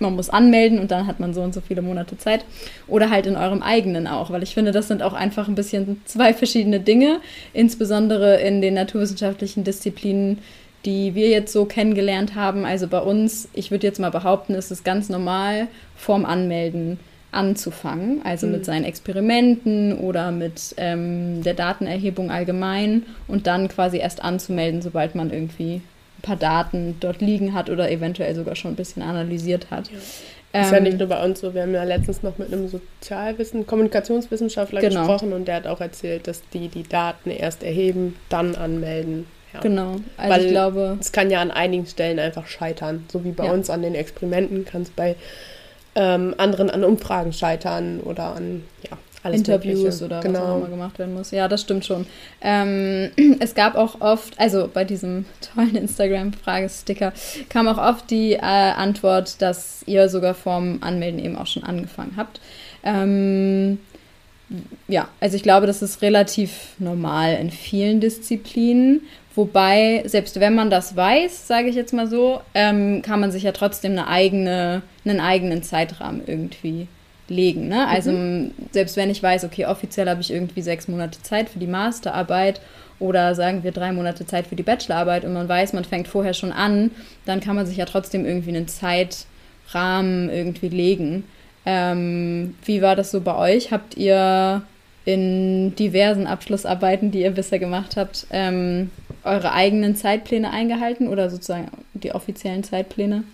man 0.00 0.14
muss 0.14 0.30
anmelden 0.30 0.78
und 0.78 0.90
dann 0.90 1.06
hat 1.06 1.20
man 1.20 1.34
so 1.34 1.42
und 1.42 1.54
so 1.54 1.60
viele 1.60 1.82
Monate 1.82 2.16
Zeit. 2.18 2.44
Oder 2.86 3.10
halt 3.10 3.26
in 3.26 3.36
eurem 3.36 3.62
eigenen 3.62 4.06
auch, 4.06 4.30
weil 4.30 4.42
ich 4.42 4.54
finde, 4.54 4.72
das 4.72 4.88
sind 4.88 5.02
auch 5.02 5.12
einfach 5.12 5.48
ein 5.48 5.54
bisschen 5.54 6.00
zwei 6.04 6.34
verschiedene 6.34 6.80
Dinge, 6.80 7.20
insbesondere 7.52 8.40
in 8.40 8.60
den 8.60 8.74
naturwissenschaftlichen 8.74 9.64
Disziplinen, 9.64 10.38
die 10.84 11.14
wir 11.14 11.28
jetzt 11.28 11.52
so 11.52 11.64
kennengelernt 11.64 12.34
haben. 12.34 12.64
Also 12.64 12.86
bei 12.86 13.00
uns, 13.00 13.48
ich 13.52 13.70
würde 13.70 13.86
jetzt 13.86 14.00
mal 14.00 14.10
behaupten, 14.10 14.54
ist 14.54 14.70
es 14.70 14.84
ganz 14.84 15.08
normal, 15.08 15.68
vorm 15.96 16.24
Anmelden 16.24 16.98
anzufangen, 17.30 18.22
also 18.24 18.46
mit 18.46 18.64
seinen 18.64 18.84
Experimenten 18.84 19.98
oder 19.98 20.32
mit 20.32 20.74
ähm, 20.78 21.42
der 21.42 21.52
Datenerhebung 21.52 22.30
allgemein 22.30 23.04
und 23.26 23.46
dann 23.46 23.68
quasi 23.68 23.98
erst 23.98 24.24
anzumelden, 24.24 24.80
sobald 24.80 25.14
man 25.14 25.30
irgendwie 25.30 25.82
ein 26.18 26.22
paar 26.22 26.36
Daten 26.36 26.96
dort 27.00 27.20
liegen 27.20 27.54
hat 27.54 27.70
oder 27.70 27.90
eventuell 27.90 28.34
sogar 28.34 28.56
schon 28.56 28.72
ein 28.72 28.76
bisschen 28.76 29.02
analysiert 29.02 29.70
hat. 29.70 29.88
Ist 29.90 30.22
ja 30.72 30.76
Ähm, 30.78 30.84
nicht 30.84 30.98
nur 30.98 31.08
bei 31.08 31.22
uns 31.22 31.40
so. 31.40 31.54
Wir 31.54 31.62
haben 31.62 31.74
ja 31.74 31.84
letztens 31.84 32.22
noch 32.22 32.38
mit 32.38 32.52
einem 32.52 32.68
Sozialwissen, 32.68 33.66
Kommunikationswissenschaftler 33.66 34.80
Genau. 34.80 35.00
gesprochen 35.00 35.32
und 35.32 35.46
der 35.46 35.56
hat 35.56 35.66
auch 35.66 35.80
erzählt, 35.80 36.26
dass 36.26 36.42
die 36.52 36.68
die 36.68 36.82
Daten 36.84 37.30
erst 37.30 37.62
erheben, 37.62 38.16
dann 38.30 38.54
anmelden. 38.54 39.26
Ja. 39.54 39.60
Genau, 39.60 39.96
also 40.16 40.34
Weil- 40.34 40.44
ich 40.44 40.50
glaube, 40.50 40.96
Es 41.00 41.12
kann 41.12 41.30
ja 41.30 41.40
an 41.40 41.50
einigen 41.50 41.86
Stellen 41.86 42.18
einfach 42.18 42.46
scheitern. 42.46 43.04
So 43.10 43.24
wie 43.24 43.30
bei 43.32 43.46
Ja. 43.46 43.52
uns 43.52 43.70
an 43.70 43.82
den 43.82 43.94
Experimenten 43.94 44.64
kann 44.64 44.82
es 44.82 44.90
bei 44.90 45.16
ähm, 45.94 46.34
anderen 46.38 46.70
an 46.70 46.84
Umfragen 46.84 47.32
scheitern 47.32 48.00
oder 48.00 48.34
an 48.36 48.62
ja, 48.88 48.96
alles 49.22 49.38
Interviews 49.38 49.78
Mögliche. 49.78 50.04
oder 50.04 50.18
was 50.18 50.24
auch 50.24 50.28
genau. 50.28 50.56
immer 50.58 50.68
gemacht 50.68 50.98
werden 50.98 51.14
muss. 51.14 51.30
Ja, 51.30 51.48
das 51.48 51.62
stimmt 51.62 51.84
schon. 51.84 52.06
Ähm, 52.40 53.10
es 53.40 53.54
gab 53.54 53.74
auch 53.74 54.00
oft, 54.00 54.38
also 54.38 54.68
bei 54.72 54.84
diesem 54.84 55.24
tollen 55.54 55.76
Instagram-Fragesticker, 55.76 57.12
kam 57.48 57.68
auch 57.68 57.78
oft 57.78 58.10
die 58.10 58.34
äh, 58.34 58.40
Antwort, 58.40 59.40
dass 59.42 59.82
ihr 59.86 60.08
sogar 60.08 60.34
vorm 60.34 60.78
Anmelden 60.80 61.24
eben 61.24 61.36
auch 61.36 61.46
schon 61.46 61.64
angefangen 61.64 62.14
habt. 62.16 62.40
Ähm, 62.84 63.78
ja, 64.86 65.08
also 65.20 65.36
ich 65.36 65.42
glaube, 65.42 65.66
das 65.66 65.82
ist 65.82 66.00
relativ 66.00 66.74
normal 66.78 67.34
in 67.34 67.50
vielen 67.50 68.00
Disziplinen. 68.00 69.02
Wobei, 69.34 70.02
selbst 70.06 70.40
wenn 70.40 70.54
man 70.54 70.70
das 70.70 70.96
weiß, 70.96 71.46
sage 71.46 71.68
ich 71.68 71.76
jetzt 71.76 71.92
mal 71.92 72.08
so, 72.08 72.40
ähm, 72.54 73.02
kann 73.02 73.20
man 73.20 73.30
sich 73.30 73.42
ja 73.42 73.52
trotzdem 73.52 73.92
eine 73.92 74.08
eigene, 74.08 74.82
einen 75.04 75.20
eigenen 75.20 75.62
Zeitrahmen 75.62 76.22
irgendwie 76.26 76.88
legen. 77.30 77.68
Ne? 77.68 77.86
Also 77.86 78.12
selbst 78.72 78.96
wenn 78.96 79.10
ich 79.10 79.22
weiß, 79.22 79.44
okay, 79.44 79.66
offiziell 79.66 80.08
habe 80.08 80.20
ich 80.20 80.32
irgendwie 80.32 80.62
sechs 80.62 80.88
Monate 80.88 81.22
Zeit 81.22 81.48
für 81.48 81.58
die 81.58 81.66
Masterarbeit 81.66 82.60
oder 82.98 83.34
sagen 83.34 83.62
wir 83.62 83.72
drei 83.72 83.92
Monate 83.92 84.26
Zeit 84.26 84.46
für 84.46 84.56
die 84.56 84.62
Bachelorarbeit 84.62 85.24
und 85.24 85.32
man 85.32 85.48
weiß, 85.48 85.72
man 85.72 85.84
fängt 85.84 86.08
vorher 86.08 86.34
schon 86.34 86.52
an, 86.52 86.90
dann 87.26 87.40
kann 87.40 87.56
man 87.56 87.66
sich 87.66 87.76
ja 87.76 87.84
trotzdem 87.84 88.24
irgendwie 88.24 88.50
einen 88.50 88.68
Zeitrahmen 88.68 90.30
irgendwie 90.30 90.68
legen. 90.68 91.24
Ähm, 91.64 92.56
wie 92.64 92.82
war 92.82 92.96
das 92.96 93.10
so 93.10 93.20
bei 93.20 93.36
euch? 93.36 93.70
Habt 93.70 93.96
ihr 93.96 94.62
in 95.04 95.74
diversen 95.76 96.26
Abschlussarbeiten, 96.26 97.10
die 97.10 97.22
ihr 97.22 97.30
bisher 97.30 97.58
gemacht 97.58 97.96
habt, 97.96 98.26
ähm, 98.30 98.90
eure 99.24 99.52
eigenen 99.52 99.96
Zeitpläne 99.96 100.50
eingehalten 100.50 101.08
oder 101.08 101.30
sozusagen 101.30 101.68
die 101.94 102.12
offiziellen 102.12 102.64
Zeitpläne? 102.64 103.24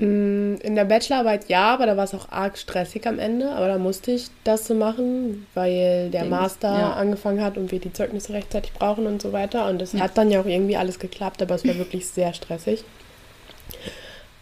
Mm, 0.00 0.56
in 0.62 0.74
der 0.76 0.84
Bachelorarbeit 0.86 1.48
ja, 1.48 1.74
aber 1.74 1.86
da 1.86 1.96
war 1.96 2.04
es 2.04 2.14
auch 2.14 2.30
arg 2.30 2.56
stressig 2.56 3.06
am 3.06 3.18
Ende. 3.18 3.50
Aber 3.50 3.68
da 3.68 3.78
musste 3.78 4.12
ich 4.12 4.26
das 4.44 4.66
so 4.66 4.74
machen, 4.74 5.46
weil 5.54 6.08
der 6.10 6.22
Den- 6.22 6.30
Master 6.30 6.68
ja. 6.70 6.92
angefangen 6.94 7.42
hat 7.42 7.56
und 7.58 7.70
wir 7.70 7.80
die 7.80 7.92
Zeugnisse 7.92 8.32
rechtzeitig 8.32 8.72
brauchen 8.72 9.06
und 9.06 9.20
so 9.20 9.32
weiter. 9.32 9.68
Und 9.68 9.82
es 9.82 9.92
Ja. 9.92 10.00
hat 10.00 10.16
dann 10.16 10.30
ja 10.30 10.40
auch 10.40 10.46
irgendwie 10.46 10.76
alles 10.76 10.98
geklappt, 10.98 11.42
aber 11.42 11.54
es 11.54 11.66
war 11.66 11.76
wirklich 11.76 12.06
sehr 12.08 12.32
stressig. 12.32 12.84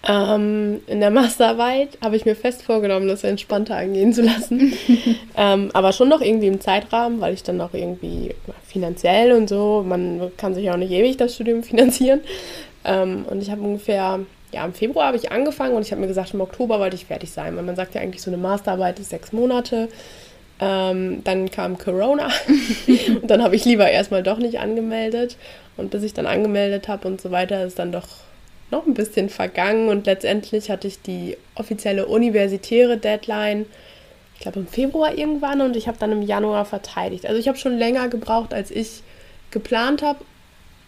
Ähm, 0.08 0.80
in 0.86 1.00
der 1.00 1.10
Masterarbeit 1.10 1.98
habe 2.02 2.14
ich 2.16 2.24
mir 2.24 2.36
fest 2.36 2.62
vorgenommen, 2.62 3.08
das 3.08 3.24
entspannter 3.24 3.76
angehen 3.76 4.12
zu 4.12 4.22
lassen. 4.22 4.72
ähm, 5.36 5.70
aber 5.74 5.92
schon 5.92 6.08
noch 6.08 6.20
irgendwie 6.20 6.46
im 6.46 6.60
Zeitrahmen, 6.60 7.20
weil 7.20 7.34
ich 7.34 7.42
dann 7.42 7.60
auch 7.60 7.74
irgendwie 7.74 8.34
finanziell 8.64 9.32
und 9.32 9.48
so, 9.48 9.84
man 9.86 10.30
kann 10.36 10.54
sich 10.54 10.64
ja 10.64 10.74
auch 10.74 10.78
nicht 10.78 10.92
ewig 10.92 11.16
das 11.16 11.34
Studium 11.34 11.62
finanzieren. 11.64 12.20
Ähm, 12.84 13.26
und 13.28 13.42
ich 13.42 13.50
habe 13.50 13.60
ungefähr, 13.60 14.20
ja, 14.52 14.64
im 14.64 14.72
Februar 14.72 15.08
habe 15.08 15.16
ich 15.16 15.30
angefangen 15.30 15.74
und 15.74 15.82
ich 15.82 15.92
habe 15.92 16.00
mir 16.00 16.06
gesagt, 16.06 16.34
im 16.34 16.40
Oktober 16.40 16.80
wollte 16.80 16.96
ich 16.96 17.06
fertig 17.06 17.30
sein, 17.30 17.56
weil 17.56 17.64
man 17.64 17.76
sagt 17.76 17.94
ja 17.94 18.00
eigentlich, 18.00 18.22
so 18.22 18.30
eine 18.30 18.38
Masterarbeit 18.38 18.98
ist 18.98 19.10
sechs 19.10 19.32
Monate. 19.32 19.88
Ähm, 20.60 21.22
dann 21.24 21.50
kam 21.50 21.78
Corona 21.78 22.30
und 23.22 23.30
dann 23.30 23.42
habe 23.42 23.54
ich 23.54 23.64
lieber 23.64 23.88
erstmal 23.88 24.22
doch 24.22 24.38
nicht 24.38 24.58
angemeldet. 24.58 25.36
Und 25.76 25.90
bis 25.90 26.02
ich 26.02 26.14
dann 26.14 26.26
angemeldet 26.26 26.88
habe 26.88 27.06
und 27.06 27.20
so 27.20 27.30
weiter, 27.30 27.64
ist 27.64 27.78
dann 27.78 27.92
doch 27.92 28.08
noch 28.70 28.86
ein 28.86 28.94
bisschen 28.94 29.28
vergangen 29.28 29.88
und 29.88 30.06
letztendlich 30.06 30.70
hatte 30.70 30.88
ich 30.88 31.00
die 31.00 31.36
offizielle 31.54 32.06
universitäre 32.06 32.98
Deadline, 32.98 33.66
ich 34.34 34.40
glaube 34.40 34.60
im 34.60 34.66
Februar 34.66 35.16
irgendwann 35.16 35.60
und 35.60 35.76
ich 35.76 35.88
habe 35.88 35.98
dann 35.98 36.12
im 36.12 36.22
Januar 36.22 36.64
verteidigt. 36.64 37.26
Also 37.26 37.40
ich 37.40 37.48
habe 37.48 37.58
schon 37.58 37.78
länger 37.78 38.08
gebraucht, 38.08 38.52
als 38.52 38.70
ich 38.70 39.02
geplant 39.50 40.02
habe. 40.02 40.20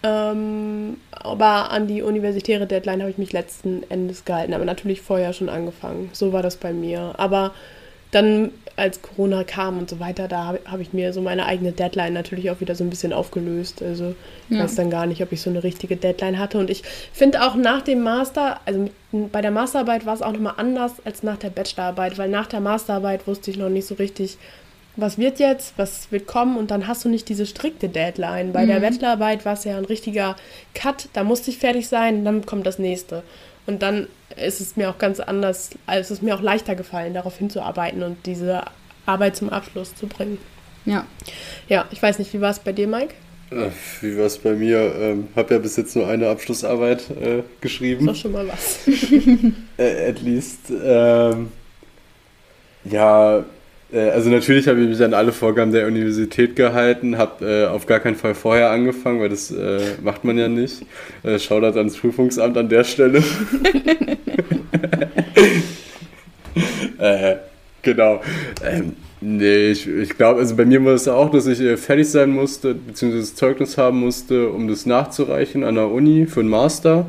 Ähm, 0.03 0.96
aber 1.11 1.70
an 1.70 1.86
die 1.86 2.03
universitäre 2.03 2.66
Deadline 2.66 3.01
habe 3.03 3.11
ich 3.11 3.18
mich 3.18 3.32
letzten 3.32 3.82
Endes 3.90 4.24
gehalten, 4.24 4.55
aber 4.55 4.64
natürlich 4.64 5.03
vorher 5.03 5.32
schon 5.32 5.48
angefangen. 5.48 6.09
So 6.12 6.32
war 6.32 6.42
das 6.42 6.57
bei 6.57 6.72
mir. 6.72 7.14
Aber 7.18 7.53
dann, 8.12 8.51
als 8.76 9.03
Corona 9.03 9.44
kam 9.44 9.78
und 9.78 9.88
so 9.90 10.01
weiter, 10.01 10.26
da 10.26 10.44
habe 10.44 10.61
hab 10.64 10.80
ich 10.80 10.92
mir 10.92 11.12
so 11.12 11.20
meine 11.20 11.44
eigene 11.46 11.70
Deadline 11.72 12.12
natürlich 12.14 12.51
auch 12.51 12.61
wieder 12.61 12.74
so 12.74 12.82
ein 12.82 12.90
bisschen 12.90 13.12
aufgelöst. 13.12 13.82
Also 13.82 14.14
ich 14.48 14.57
Ja. 14.57 14.64
weiß 14.64 14.74
dann 14.76 14.90
gar 14.90 15.07
nicht, 15.07 15.22
ob 15.22 15.30
ich 15.32 15.42
so 15.42 15.51
eine 15.51 15.62
richtige 15.62 15.96
Deadline 15.96 16.38
hatte. 16.38 16.59
Und 16.59 16.70
ich 16.70 16.82
finde 17.12 17.42
auch 17.46 17.55
nach 17.55 17.82
dem 17.82 18.03
Master, 18.03 18.59
also 18.64 18.80
mit, 18.80 18.92
bei 19.32 19.42
der 19.42 19.51
Masterarbeit 19.51 20.07
war 20.07 20.14
es 20.14 20.22
auch 20.22 20.32
nochmal 20.32 20.55
anders 20.57 20.94
als 21.05 21.22
nach 21.22 21.36
der 21.36 21.51
Bachelorarbeit, 21.51 22.16
weil 22.16 22.30
nach 22.30 22.46
der 22.46 22.61
Masterarbeit 22.61 23.26
wusste 23.26 23.51
ich 23.51 23.59
noch 23.59 23.68
nicht 23.68 23.86
so 23.86 23.96
richtig, 23.96 24.38
was 24.97 25.18
wird 25.18 25.38
jetzt, 25.38 25.74
was 25.76 26.11
wird 26.11 26.26
kommen 26.26 26.57
und 26.57 26.70
dann 26.70 26.86
hast 26.86 27.05
du 27.05 27.09
nicht 27.09 27.28
diese 27.28 27.47
strikte 27.47 27.88
Deadline. 27.88 28.53
Bei 28.53 28.66
der 28.66 28.80
Bachelorarbeit 28.80 29.45
war 29.45 29.55
es 29.55 29.64
ja 29.64 29.76
ein 29.76 29.84
richtiger 29.84 30.36
Cut, 30.74 31.09
da 31.12 31.24
musste 31.24 31.51
ich 31.51 31.59
fertig 31.59 31.88
sein, 31.88 32.24
dann 32.24 32.45
kommt 32.45 32.66
das 32.66 32.78
nächste. 32.78 33.22
Und 33.66 33.82
dann 33.82 34.09
ist 34.36 34.61
es 34.61 34.76
mir 34.76 34.91
auch 34.91 34.99
ganz 34.99 35.20
anders, 35.20 35.70
also 35.86 36.01
es 36.01 36.11
ist 36.11 36.22
mir 36.22 36.34
auch 36.34 36.41
leichter 36.43 36.74
gefallen, 36.74 37.14
darauf 37.14 37.38
hinzuarbeiten 37.38 38.03
und 38.03 38.26
diese 38.26 38.62
Arbeit 39.07 39.36
zum 39.36 39.49
Abschluss 39.51 39.95
zu 39.95 40.07
bringen. 40.07 40.38
Ja. 40.86 41.07
Ja, 41.68 41.84
ich 41.91 42.03
weiß 42.03 42.18
nicht, 42.18 42.32
wie 42.32 42.41
war 42.41 42.51
es 42.51 42.59
bei 42.59 42.72
dir, 42.72 42.88
Mike? 42.88 43.14
Äh, 43.51 43.70
Wie 44.01 44.16
war 44.16 44.26
es 44.26 44.38
bei 44.38 44.53
mir? 44.53 44.95
Ähm, 44.97 45.28
habe 45.34 45.55
ja 45.55 45.61
bis 45.61 45.76
jetzt 45.76 45.95
nur 45.97 46.07
eine 46.07 46.28
Abschlussarbeit 46.28 47.11
äh, 47.11 47.41
Ist 47.41 47.45
geschrieben. 47.61 48.07
doch 48.07 48.14
schon 48.14 48.32
mal 48.32 48.47
was. 48.49 48.80
Äh, 49.76 50.09
at 50.11 50.22
least. 50.22 50.70
Ähm, 50.70 51.51
ja, 52.84 53.45
also 53.97 54.30
natürlich 54.30 54.68
habe 54.68 54.80
ich 54.80 54.88
mich 54.88 55.03
an 55.03 55.14
alle 55.14 55.32
Vorgaben 55.32 55.72
der 55.72 55.86
Universität 55.86 56.55
gehalten, 56.55 57.18
habe 57.18 57.45
äh, 57.45 57.66
auf 57.66 57.86
gar 57.86 57.99
keinen 57.99 58.16
Fall 58.16 58.34
vorher 58.34 58.70
angefangen, 58.70 59.20
weil 59.20 59.30
das 59.30 59.51
äh, 59.51 59.80
macht 60.03 60.24
man 60.24 60.38
ja 60.38 60.49
nicht. 60.49 60.82
Äh, 61.22 61.38
Shoutout 61.38 61.76
ans 61.76 61.97
Prüfungsamt 61.97 62.57
an 62.57 62.68
der 62.68 62.84
Stelle. 62.84 63.18
äh, 66.99 67.36
genau. 67.82 68.20
Ähm, 68.64 68.95
nee, 69.20 69.70
ich, 69.70 69.88
ich 69.88 70.16
glaube, 70.16 70.41
also 70.41 70.55
bei 70.55 70.64
mir 70.64 70.84
war 70.84 70.95
es 70.95 71.09
auch, 71.09 71.30
dass 71.30 71.47
ich 71.47 71.61
äh, 71.61 71.76
fertig 71.76 72.09
sein 72.09 72.30
musste, 72.30 72.74
beziehungsweise 72.74 73.22
das 73.22 73.34
Zeugnis 73.34 73.76
haben 73.76 73.99
musste, 73.99 74.51
um 74.51 74.68
das 74.68 74.86
nachzureichen 74.86 75.64
an 75.64 75.74
der 75.74 75.88
Uni 75.88 76.26
für 76.26 76.41
einen 76.41 76.49
Master. 76.49 77.07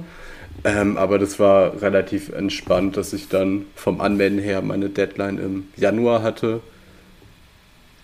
Ähm, 0.63 0.97
aber 0.97 1.17
das 1.17 1.39
war 1.39 1.81
relativ 1.81 2.29
entspannt, 2.29 2.97
dass 2.97 3.13
ich 3.13 3.29
dann 3.29 3.65
vom 3.75 3.99
Anmelden 4.01 4.39
her 4.39 4.61
meine 4.61 4.89
Deadline 4.89 5.37
im 5.37 5.67
Januar 5.75 6.21
hatte. 6.21 6.61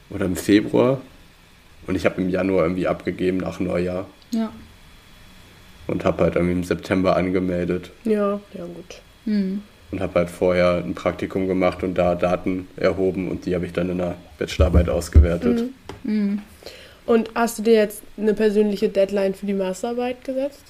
Oder 0.09 0.25
im 0.25 0.35
Februar. 0.35 1.01
Und 1.85 1.95
ich 1.95 2.05
habe 2.05 2.21
im 2.21 2.29
Januar 2.29 2.63
irgendwie 2.63 2.87
abgegeben 2.87 3.37
nach 3.37 3.59
Neujahr. 3.59 4.07
Ja. 4.31 4.51
Und 5.87 6.03
habe 6.03 6.23
halt 6.23 6.35
irgendwie 6.35 6.53
im 6.53 6.63
September 6.63 7.15
angemeldet. 7.15 7.91
Ja, 8.03 8.39
ja 8.53 8.65
gut. 8.65 9.01
Hm. 9.25 9.61
Und 9.91 10.01
habe 10.01 10.15
halt 10.15 10.29
vorher 10.29 10.83
ein 10.83 10.95
Praktikum 10.95 11.47
gemacht 11.47 11.81
und 11.83 11.95
da 11.95 12.15
Daten 12.15 12.67
erhoben. 12.75 13.29
Und 13.29 13.45
die 13.45 13.55
habe 13.55 13.65
ich 13.65 13.73
dann 13.73 13.89
in 13.89 13.99
der 13.99 14.15
Bachelorarbeit 14.37 14.89
ausgewertet. 14.89 15.63
Hm. 16.03 16.41
Und 17.05 17.29
hast 17.35 17.59
du 17.59 17.63
dir 17.63 17.75
jetzt 17.75 18.03
eine 18.17 18.33
persönliche 18.33 18.89
Deadline 18.89 19.33
für 19.33 19.45
die 19.45 19.53
Masterarbeit 19.53 20.25
gesetzt? 20.25 20.63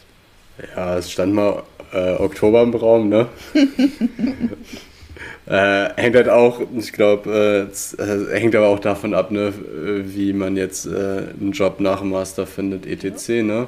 Ja, 0.76 0.98
es 0.98 1.12
stand 1.12 1.34
mal 1.34 1.64
äh, 1.94 2.14
Oktober 2.14 2.62
im 2.62 2.76
Raum, 2.76 3.10
ne? 3.10 3.28
äh, 5.48 5.90
hängt 5.96 6.16
halt 6.16 6.30
auch, 6.30 6.62
ich 6.78 6.92
glaube, 6.92 7.70
äh, 7.98 8.02
äh, 8.02 8.40
hängt 8.40 8.56
aber 8.56 8.68
auch 8.68 8.80
davon 8.80 9.14
ab, 9.14 9.32
ne, 9.32 9.54
wie 10.04 10.34
man 10.34 10.58
jetzt 10.58 10.86
äh, 10.86 10.90
einen 11.40 11.52
Job 11.54 11.80
nach 11.80 12.02
dem 12.02 12.10
Master 12.10 12.46
findet, 12.46 12.86
etc., 12.86 13.30
ne? 13.44 13.68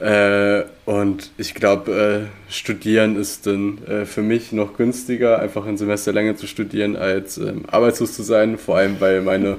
Äh, 0.00 0.64
und 0.86 1.30
ich 1.36 1.54
glaube, 1.54 2.28
äh, 2.48 2.52
studieren 2.52 3.16
ist 3.16 3.46
dann 3.46 3.78
äh, 3.86 4.04
für 4.06 4.22
mich 4.22 4.50
noch 4.50 4.76
günstiger, 4.76 5.38
einfach 5.38 5.66
ein 5.66 5.76
Semester 5.76 6.12
länger 6.12 6.34
zu 6.34 6.46
studieren, 6.46 6.96
als 6.96 7.36
ähm, 7.36 7.64
arbeitslos 7.70 8.14
zu 8.14 8.22
sein. 8.22 8.56
Vor 8.56 8.78
allem, 8.78 8.96
weil 9.00 9.20
meine, 9.20 9.58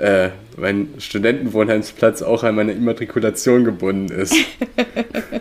äh, 0.00 0.30
mein 0.56 0.88
Studentenwohnheimsplatz 0.98 2.22
auch 2.22 2.42
an 2.42 2.56
meine 2.56 2.72
Immatrikulation 2.72 3.64
gebunden 3.64 4.12
ist. 4.12 4.34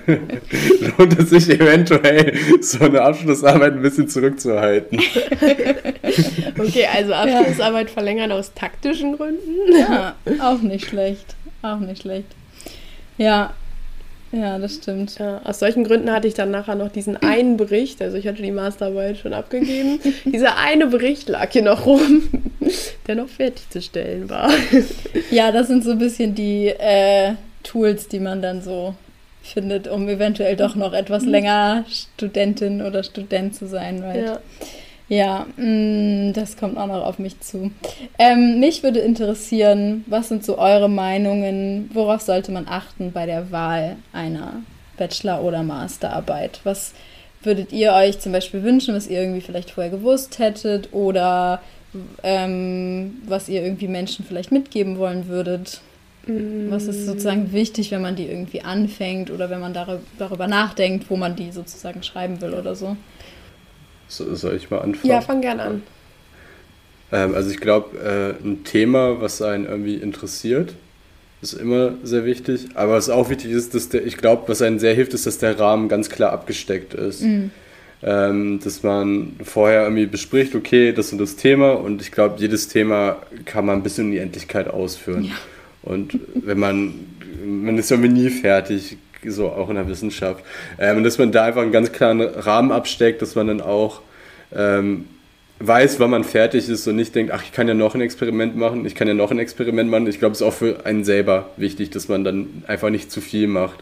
Lohnt 0.97 1.19
es 1.19 1.29
sich 1.29 1.49
eventuell, 1.49 2.33
so 2.61 2.85
eine 2.85 3.01
Abschlussarbeit 3.01 3.73
ein 3.73 3.81
bisschen 3.81 4.07
zurückzuhalten. 4.07 4.99
Okay, 6.57 6.87
also 6.91 7.13
Abschlussarbeit 7.13 7.91
verlängern 7.91 8.31
aus 8.31 8.53
taktischen 8.53 9.17
Gründen. 9.17 9.71
Ja, 9.77 10.15
auch 10.41 10.61
nicht 10.61 10.87
schlecht. 10.87 11.35
Auch 11.61 11.79
nicht 11.79 12.01
schlecht. 12.01 12.27
Ja, 13.17 13.53
ja, 14.31 14.59
das 14.59 14.75
stimmt. 14.75 15.17
Ja, 15.19 15.41
aus 15.43 15.59
solchen 15.59 15.83
Gründen 15.83 16.11
hatte 16.11 16.27
ich 16.27 16.33
dann 16.33 16.51
nachher 16.51 16.75
noch 16.75 16.91
diesen 16.91 17.17
einen 17.21 17.57
Bericht, 17.57 18.01
also 18.01 18.17
ich 18.17 18.27
hatte 18.27 18.41
die 18.41 18.51
Masterarbeit 18.51 19.17
schon 19.17 19.33
abgegeben. 19.33 19.99
Dieser 20.25 20.57
eine 20.57 20.87
Bericht 20.87 21.29
lag 21.29 21.51
hier 21.51 21.63
noch 21.63 21.85
rum, 21.85 22.23
der 23.07 23.15
noch 23.15 23.29
fertigzustellen 23.29 24.29
war. 24.29 24.51
Ja, 25.31 25.51
das 25.51 25.67
sind 25.67 25.83
so 25.83 25.91
ein 25.91 25.99
bisschen 25.99 26.35
die 26.35 26.67
äh, 26.67 27.33
Tools, 27.63 28.07
die 28.07 28.19
man 28.19 28.41
dann 28.41 28.61
so 28.61 28.93
findet, 29.41 29.87
um 29.87 30.07
eventuell 30.07 30.55
doch 30.55 30.75
noch 30.75 30.93
etwas 30.93 31.25
länger 31.25 31.85
Studentin 31.89 32.81
oder 32.81 33.03
Student 33.03 33.55
zu 33.55 33.67
sein. 33.67 34.01
Right? 34.01 34.25
Ja. 34.25 34.39
Ja, 35.09 35.45
mh, 35.55 36.33
das 36.33 36.57
kommt 36.57 36.77
auch 36.77 36.87
noch 36.87 37.05
auf 37.05 37.17
mich 37.17 37.39
zu. 37.39 37.71
Ähm, 38.19 38.59
mich 38.59 38.83
würde 38.83 38.99
interessieren, 38.99 40.03
was 40.07 40.27
sind 40.27 40.43
so 40.43 40.57
eure 40.57 40.89
Meinungen? 40.89 41.89
Worauf 41.93 42.21
sollte 42.21 42.51
man 42.51 42.67
achten 42.67 43.13
bei 43.13 43.25
der 43.25 43.51
Wahl 43.51 43.95
einer 44.11 44.61
Bachelor- 44.97 45.43
oder 45.43 45.63
Masterarbeit? 45.63 46.59
Was 46.65 46.93
würdet 47.41 47.71
ihr 47.71 47.93
euch 47.93 48.19
zum 48.19 48.33
Beispiel 48.33 48.63
wünschen, 48.63 48.93
was 48.95 49.07
ihr 49.07 49.21
irgendwie 49.21 49.41
vielleicht 49.41 49.71
vorher 49.71 49.91
gewusst 49.91 50.39
hättet 50.39 50.89
oder 50.91 51.61
ähm, 52.23 53.21
was 53.25 53.47
ihr 53.47 53.63
irgendwie 53.63 53.87
Menschen 53.87 54.25
vielleicht 54.25 54.51
mitgeben 54.51 54.97
wollen 54.97 55.27
würdet? 55.27 55.79
Was 56.69 56.83
ist 56.87 57.05
sozusagen 57.05 57.53
wichtig, 57.53 57.91
wenn 57.91 58.01
man 58.01 58.17
die 58.17 58.25
irgendwie 58.25 58.61
anfängt 58.61 59.31
oder 59.31 59.49
wenn 59.49 59.61
man 59.61 59.73
darüber, 59.73 60.01
darüber 60.19 60.47
nachdenkt, 60.47 61.09
wo 61.09 61.15
man 61.15 61.37
die 61.37 61.51
sozusagen 61.51 62.03
schreiben 62.03 62.41
will 62.41 62.53
oder 62.53 62.75
so? 62.75 62.97
So, 64.07 64.33
soll 64.35 64.55
ich 64.55 64.69
mal 64.69 64.79
anfangen? 64.79 65.09
Ja, 65.09 65.21
fang 65.21 65.41
gern 65.41 65.59
an. 65.59 65.83
Ähm, 67.11 67.35
also 67.35 67.49
ich 67.49 67.59
glaube, 67.59 67.97
äh, 67.97 68.43
ein 68.43 68.63
Thema, 68.63 69.21
was 69.21 69.41
einen 69.41 69.65
irgendwie 69.65 69.95
interessiert, 69.95 70.73
ist 71.41 71.53
immer 71.53 71.93
sehr 72.03 72.25
wichtig. 72.25 72.67
Aber 72.73 72.93
was 72.93 73.09
auch 73.09 73.29
wichtig 73.29 73.51
ist, 73.51 73.73
dass 73.75 73.89
der, 73.89 74.05
ich 74.05 74.17
glaube, 74.17 74.43
was 74.47 74.61
einen 74.61 74.79
sehr 74.79 74.93
hilft, 74.93 75.13
ist, 75.13 75.25
dass 75.25 75.37
der 75.37 75.59
Rahmen 75.59 75.89
ganz 75.89 76.09
klar 76.09 76.31
abgesteckt 76.31 76.93
ist. 76.93 77.21
Mhm. 77.21 77.51
ähm, 78.03 78.59
dass 78.63 78.83
man 78.83 79.35
vorher 79.43 79.83
irgendwie 79.83 80.05
bespricht, 80.05 80.55
okay, 80.55 80.93
das 80.93 81.11
und 81.11 81.17
das 81.17 81.35
Thema 81.35 81.71
und 81.71 82.01
ich 82.01 82.11
glaube, 82.11 82.35
jedes 82.37 82.67
Thema 82.67 83.17
kann 83.45 83.65
man 83.65 83.81
bis 83.81 83.97
in 83.97 84.11
die 84.11 84.19
Endlichkeit 84.19 84.67
ausführen. 84.67 85.25
Ja. 85.25 85.35
Und 85.81 86.19
wenn 86.35 86.59
man, 86.59 86.93
man 87.43 87.77
ist 87.77 87.89
irgendwie 87.89 88.09
nie 88.09 88.29
fertig, 88.29 88.97
so 89.25 89.49
auch 89.49 89.69
in 89.69 89.75
der 89.75 89.87
Wissenschaft. 89.87 90.43
Ähm, 90.79 90.97
und 90.97 91.03
dass 91.03 91.17
man 91.17 91.31
da 91.31 91.45
einfach 91.45 91.61
einen 91.61 91.71
ganz 91.71 91.91
klaren 91.91 92.21
Rahmen 92.21 92.71
absteckt, 92.71 93.21
dass 93.21 93.35
man 93.35 93.47
dann 93.47 93.61
auch 93.61 94.01
ähm, 94.55 95.05
weiß, 95.59 95.99
wann 95.99 96.11
man 96.11 96.23
fertig 96.23 96.69
ist 96.69 96.87
und 96.87 96.95
nicht 96.95 97.15
denkt, 97.15 97.31
ach, 97.33 97.43
ich 97.43 97.51
kann 97.51 97.67
ja 97.67 97.73
noch 97.73 97.95
ein 97.95 98.01
Experiment 98.01 98.55
machen, 98.55 98.85
ich 98.85 98.95
kann 98.95 99.07
ja 99.07 99.13
noch 99.13 99.31
ein 99.31 99.39
Experiment 99.39 99.89
machen. 99.89 100.07
Ich 100.07 100.19
glaube, 100.19 100.33
es 100.33 100.41
ist 100.41 100.47
auch 100.47 100.53
für 100.53 100.85
einen 100.85 101.03
selber 101.03 101.49
wichtig, 101.57 101.89
dass 101.89 102.07
man 102.07 102.23
dann 102.23 102.63
einfach 102.67 102.89
nicht 102.89 103.11
zu 103.11 103.21
viel 103.21 103.47
macht. 103.47 103.79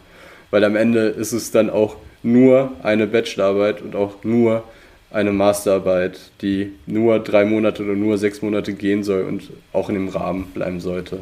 Weil 0.50 0.64
am 0.64 0.76
Ende 0.76 1.08
ist 1.08 1.32
es 1.32 1.50
dann 1.50 1.70
auch 1.70 1.96
nur 2.22 2.72
eine 2.82 3.06
Bachelorarbeit 3.06 3.82
und 3.82 3.94
auch 3.94 4.24
nur 4.24 4.64
eine 5.10 5.32
Masterarbeit, 5.32 6.18
die 6.42 6.72
nur 6.86 7.18
drei 7.18 7.44
Monate 7.44 7.82
oder 7.82 7.94
nur 7.94 8.18
sechs 8.18 8.42
Monate 8.42 8.72
gehen 8.72 9.04
soll 9.04 9.22
und 9.22 9.50
auch 9.72 9.88
in 9.88 9.94
dem 9.94 10.08
Rahmen 10.08 10.44
bleiben 10.52 10.80
sollte. 10.80 11.20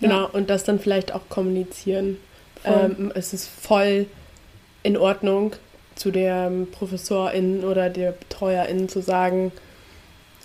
Genau, 0.00 0.28
und 0.32 0.48
das 0.48 0.64
dann 0.64 0.78
vielleicht 0.78 1.14
auch 1.14 1.28
kommunizieren. 1.28 2.16
Ähm, 2.64 3.12
es 3.14 3.32
ist 3.32 3.48
voll 3.48 4.06
in 4.82 4.96
Ordnung, 4.96 5.54
zu 5.94 6.10
der 6.10 6.50
Professorin 6.72 7.62
oder 7.62 7.90
der 7.90 8.12
Betreuerin 8.12 8.88
zu 8.88 9.02
sagen, 9.02 9.52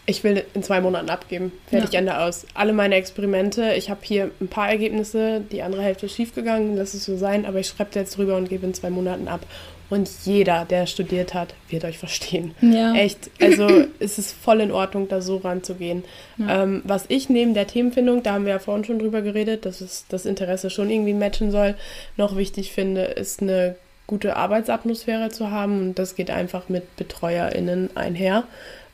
ich 0.06 0.24
will 0.24 0.44
in 0.54 0.62
zwei 0.62 0.82
Monaten 0.82 1.10
abgeben. 1.10 1.52
Fertig, 1.68 1.94
ja. 1.94 2.00
Ende 2.00 2.20
aus. 2.20 2.46
Alle 2.54 2.74
meine 2.74 2.96
Experimente, 2.96 3.74
ich 3.74 3.90
habe 3.90 4.02
hier 4.04 4.30
ein 4.40 4.48
paar 4.48 4.70
Ergebnisse, 4.70 5.42
die 5.52 5.64
andere 5.64 5.82
Hälfte 5.82 6.06
ist 6.06 6.16
schiefgegangen, 6.16 6.76
lass 6.78 6.94
es 6.94 7.06
so 7.06 7.18
sein, 7.18 7.46
aber 7.46 7.60
ich 7.60 7.68
schreibe 7.68 7.92
jetzt 7.96 8.18
drüber 8.18 8.36
und 8.36 8.50
gebe 8.50 8.66
in 8.66 8.74
zwei 8.74 8.90
Monaten 8.90 9.28
ab. 9.28 9.46
Und 9.90 10.10
jeder, 10.26 10.66
der 10.66 10.88
studiert 10.88 11.34
hat, 11.34 11.54
wird 11.70 11.86
euch 11.86 12.00
verstehen. 12.00 12.56
Ja. 12.62 12.94
Echt. 12.96 13.30
Also 13.40 13.68
es 14.00 14.18
ist 14.18 14.32
voll 14.34 14.62
in 14.62 14.72
Ordnung, 14.72 15.08
da 15.08 15.22
so 15.22 15.38
ranzugehen. 15.38 16.04
Ja. 16.38 16.64
Ähm, 16.64 16.82
was 16.84 17.06
ich 17.08 17.30
neben 17.30 17.54
der 17.54 17.68
Themenfindung, 17.68 18.24
da 18.24 18.34
haben 18.34 18.46
wir 18.46 18.54
ja 18.54 18.60
vorhin 18.60 18.84
schon 18.84 19.00
drüber 19.00 19.22
geredet, 19.22 19.66
dass 19.66 19.82
es 19.82 20.06
das 20.10 20.26
Interesse 20.26 20.70
schon 20.70 20.90
irgendwie 20.90 21.14
matchen 21.14 21.52
soll, 21.52 21.76
noch 22.18 22.36
wichtig 22.36 22.72
finde, 22.72 23.04
ist 23.04 23.42
eine 23.42 23.76
gute 24.08 24.36
Arbeitsatmosphäre 24.36 25.30
zu 25.30 25.52
haben. 25.52 25.80
Und 25.82 26.00
das 26.00 26.16
geht 26.16 26.32
einfach 26.32 26.68
mit 26.70 26.96
BetreuerInnen 26.96 27.96
einher 27.96 28.44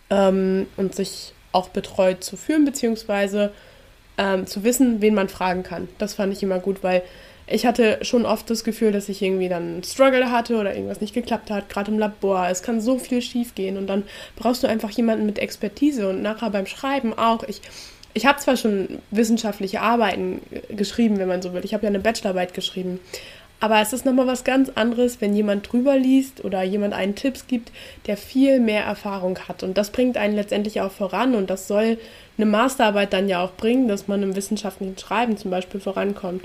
ähm, 0.09 0.67
und 0.77 0.93
sich 0.93 1.33
auch 1.53 1.69
betreut 1.69 2.23
zu 2.23 2.37
fühlen, 2.37 2.65
beziehungsweise 2.65 3.51
ähm, 4.17 4.45
zu 4.45 4.63
wissen, 4.63 5.01
wen 5.01 5.15
man 5.15 5.29
fragen 5.29 5.63
kann. 5.63 5.87
Das 5.97 6.13
fand 6.15 6.33
ich 6.33 6.43
immer 6.43 6.59
gut, 6.59 6.83
weil 6.83 7.01
ich 7.51 7.65
hatte 7.65 7.99
schon 8.01 8.25
oft 8.25 8.49
das 8.49 8.63
Gefühl, 8.63 8.91
dass 8.91 9.09
ich 9.09 9.21
irgendwie 9.21 9.49
dann 9.49 9.63
einen 9.63 9.83
Struggle 9.83 10.31
hatte 10.31 10.57
oder 10.57 10.73
irgendwas 10.73 11.01
nicht 11.01 11.13
geklappt 11.13 11.51
hat, 11.51 11.69
gerade 11.69 11.91
im 11.91 11.99
Labor. 11.99 12.47
Es 12.49 12.63
kann 12.63 12.81
so 12.81 12.97
viel 12.97 13.21
schief 13.21 13.55
gehen 13.55 13.77
und 13.77 13.87
dann 13.87 14.03
brauchst 14.35 14.63
du 14.63 14.67
einfach 14.67 14.89
jemanden 14.91 15.25
mit 15.25 15.39
Expertise 15.39 16.07
und 16.07 16.21
nachher 16.21 16.49
beim 16.49 16.65
Schreiben 16.65 17.17
auch. 17.17 17.43
Ich, 17.43 17.61
ich 18.13 18.25
habe 18.25 18.39
zwar 18.39 18.57
schon 18.57 18.99
wissenschaftliche 19.11 19.81
Arbeiten 19.81 20.41
geschrieben, 20.69 21.19
wenn 21.19 21.27
man 21.27 21.41
so 21.41 21.53
will. 21.53 21.65
Ich 21.65 21.73
habe 21.73 21.83
ja 21.83 21.89
eine 21.89 21.99
Bachelorarbeit 21.99 22.53
geschrieben. 22.53 22.99
Aber 23.59 23.79
es 23.79 23.93
ist 23.93 24.05
nochmal 24.05 24.25
was 24.25 24.43
ganz 24.43 24.71
anderes, 24.73 25.21
wenn 25.21 25.35
jemand 25.35 25.71
drüber 25.71 25.95
liest 25.95 26.43
oder 26.43 26.63
jemand 26.63 26.95
einen 26.95 27.13
Tipps 27.13 27.45
gibt, 27.45 27.71
der 28.07 28.17
viel 28.17 28.59
mehr 28.59 28.83
Erfahrung 28.83 29.37
hat. 29.47 29.61
Und 29.61 29.77
das 29.77 29.91
bringt 29.91 30.17
einen 30.17 30.35
letztendlich 30.35 30.81
auch 30.81 30.91
voran. 30.91 31.35
Und 31.35 31.51
das 31.51 31.67
soll 31.67 31.99
eine 32.37 32.47
Masterarbeit 32.47 33.13
dann 33.13 33.29
ja 33.29 33.43
auch 33.43 33.51
bringen, 33.51 33.87
dass 33.87 34.07
man 34.07 34.23
im 34.23 34.35
wissenschaftlichen 34.35 34.97
Schreiben 34.97 35.37
zum 35.37 35.51
Beispiel 35.51 35.79
vorankommt. 35.79 36.43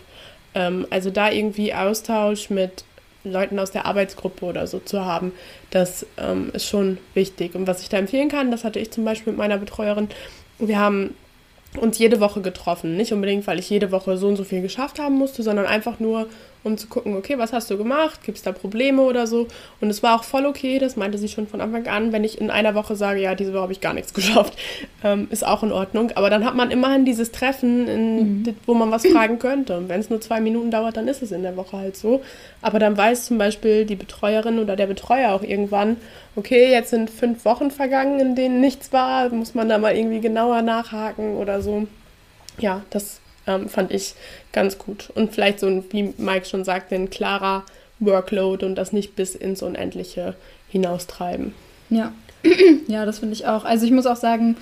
Ähm, 0.57 0.87
also 0.91 1.11
da 1.11 1.31
irgendwie 1.31 1.73
Austausch 1.73 2.51
mit 2.51 2.85
Leuten 3.23 3.59
aus 3.59 3.71
der 3.71 3.85
Arbeitsgruppe 3.85 4.47
oder 4.47 4.67
so 4.67 4.79
zu 4.79 5.05
haben, 5.05 5.33
das 5.71 6.07
ähm, 6.17 6.51
ist 6.53 6.67
schon 6.67 6.99
wichtig. 7.15 7.55
Und 7.55 7.67
was 7.67 7.83
ich 7.83 7.89
da 7.89 7.99
empfehlen 7.99 8.29
kann, 8.29 8.51
das 8.51 8.65
hatte 8.65 8.79
ich 8.79 8.91
zum 8.91 9.05
Beispiel 9.05 9.33
mit 9.33 9.39
meiner 9.39 9.59
Betreuerin. 9.59 10.09
Wir 10.59 10.79
haben 10.79 11.15
uns 11.77 11.99
jede 11.99 12.21
Woche 12.21 12.41
getroffen. 12.41 12.97
Nicht 12.97 13.13
unbedingt, 13.13 13.47
weil 13.47 13.59
ich 13.59 13.69
jede 13.69 13.93
Woche 13.93 14.17
so 14.17 14.29
und 14.29 14.37
so 14.37 14.45
viel 14.45 14.63
geschafft 14.63 14.99
haben 14.99 15.17
musste, 15.17 15.43
sondern 15.43 15.67
einfach 15.67 16.01
nur, 16.01 16.27
um 16.67 16.77
zu 16.77 16.89
gucken, 16.89 17.17
okay, 17.17 17.39
was 17.39 17.53
hast 17.53 17.71
du 17.71 17.79
gemacht? 17.79 18.23
Gibt 18.25 18.39
es 18.39 18.45
da 18.45 18.53
Probleme 18.53 19.03
oder 19.03 19.27
so? 19.27 19.47
Und 19.81 19.89
es 19.89 20.03
war 20.03 20.17
auch 20.17 20.25
voll 20.25 20.45
okay, 20.45 20.79
das 20.79 20.97
meinte 20.97 21.17
sie 21.17 21.29
schon 21.29 21.47
von 21.47 21.61
Anfang 21.61 21.87
an, 21.87 22.13
wenn 22.13 22.25
ich 22.25 22.41
in 22.41 22.51
einer 22.51 22.75
Woche 22.75 22.97
sage, 22.97 23.21
ja, 23.21 23.35
diese 23.35 23.53
Woche 23.53 23.63
habe 23.63 23.73
ich 23.73 23.81
gar 23.81 23.95
nichts 23.95 24.13
geschafft, 24.15 24.59
ähm, 25.05 25.29
ist 25.31 25.47
auch 25.47 25.63
in 25.63 25.73
Ordnung. 25.73 26.13
Aber 26.17 26.29
dann 26.29 26.45
hat 26.45 26.55
man 26.55 26.71
immerhin 26.71 27.05
dieses 27.05 27.33
Treffen, 27.33 27.89
in, 27.89 28.43
mhm. 28.43 28.57
wo 28.67 28.75
man 28.75 28.91
was 28.91 29.07
fragen 29.07 29.39
könnte. 29.39 29.79
Und 29.79 29.89
wenn 29.89 30.01
es 30.01 30.11
nur 30.11 30.21
zwei 30.21 30.41
Minuten 30.41 30.71
dauert, 30.71 30.97
dann 30.97 31.09
ist 31.09 31.23
es 31.23 31.33
in 31.33 31.43
der 31.43 31.57
Woche 31.57 31.77
halt 31.77 31.97
so. 31.97 32.21
Aber 32.61 32.79
dann 32.79 32.97
weiß 32.97 33.27
zum 33.27 33.39
Beispiel 33.39 33.85
die 33.85 33.97
Betreuerin 33.97 34.59
oder 34.59 34.77
der 34.77 34.87
Betreuer 34.87 35.33
auch 35.33 35.43
irgendwann, 35.43 35.97
okay, 36.35 36.71
jetzt 36.71 36.91
sind 36.91 37.11
fünf 37.11 37.45
Wochen 37.45 37.71
vergangen, 37.71 38.19
in 38.19 38.35
denen 38.35 38.61
nichts 38.61 38.93
war, 38.93 39.29
muss 39.31 39.55
man 39.55 39.69
da 39.69 39.79
mal 39.79 39.97
irgendwie 39.97 40.21
genauer 40.21 40.63
nachhaken 40.63 41.37
oder 41.37 41.63
so. 41.63 41.87
Ja, 42.59 42.83
das 42.91 43.21
ähm, 43.47 43.69
fand 43.69 43.93
ich 43.93 44.15
ganz 44.53 44.79
gut. 44.79 45.11
Und 45.15 45.35
vielleicht 45.35 45.61
so, 45.61 45.85
wie 45.91 46.15
Mike 46.19 46.47
schon 46.47 46.65
sagte, 46.65 46.95
ein 46.95 47.11
klarer 47.11 47.65
Workload 47.99 48.65
und 48.65 48.75
das 48.75 48.93
nicht 48.93 49.17
bis 49.17 49.35
ins 49.35 49.63
Unendliche 49.63 50.35
hinaustreiben. 50.69 51.55
Ja, 51.91 52.13
ja, 52.89 53.05
das 53.05 53.21
finde 53.21 53.35
ich 53.35 53.47
auch. 53.47 53.65
Also 53.65 53.87
ich 53.87 53.93
muss 53.93 54.07
auch 54.07 54.17
sagen, 54.17 54.57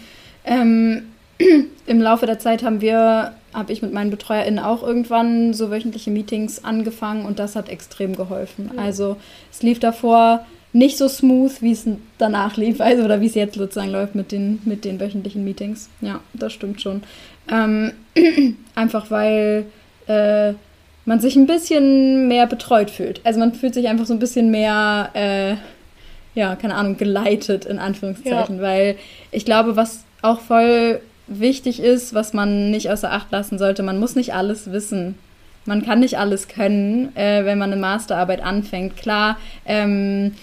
ähm, 0.44 1.10
im 1.86 2.00
Laufe 2.00 2.26
der 2.26 2.38
Zeit 2.38 2.62
haben 2.62 2.80
wir, 2.80 3.34
habe 3.52 3.72
ich 3.72 3.82
mit 3.82 3.92
meinen 3.92 4.10
BetreuerInnen 4.10 4.62
auch 4.62 4.82
irgendwann 4.82 5.54
so 5.54 5.70
wöchentliche 5.70 6.10
Meetings 6.10 6.64
angefangen 6.64 7.26
und 7.26 7.38
das 7.38 7.56
hat 7.56 7.68
extrem 7.68 8.14
geholfen. 8.16 8.70
Ja. 8.74 8.82
Also 8.82 9.16
es 9.52 9.62
lief 9.62 9.80
davor 9.80 10.44
nicht 10.72 10.98
so 10.98 11.08
smooth, 11.08 11.62
wie 11.62 11.70
es 11.70 11.86
danach 12.18 12.56
lief, 12.56 12.80
also 12.80 13.04
oder 13.04 13.20
wie 13.20 13.26
es 13.26 13.36
jetzt 13.36 13.54
sozusagen 13.54 13.92
läuft 13.92 14.16
mit 14.16 14.32
den, 14.32 14.60
mit 14.64 14.84
den 14.84 14.98
wöchentlichen 14.98 15.44
Meetings. 15.44 15.88
Ja, 16.00 16.20
das 16.34 16.52
stimmt 16.52 16.82
schon. 16.82 17.02
Ähm, 17.50 17.92
einfach 18.74 19.10
weil 19.10 19.66
äh, 20.06 20.54
man 21.04 21.20
sich 21.20 21.36
ein 21.36 21.46
bisschen 21.46 22.28
mehr 22.28 22.46
betreut 22.46 22.90
fühlt. 22.90 23.20
Also 23.24 23.38
man 23.38 23.54
fühlt 23.54 23.74
sich 23.74 23.88
einfach 23.88 24.06
so 24.06 24.14
ein 24.14 24.18
bisschen 24.18 24.50
mehr, 24.50 25.10
äh, 25.14 25.56
ja, 26.38 26.56
keine 26.56 26.74
Ahnung, 26.74 26.96
geleitet 26.96 27.64
in 27.66 27.78
Anführungszeichen. 27.78 28.56
Ja. 28.56 28.62
Weil 28.62 28.96
ich 29.30 29.44
glaube, 29.44 29.76
was 29.76 30.04
auch 30.22 30.40
voll 30.40 31.00
wichtig 31.26 31.80
ist, 31.80 32.14
was 32.14 32.32
man 32.32 32.70
nicht 32.70 32.90
außer 32.90 33.12
Acht 33.12 33.30
lassen 33.30 33.58
sollte, 33.58 33.82
man 33.82 33.98
muss 33.98 34.16
nicht 34.16 34.34
alles 34.34 34.72
wissen. 34.72 35.18
Man 35.66 35.84
kann 35.84 36.00
nicht 36.00 36.18
alles 36.18 36.48
können, 36.48 37.14
äh, 37.16 37.44
wenn 37.44 37.58
man 37.58 37.72
eine 37.72 37.80
Masterarbeit 37.80 38.42
anfängt. 38.42 38.96
Klar, 38.96 39.38
ähm, 39.64 40.34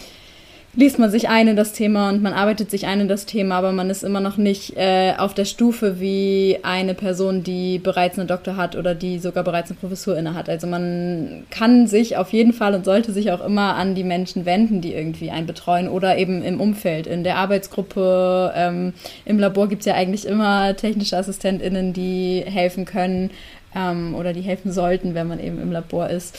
liest 0.74 1.00
man 1.00 1.12
sich 1.12 1.28
ein 1.28 1.50
in 1.50 1.56
das 1.58 1.74
Thema 1.74 2.10
und 2.10 2.24
man 2.24 2.32
arbeitet 2.32 2.72
sich 2.72 2.86
ein 2.88 3.02
in 3.02 3.08
das 3.10 3.26
Thema, 3.26 3.58
aber 3.58 3.74
man 3.74 3.90
ist 3.90 4.04
immer 4.04 4.22
noch 4.22 4.38
nicht 4.38 4.78
äh, 4.78 5.14
auf 5.18 5.34
der 5.34 5.44
Stufe 5.44 6.00
wie 6.00 6.60
eine 6.64 6.94
Person, 6.94 7.44
die 7.44 7.78
bereits 7.78 8.18
eine 8.18 8.28
Doktor 8.28 8.56
hat 8.56 8.78
oder 8.78 8.96
die 8.96 9.20
sogar 9.20 9.44
bereits 9.44 9.70
eine 9.70 9.80
Professur 9.80 10.18
inne 10.18 10.34
hat. 10.34 10.48
Also 10.48 10.68
man 10.68 11.44
kann 11.50 11.88
sich 11.88 12.16
auf 12.16 12.32
jeden 12.32 12.54
Fall 12.54 12.74
und 12.74 12.86
sollte 12.86 13.12
sich 13.12 13.32
auch 13.34 13.46
immer 13.46 13.76
an 13.76 13.96
die 13.96 14.06
Menschen 14.06 14.46
wenden, 14.46 14.80
die 14.80 14.94
irgendwie 14.94 15.30
einen 15.30 15.46
betreuen 15.46 15.90
oder 15.90 16.18
eben 16.18 16.42
im 16.42 16.62
Umfeld, 16.62 17.06
in 17.06 17.26
der 17.26 17.36
Arbeitsgruppe. 17.36 18.54
Ähm, 18.56 18.94
Im 19.26 19.40
Labor 19.40 19.68
gibt 19.68 19.82
es 19.82 19.88
ja 19.88 19.96
eigentlich 19.96 20.26
immer 20.26 20.76
technische 20.78 21.18
AssistentInnen, 21.18 21.92
die 21.92 22.44
helfen 22.46 22.86
können 22.86 23.32
ähm, 23.76 24.16
oder 24.16 24.32
die 24.32 24.42
helfen 24.42 24.72
sollten, 24.72 25.16
wenn 25.16 25.28
man 25.28 25.40
eben 25.40 25.62
im 25.62 25.72
Labor 25.72 26.10
ist. 26.10 26.38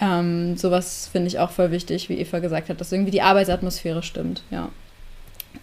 Ähm, 0.00 0.56
sowas 0.56 1.08
finde 1.10 1.28
ich 1.28 1.38
auch 1.38 1.50
voll 1.50 1.70
wichtig, 1.70 2.08
wie 2.08 2.18
Eva 2.18 2.40
gesagt 2.40 2.68
hat, 2.68 2.80
dass 2.80 2.92
irgendwie 2.92 3.12
die 3.12 3.22
Arbeitsatmosphäre 3.22 4.02
stimmt, 4.02 4.42
ja. 4.50 4.68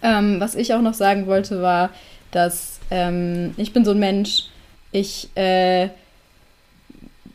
Ähm, 0.02 0.40
was 0.40 0.54
ich 0.54 0.72
auch 0.72 0.80
noch 0.80 0.94
sagen 0.94 1.26
wollte, 1.26 1.60
war, 1.60 1.90
dass 2.30 2.80
ähm, 2.90 3.54
ich 3.58 3.72
bin 3.72 3.84
so 3.84 3.90
ein 3.90 3.98
Mensch, 3.98 4.44
ich 4.90 5.28
äh, 5.36 5.90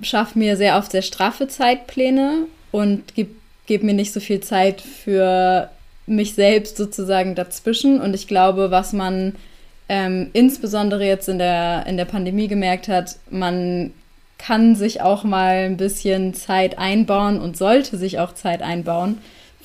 schaffe 0.01 0.37
mir 0.39 0.57
sehr 0.57 0.77
oft 0.77 0.91
sehr 0.91 1.03
straffe 1.03 1.47
Zeitpläne 1.47 2.45
und 2.71 3.15
gebe 3.15 3.31
geb 3.67 3.83
mir 3.83 3.93
nicht 3.93 4.13
so 4.13 4.19
viel 4.19 4.39
Zeit 4.39 4.81
für 4.81 5.69
mich 6.07 6.33
selbst 6.33 6.77
sozusagen 6.77 7.35
dazwischen. 7.35 8.01
Und 8.01 8.15
ich 8.15 8.27
glaube, 8.27 8.71
was 8.71 8.93
man 8.93 9.35
ähm, 9.89 10.29
insbesondere 10.33 11.05
jetzt 11.05 11.29
in 11.29 11.37
der, 11.37 11.85
in 11.85 11.97
der 11.97 12.05
Pandemie 12.05 12.47
gemerkt 12.47 12.87
hat, 12.87 13.17
man 13.29 13.91
kann 14.37 14.75
sich 14.75 15.01
auch 15.01 15.23
mal 15.23 15.65
ein 15.65 15.77
bisschen 15.77 16.33
Zeit 16.33 16.77
einbauen 16.77 17.39
und 17.39 17.57
sollte 17.57 17.97
sich 17.97 18.19
auch 18.19 18.33
Zeit 18.33 18.61
einbauen 18.61 19.17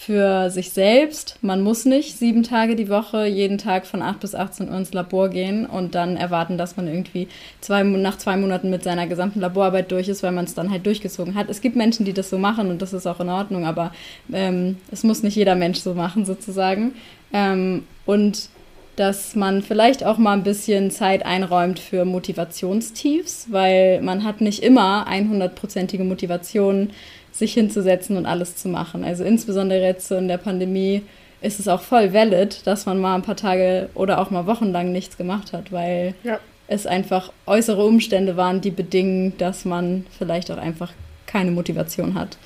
für 0.02 0.50
sich 0.50 0.70
selbst. 0.70 1.38
Man 1.42 1.62
muss 1.62 1.84
nicht 1.84 2.18
sieben 2.18 2.42
Tage 2.42 2.74
die 2.74 2.88
Woche 2.88 3.26
jeden 3.26 3.56
Tag 3.58 3.86
von 3.86 4.02
8 4.02 4.18
bis 4.18 4.34
18 4.34 4.68
Uhr 4.68 4.76
ins 4.76 4.92
Labor 4.92 5.28
gehen 5.28 5.64
und 5.64 5.94
dann 5.94 6.16
erwarten, 6.16 6.58
dass 6.58 6.76
man 6.76 6.88
irgendwie 6.88 7.28
zwei, 7.60 7.84
nach 7.84 8.18
zwei 8.18 8.36
Monaten 8.36 8.68
mit 8.68 8.82
seiner 8.82 9.06
gesamten 9.06 9.38
Laborarbeit 9.38 9.92
durch 9.92 10.08
ist, 10.08 10.24
weil 10.24 10.32
man 10.32 10.46
es 10.46 10.54
dann 10.54 10.72
halt 10.72 10.86
durchgezogen 10.86 11.36
hat. 11.36 11.48
Es 11.48 11.60
gibt 11.60 11.76
Menschen, 11.76 12.04
die 12.04 12.12
das 12.12 12.30
so 12.30 12.38
machen 12.38 12.68
und 12.68 12.82
das 12.82 12.92
ist 12.92 13.06
auch 13.06 13.20
in 13.20 13.28
Ordnung, 13.28 13.64
aber 13.64 13.92
ähm, 14.32 14.78
es 14.90 15.04
muss 15.04 15.22
nicht 15.22 15.36
jeder 15.36 15.54
Mensch 15.54 15.78
so 15.78 15.94
machen 15.94 16.24
sozusagen. 16.24 16.94
Ähm, 17.32 17.84
und 18.04 18.48
dass 18.96 19.34
man 19.34 19.62
vielleicht 19.62 20.04
auch 20.04 20.18
mal 20.18 20.32
ein 20.34 20.42
bisschen 20.42 20.90
Zeit 20.90 21.24
einräumt 21.24 21.78
für 21.78 22.04
Motivationstiefs, 22.04 23.46
weil 23.50 24.00
man 24.02 24.24
hat 24.24 24.40
nicht 24.40 24.62
immer 24.62 25.06
100%ige 25.08 26.04
Motivation, 26.04 26.90
sich 27.32 27.54
hinzusetzen 27.54 28.16
und 28.18 28.26
alles 28.26 28.56
zu 28.56 28.68
machen. 28.68 29.04
Also 29.04 29.24
insbesondere 29.24 29.80
jetzt 29.82 30.06
so 30.08 30.16
in 30.16 30.28
der 30.28 30.36
Pandemie 30.36 31.02
ist 31.40 31.58
es 31.58 31.66
auch 31.66 31.80
voll 31.80 32.12
valid, 32.12 32.66
dass 32.66 32.84
man 32.86 33.00
mal 33.00 33.14
ein 33.14 33.22
paar 33.22 33.36
Tage 33.36 33.88
oder 33.94 34.20
auch 34.20 34.30
mal 34.30 34.46
wochenlang 34.46 34.92
nichts 34.92 35.16
gemacht 35.16 35.52
hat, 35.54 35.72
weil 35.72 36.14
Ja. 36.22 36.38
es 36.68 36.86
einfach 36.86 37.32
äußere 37.46 37.84
Umstände 37.84 38.36
waren, 38.36 38.60
die 38.60 38.70
bedingen, 38.70 39.32
dass 39.38 39.64
man 39.64 40.04
vielleicht 40.16 40.50
auch 40.50 40.58
einfach 40.58 40.92
keine 41.26 41.50
Motivation 41.50 42.14
hat. 42.14 42.36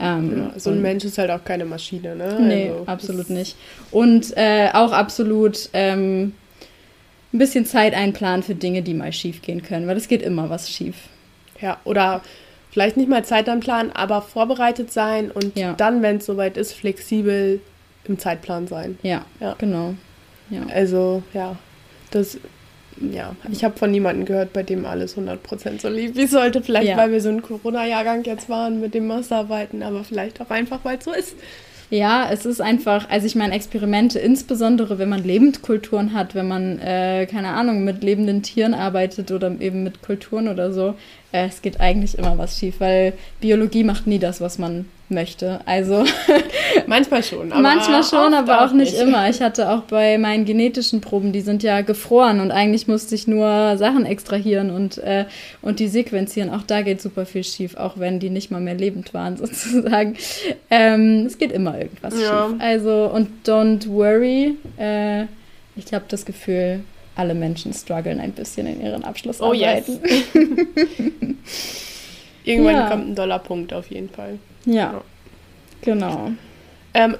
Ähm, 0.00 0.50
Ja, 0.54 0.58
so 0.60 0.70
ein 0.70 0.80
Mensch 0.82 1.04
ist 1.04 1.18
halt 1.18 1.30
auch 1.30 1.44
keine 1.44 1.64
Maschine, 1.64 2.14
ne? 2.14 2.38
Nee, 2.40 2.70
Also, 2.70 2.82
absolut 2.86 3.30
nicht. 3.30 3.56
Und 3.90 4.36
äh, 4.36 4.68
auch 4.72 4.92
absolut 4.92 5.68
ähm, 5.72 6.34
ein 7.32 7.38
bisschen 7.38 7.66
Zeit 7.66 7.94
einplanen 7.94 8.42
für 8.42 8.54
Dinge, 8.54 8.82
die 8.82 8.94
mal 8.94 9.12
schief 9.12 9.42
gehen 9.42 9.62
können, 9.62 9.86
weil 9.86 9.96
es 9.96 10.08
geht 10.08 10.22
immer 10.22 10.48
was 10.50 10.70
schief. 10.70 10.96
Ja, 11.60 11.78
oder 11.84 12.22
vielleicht 12.70 12.96
nicht 12.96 13.08
mal 13.08 13.24
Zeitplan, 13.24 13.90
aber 13.92 14.22
vorbereitet 14.22 14.92
sein 14.92 15.30
und 15.30 15.56
Ja. 15.56 15.74
dann, 15.74 16.02
wenn 16.02 16.18
es 16.18 16.26
soweit 16.26 16.56
ist, 16.56 16.72
flexibel 16.72 17.60
im 18.04 18.18
Zeitplan 18.18 18.66
sein. 18.68 18.98
Ja, 19.02 19.24
Ja. 19.40 19.56
genau. 19.58 19.94
Ja. 20.50 20.62
Also, 20.72 21.22
ja, 21.34 21.56
das, 22.12 22.38
ja, 23.12 23.34
ich 23.50 23.64
habe 23.64 23.76
von 23.78 23.90
niemandem 23.90 24.24
gehört, 24.26 24.52
bei 24.52 24.62
dem 24.62 24.84
alles 24.86 25.16
100% 25.16 25.80
so 25.80 25.88
lief, 25.88 26.16
wie 26.16 26.26
sollte. 26.26 26.62
Vielleicht, 26.62 26.88
Ja. 26.88 26.96
weil 26.96 27.12
wir 27.12 27.20
so 27.20 27.28
ein 27.28 27.42
Corona-Jahrgang 27.42 28.24
jetzt 28.24 28.48
waren 28.48 28.80
mit 28.80 28.94
dem 28.94 29.06
Masterarbeiten, 29.06 29.82
aber 29.82 30.04
vielleicht 30.04 30.40
auch 30.40 30.50
einfach, 30.50 30.80
weil 30.84 30.98
es 30.98 31.04
so 31.04 31.12
ist. 31.12 31.36
Ja, 31.90 32.28
es 32.30 32.44
ist 32.44 32.60
einfach, 32.60 33.08
also 33.08 33.26
ich 33.26 33.34
meine, 33.34 33.54
Experimente, 33.54 34.18
insbesondere 34.18 34.98
wenn 34.98 35.08
man 35.08 35.24
Lebendkulturen 35.24 36.12
hat, 36.12 36.34
wenn 36.34 36.46
man, 36.46 36.78
äh, 36.80 37.24
keine 37.26 37.48
Ahnung, 37.48 37.82
mit 37.82 38.02
lebenden 38.04 38.42
Tieren 38.42 38.74
arbeitet 38.74 39.32
oder 39.32 39.50
eben 39.58 39.84
mit 39.84 40.02
Kulturen 40.02 40.48
oder 40.48 40.70
so, 40.70 40.94
es 41.32 41.60
geht 41.62 41.80
eigentlich 41.80 42.16
immer 42.18 42.38
was 42.38 42.58
schief, 42.58 42.76
weil 42.78 43.12
Biologie 43.40 43.84
macht 43.84 44.06
nie 44.06 44.18
das, 44.18 44.40
was 44.40 44.58
man 44.58 44.86
möchte. 45.10 45.60
Also 45.66 46.04
Manchmal 46.86 47.22
schon. 47.22 47.52
Aber 47.52 47.60
manchmal 47.62 48.02
schon, 48.04 48.34
aber 48.34 48.64
auch 48.64 48.72
nicht 48.72 48.94
immer. 48.94 49.28
Ich 49.28 49.40
hatte 49.40 49.70
auch 49.70 49.82
bei 49.82 50.18
meinen 50.18 50.44
genetischen 50.44 51.00
Proben, 51.00 51.32
die 51.32 51.40
sind 51.40 51.62
ja 51.62 51.80
gefroren 51.82 52.40
und 52.40 52.50
eigentlich 52.50 52.88
musste 52.88 53.14
ich 53.14 53.26
nur 53.26 53.76
Sachen 53.78 54.04
extrahieren 54.06 54.70
und, 54.70 54.98
äh, 54.98 55.24
und 55.62 55.80
die 55.80 55.88
sequenzieren. 55.88 56.50
Auch 56.50 56.62
da 56.62 56.82
geht 56.82 57.00
super 57.00 57.24
viel 57.26 57.44
schief, 57.44 57.76
auch 57.76 57.98
wenn 57.98 58.20
die 58.20 58.30
nicht 58.30 58.50
mal 58.50 58.60
mehr 58.60 58.74
lebend 58.74 59.12
waren, 59.14 59.36
sozusagen. 59.38 60.16
Ähm, 60.70 61.24
es 61.26 61.38
geht 61.38 61.52
immer 61.52 61.78
irgendwas 61.78 62.14
Ja. 62.20 62.48
schief. 62.48 62.56
Also, 62.60 63.10
und 63.12 63.28
don't 63.46 63.88
worry. 63.88 64.56
Äh, 64.78 65.22
ich 65.76 65.92
habe 65.92 66.04
das 66.08 66.24
Gefühl, 66.26 66.80
alle 67.18 67.34
Menschen 67.34 67.72
strugglen 67.74 68.20
ein 68.20 68.32
bisschen 68.32 68.66
in 68.66 68.80
ihren 68.80 69.02
Oh 69.02 69.06
Abschlussarbeiten. 69.08 70.00
yes. 70.04 70.24
Irgendwann 72.44 72.76
Ja. 72.76 72.88
kommt 72.88 73.08
ein 73.08 73.14
Dollarpunkt 73.14 73.72
auf 73.72 73.90
jeden 73.90 74.08
Fall. 74.08 74.38
Ja, 74.64 75.02
genau. 75.82 76.30
Ähm, 76.94 77.16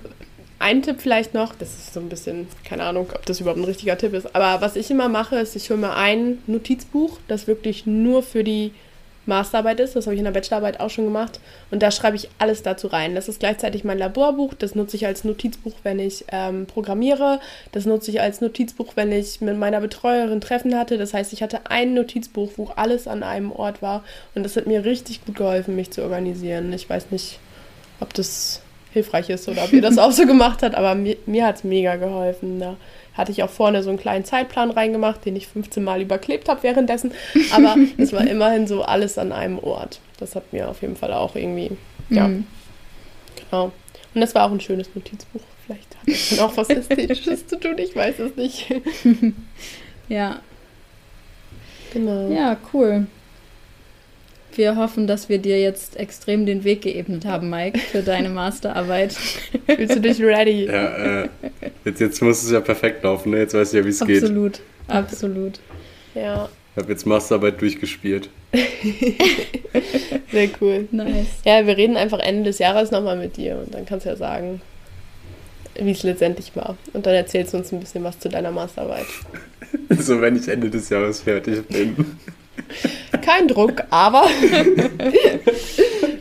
ein 0.61 0.83
Tipp 0.83 0.97
vielleicht 1.01 1.35
noch, 1.35 1.55
das 1.55 1.69
ist 1.75 1.95
so 1.95 2.01
ein 2.01 2.09
bisschen, 2.09 2.49
keine 2.65 2.85
Ahnung, 2.85 3.09
ob 3.15 3.27
das 3.27 3.41
überhaupt 3.41 3.61
ein 3.61 3.65
richtiger 3.65 3.97
Tipp 3.99 4.15
ist, 4.15 4.35
aber 4.35 4.61
was 4.61 4.77
ich 4.77 4.91
immer 4.91 5.09
mache, 5.09 5.37
ist, 5.37 5.55
ich 5.57 5.71
hole 5.71 5.79
mir 5.79 5.95
ein 5.95 6.39
Notizbuch, 6.47 7.19
das 7.29 7.47
wirklich 7.47 7.87
nur 7.87 8.23
für 8.23 8.43
die 8.43 8.73
Masterarbeit 9.29 9.79
ist. 9.79 9.95
Das 9.95 10.07
habe 10.07 10.15
ich 10.15 10.19
in 10.19 10.25
der 10.25 10.33
Bachelorarbeit 10.33 10.81
auch 10.81 10.91
schon 10.91 11.05
gemacht. 11.05 11.39
Und 11.71 11.83
da 11.83 11.91
schreibe 11.91 12.17
ich 12.17 12.29
alles 12.39 12.63
dazu 12.63 12.89
rein. 12.89 13.15
Das 13.15 13.29
ist 13.29 13.39
gleichzeitig 13.39 13.85
mein 13.85 13.99
Laborbuch. 13.99 14.55
Das 14.55 14.75
nutze 14.75 14.97
ich 14.97 15.07
als 15.07 15.23
Notizbuch, 15.25 15.75
wenn 15.85 16.01
ich 16.01 16.25
ähm, 16.33 16.67
programmiere. 16.67 17.41
Das 17.73 17.87
nutze 17.87 18.11
ich 18.11 18.21
als 18.21 18.41
Notizbuch, 18.41 18.93
wenn 18.97 19.13
ich 19.13 19.41
mit 19.41 19.57
meiner 19.57 19.81
Betreuerin 19.81 20.41
Treffen 20.41 20.75
hatte. 20.75 20.99
Das 20.99 21.15
heißt, 21.15 21.33
ich 21.33 21.43
hatte 21.43 21.71
ein 21.71 21.95
Notizbuch, 21.95 22.51
wo 22.57 22.71
alles 22.75 23.07
an 23.07 23.23
einem 23.23 23.53
Ort 23.53 23.83
war. 23.83 24.03
Und 24.35 24.43
das 24.43 24.57
hat 24.57 24.67
mir 24.67 24.85
richtig 24.85 25.25
gut 25.25 25.37
geholfen, 25.37 25.77
mich 25.77 25.91
zu 25.91 26.03
organisieren. 26.03 26.73
Ich 26.73 26.89
weiß 26.89 27.11
nicht, 27.11 27.39
ob 28.01 28.15
das 28.15 28.63
hilfreich 28.93 29.29
ist 29.31 29.49
oder 29.49 29.65
ob 29.65 29.73
ihr 29.73 29.83
das 29.83 29.99
auch 29.99 30.13
so 30.13 30.27
gemacht 30.27 30.63
habt, 30.63 30.75
aber 30.75 30.95
mir, 30.95 31.17
mir 31.27 31.47
hat 31.47 31.57
es 31.57 31.65
mega 31.65 31.97
geholfen. 31.97 32.59
Da 32.59 32.77
hatte 33.19 33.33
ich 33.33 33.43
auch 33.43 33.51
vorne 33.51 33.83
so 33.83 33.91
einen 33.91 33.99
kleinen 33.99 34.25
Zeitplan 34.25 34.71
reingemacht, 34.71 35.25
den 35.27 35.37
ich 35.37 35.47
15 35.49 35.85
Mal 35.85 36.01
überklebt 36.01 36.49
habe 36.49 36.63
währenddessen. 36.63 37.13
Aber 37.53 37.77
es 37.99 38.13
war 38.15 38.27
immerhin 38.27 38.67
so 38.67 38.83
alles 38.83 39.19
an 39.19 39.33
einem 39.33 39.59
Ort. 39.59 40.01
Das 40.19 40.35
hat 40.35 40.53
mir 40.55 40.69
auf 40.71 40.81
jeden 40.81 40.97
Fall 40.97 41.13
auch 41.13 41.37
irgendwie, 41.37 41.73
ja, 42.09 42.29
Mhm. 42.29 42.47
genau. 43.51 43.73
Und 44.15 44.21
das 44.23 44.35
war 44.35 44.47
auch 44.47 44.53
ein 44.53 44.61
schönes 44.61 44.89
Notizbuch. 44.95 45.43
Vielleicht 45.67 45.95
hat 45.97 46.09
das 46.09 46.31
dann 46.31 46.39
auch 46.41 46.57
was 46.57 46.71
Ästhetisches 46.71 47.47
zu 47.47 47.61
tun, 47.61 47.77
ich 47.77 47.95
weiß 47.95 48.19
es 48.21 48.37
nicht. 48.37 48.73
Ja, 50.09 50.41
Genau. 51.93 52.31
Ja, 52.31 52.57
cool. 52.73 53.07
Wir 54.55 54.77
hoffen, 54.77 55.07
dass 55.07 55.29
wir 55.29 55.39
dir 55.39 55.61
jetzt 55.61 55.97
extrem 55.97 56.47
den 56.47 56.65
Weg 56.65 56.83
geebnet 56.83 57.25
haben, 57.25 57.49
Mike, 57.51 57.79
für 57.79 58.03
deine 58.03 58.29
Masterarbeit. 58.29 59.13
Fühlst 59.67 59.97
du 59.97 60.01
dich 60.01 60.21
ready? 60.21 60.67
Ja, 60.67 61.23
äh, 61.23 61.29
jetzt, 61.85 62.01
jetzt 62.01 62.23
muss 62.23 62.43
es 62.43 62.51
ja 62.51 62.61
perfekt 62.61 63.05
laufen, 63.05 63.31
ne? 63.31 63.39
Jetzt 63.39 63.55
weiß 63.55 63.73
ich 63.73 63.79
ja, 63.79 63.85
wie 63.85 63.91
es 63.91 64.01
geht. 64.01 64.23
Absolut, 64.23 64.61
absolut. 64.89 65.61
Ja, 66.15 66.49
Ich 66.75 66.83
habe 66.83 66.93
jetzt 66.93 67.07
Masterarbeit 67.07 67.61
durchgespielt. 67.61 68.31
sehr 70.33 70.49
cool. 70.61 70.89
Nice. 70.91 71.27
Ja, 71.45 71.67
wir 71.67 71.77
reden 71.77 71.97
einfach 71.97 72.19
Ende 72.19 72.45
des 72.45 72.59
Jahres 72.59 72.91
nochmal 72.91 73.17
mit 73.17 73.37
dir 73.37 73.63
und 73.65 73.75
dann 73.75 73.85
kannst 73.87 74.07
du 74.07 74.11
ja 74.11 74.17
sagen, 74.17 74.61
wie 75.79 75.91
es 75.91 76.03
letztendlich 76.03 76.57
war. 76.57 76.77
Und 76.93 77.07
dann 77.07 77.15
erzählst 77.15 77.53
du 77.53 77.59
uns 77.59 77.73
ein 77.73 77.81
bisschen 77.81 78.03
was 78.05 78.19
zu 78.19 78.29
deiner 78.29 78.51
Masterarbeit. 78.51 79.07
So, 79.91 80.21
wenn 80.23 80.35
ich 80.37 80.49
Ende 80.49 80.71
des 80.71 80.89
Jahres 80.89 81.21
fertig 81.21 81.67
bin. 81.69 82.19
Kein 83.23 83.49
Druck, 83.49 83.83
aber 83.91 84.27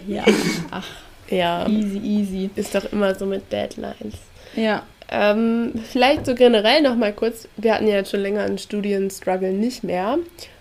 Ja, 0.08 0.24
ach, 0.72 0.88
ja, 1.30 1.68
easy, 1.68 1.98
easy. 1.98 2.50
ist 2.56 2.74
doch 2.74 2.92
immer 2.92 3.14
so 3.16 3.26
mit 3.26 3.52
Deadlines. 3.52 4.16
Ja, 4.56 4.84
Ähm, 5.10 5.72
vielleicht 5.90 6.26
so 6.26 6.36
generell 6.36 6.82
nochmal 6.82 7.14
kurz, 7.14 7.48
wir 7.56 7.74
hatten 7.74 7.88
ja 7.88 7.96
jetzt 7.96 8.12
schon 8.12 8.20
länger 8.22 8.44
einen 8.44 8.58
Studienstruggle 8.58 9.52
nicht 9.54 9.84
mehr. 9.84 10.18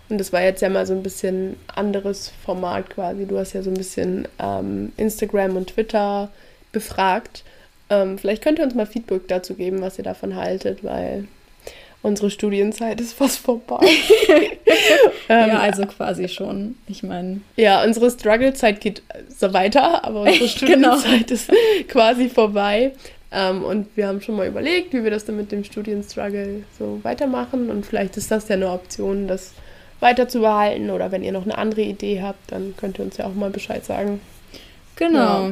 Und 0.08 0.18
das 0.18 0.32
war 0.32 0.40
jetzt 0.40 0.62
ja 0.62 0.68
mal 0.68 0.86
so 0.86 0.92
ein 0.92 1.02
bisschen 1.02 1.56
anderes 1.74 2.30
Format 2.44 2.90
quasi. 2.90 3.26
Du 3.26 3.38
hast 3.38 3.54
ja 3.54 3.62
so 3.62 3.70
ein 3.70 3.76
bisschen 3.76 4.28
ähm, 4.38 4.92
Instagram 4.96 5.56
und 5.56 5.70
Twitter 5.74 6.30
befragt. 6.70 7.42
Ähm, 7.90 8.18
vielleicht 8.18 8.42
könnt 8.44 8.60
ihr 8.60 8.64
uns 8.64 8.74
mal 8.76 8.86
Feedback 8.86 9.26
dazu 9.26 9.54
geben, 9.54 9.80
was 9.80 9.98
ihr 9.98 10.04
davon 10.04 10.36
haltet, 10.36 10.84
weil 10.84 11.26
unsere 12.06 12.30
Studienzeit 12.30 13.00
ist 13.00 13.12
fast 13.14 13.38
vorbei. 13.38 13.84
ähm, 15.28 15.48
ja, 15.48 15.58
also 15.58 15.84
quasi 15.86 16.28
schon. 16.28 16.76
Ich 16.86 17.02
meine, 17.02 17.40
ja, 17.56 17.82
unsere 17.84 18.10
Struggle-Zeit 18.10 18.80
geht 18.80 19.02
so 19.28 19.52
weiter, 19.52 20.04
aber 20.04 20.22
unsere 20.22 20.46
Genau. 20.66 20.96
Studienzeit 20.96 21.30
ist 21.30 21.50
quasi 21.88 22.28
vorbei. 22.28 22.92
Ähm, 23.32 23.64
und 23.64 23.88
wir 23.96 24.06
haben 24.06 24.20
schon 24.20 24.36
mal 24.36 24.46
überlegt, 24.46 24.92
wie 24.92 25.02
wir 25.02 25.10
das 25.10 25.24
dann 25.24 25.36
mit 25.36 25.50
dem 25.50 25.64
Studienstruggle 25.64 26.62
so 26.78 27.00
weitermachen. 27.02 27.70
Und 27.70 27.84
vielleicht 27.84 28.16
ist 28.16 28.30
das 28.30 28.48
ja 28.48 28.54
eine 28.54 28.70
Option, 28.70 29.26
das 29.26 29.52
weiter 30.00 30.28
zu 30.28 30.40
behalten. 30.40 30.90
Oder 30.90 31.10
wenn 31.10 31.24
ihr 31.24 31.32
noch 31.32 31.44
eine 31.44 31.58
andere 31.58 31.82
Idee 31.82 32.22
habt, 32.22 32.52
dann 32.52 32.74
könnt 32.76 32.98
ihr 32.98 33.04
uns 33.04 33.16
ja 33.16 33.26
auch 33.26 33.34
mal 33.34 33.50
Bescheid 33.50 33.84
sagen. 33.84 34.20
genau. 34.94 35.50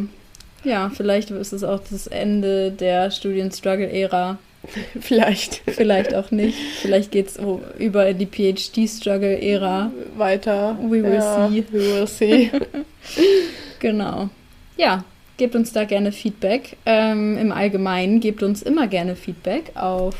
Ja, 0.62 0.90
vielleicht 0.96 1.30
ist 1.30 1.52
es 1.52 1.62
auch 1.62 1.80
das 1.90 2.06
Ende 2.06 2.70
der 2.70 3.10
Studienstruggle-Ära. 3.10 4.38
Vielleicht 5.00 5.62
Vielleicht 5.66 6.14
auch 6.14 6.30
nicht. 6.30 6.56
Vielleicht 6.80 7.10
geht 7.10 7.28
es 7.28 7.40
über 7.78 8.12
die 8.12 8.26
PhD-Struggle-Ära. 8.26 9.92
weiter. 10.16 10.76
We 10.82 11.02
will 11.02 11.20
see. 11.20 11.64
We 11.70 11.80
will 11.80 12.06
see. 12.06 12.50
Genau. 13.80 14.30
Ja, 14.78 15.04
gebt 15.36 15.54
uns 15.54 15.74
da 15.74 15.84
gerne 15.84 16.10
Feedback. 16.10 16.78
Ähm, 16.86 17.36
Im 17.36 17.52
Allgemeinen 17.52 18.20
gebt 18.20 18.42
uns 18.42 18.62
immer 18.62 18.86
gerne 18.86 19.14
Feedback 19.14 19.72
auf 19.74 20.14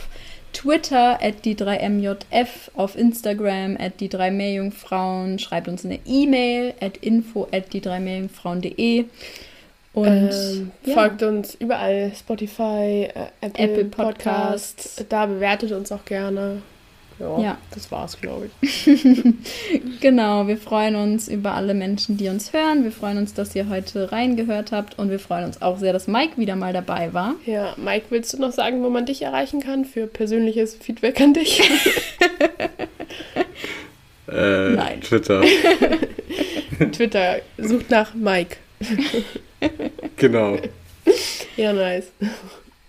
Twitter 0.53 1.19
at 1.23 1.45
die 1.45 1.57
3MJF, 1.57 2.71
auf 2.75 2.97
Instagram 2.97 3.77
at 3.79 4.01
die 4.01 4.09
3 4.09 4.31
Meerjungfrauen, 4.31 5.39
schreibt 5.39 5.69
uns 5.69 5.85
eine 5.85 5.99
E-Mail 6.07 6.75
at 6.81 6.99
info 6.99 7.49
at 7.53 7.73
die 7.73 7.81
3 7.81 8.01
Meerjungfrauen.de 8.01 9.07
und 9.95 10.31
ähm, 10.31 10.71
ja. 10.85 10.95
Folgt 10.95 11.23
uns 11.23 11.55
überall, 11.55 12.13
Spotify, 12.19 13.09
äh, 13.15 13.27
Apple, 13.41 13.65
Apple 13.65 13.85
Podcasts. 13.87 14.97
Podcasts. 14.97 15.07
Da 15.09 15.27
bewertet 15.27 15.73
uns 15.73 15.91
auch 15.93 16.05
gerne. 16.05 16.63
Ja, 17.21 17.39
Ja. 17.41 17.59
das 17.73 17.93
war's, 17.93 18.21
glaube 18.21 18.51
ich. 18.61 18.91
Genau, 20.01 20.49
wir 20.49 20.59
freuen 20.59 20.97
uns 20.97 21.29
über 21.29 21.55
alle 21.55 21.73
Menschen, 21.73 22.17
die 22.17 22.29
uns 22.29 22.53
hören. 22.53 22.83
Wir 22.85 22.91
freuen 22.91 23.17
uns, 23.19 23.33
dass 23.35 23.55
ihr 23.55 23.69
heute 23.71 24.11
reingehört 24.13 24.73
habt 24.73 24.99
und 24.99 25.11
wir 25.11 25.19
freuen 25.21 25.45
uns 25.45 25.63
auch 25.63 25.79
sehr, 25.79 25.93
dass 25.93 26.09
Mike 26.09 26.37
wieder 26.37 26.57
mal 26.57 26.73
dabei 26.73 27.15
war. 27.15 27.37
Ja, 27.47 27.75
Mike, 27.79 28.07
willst 28.11 28.33
du 28.35 28.39
noch 28.41 28.53
sagen, 28.53 28.83
wo 28.83 28.91
man 28.91 29.07
dich 29.07 29.23
erreichen 29.23 29.61
kann 29.61 29.85
für 29.85 30.07
persönliches 30.09 30.75
Feedback 30.75 31.21
an 31.21 31.35
dich? 31.35 31.63
Äh, 34.27 34.71
Nein. 34.71 35.01
Twitter. 35.03 35.43
Twitter, 36.93 37.37
sucht 37.59 37.91
nach 37.91 38.15
Mike. 38.15 38.57
Genau. 40.17 40.59
Ja, 41.57 41.73
nice. 41.73 42.07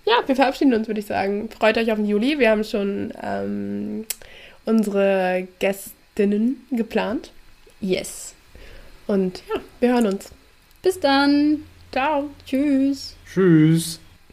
Ja, 0.06 0.22
wir 0.26 0.36
verabschieden 0.36 0.74
uns, 0.74 0.88
würde 0.88 1.00
ich 1.00 1.06
sagen. 1.06 1.50
Freut 1.50 1.78
euch 1.78 1.92
auf 1.92 1.98
den 1.98 2.06
Juli. 2.06 2.38
Wir 2.40 2.52
haben 2.52 2.64
schon 2.64 3.12
ähm, 3.22 4.06
unsere 4.66 5.48
Gästinnen 5.60 6.66
geplant. 6.72 7.32
Yes. 7.82 8.36
Und 9.08 9.44
ja, 9.54 9.62
wir 9.80 9.94
hören 9.94 10.08
uns. 10.08 10.32
Bis 10.82 11.00
dann. 11.00 11.64
Ciao. 11.92 12.30
Tschüss. 12.46 13.16
Tschüss. 13.32 14.00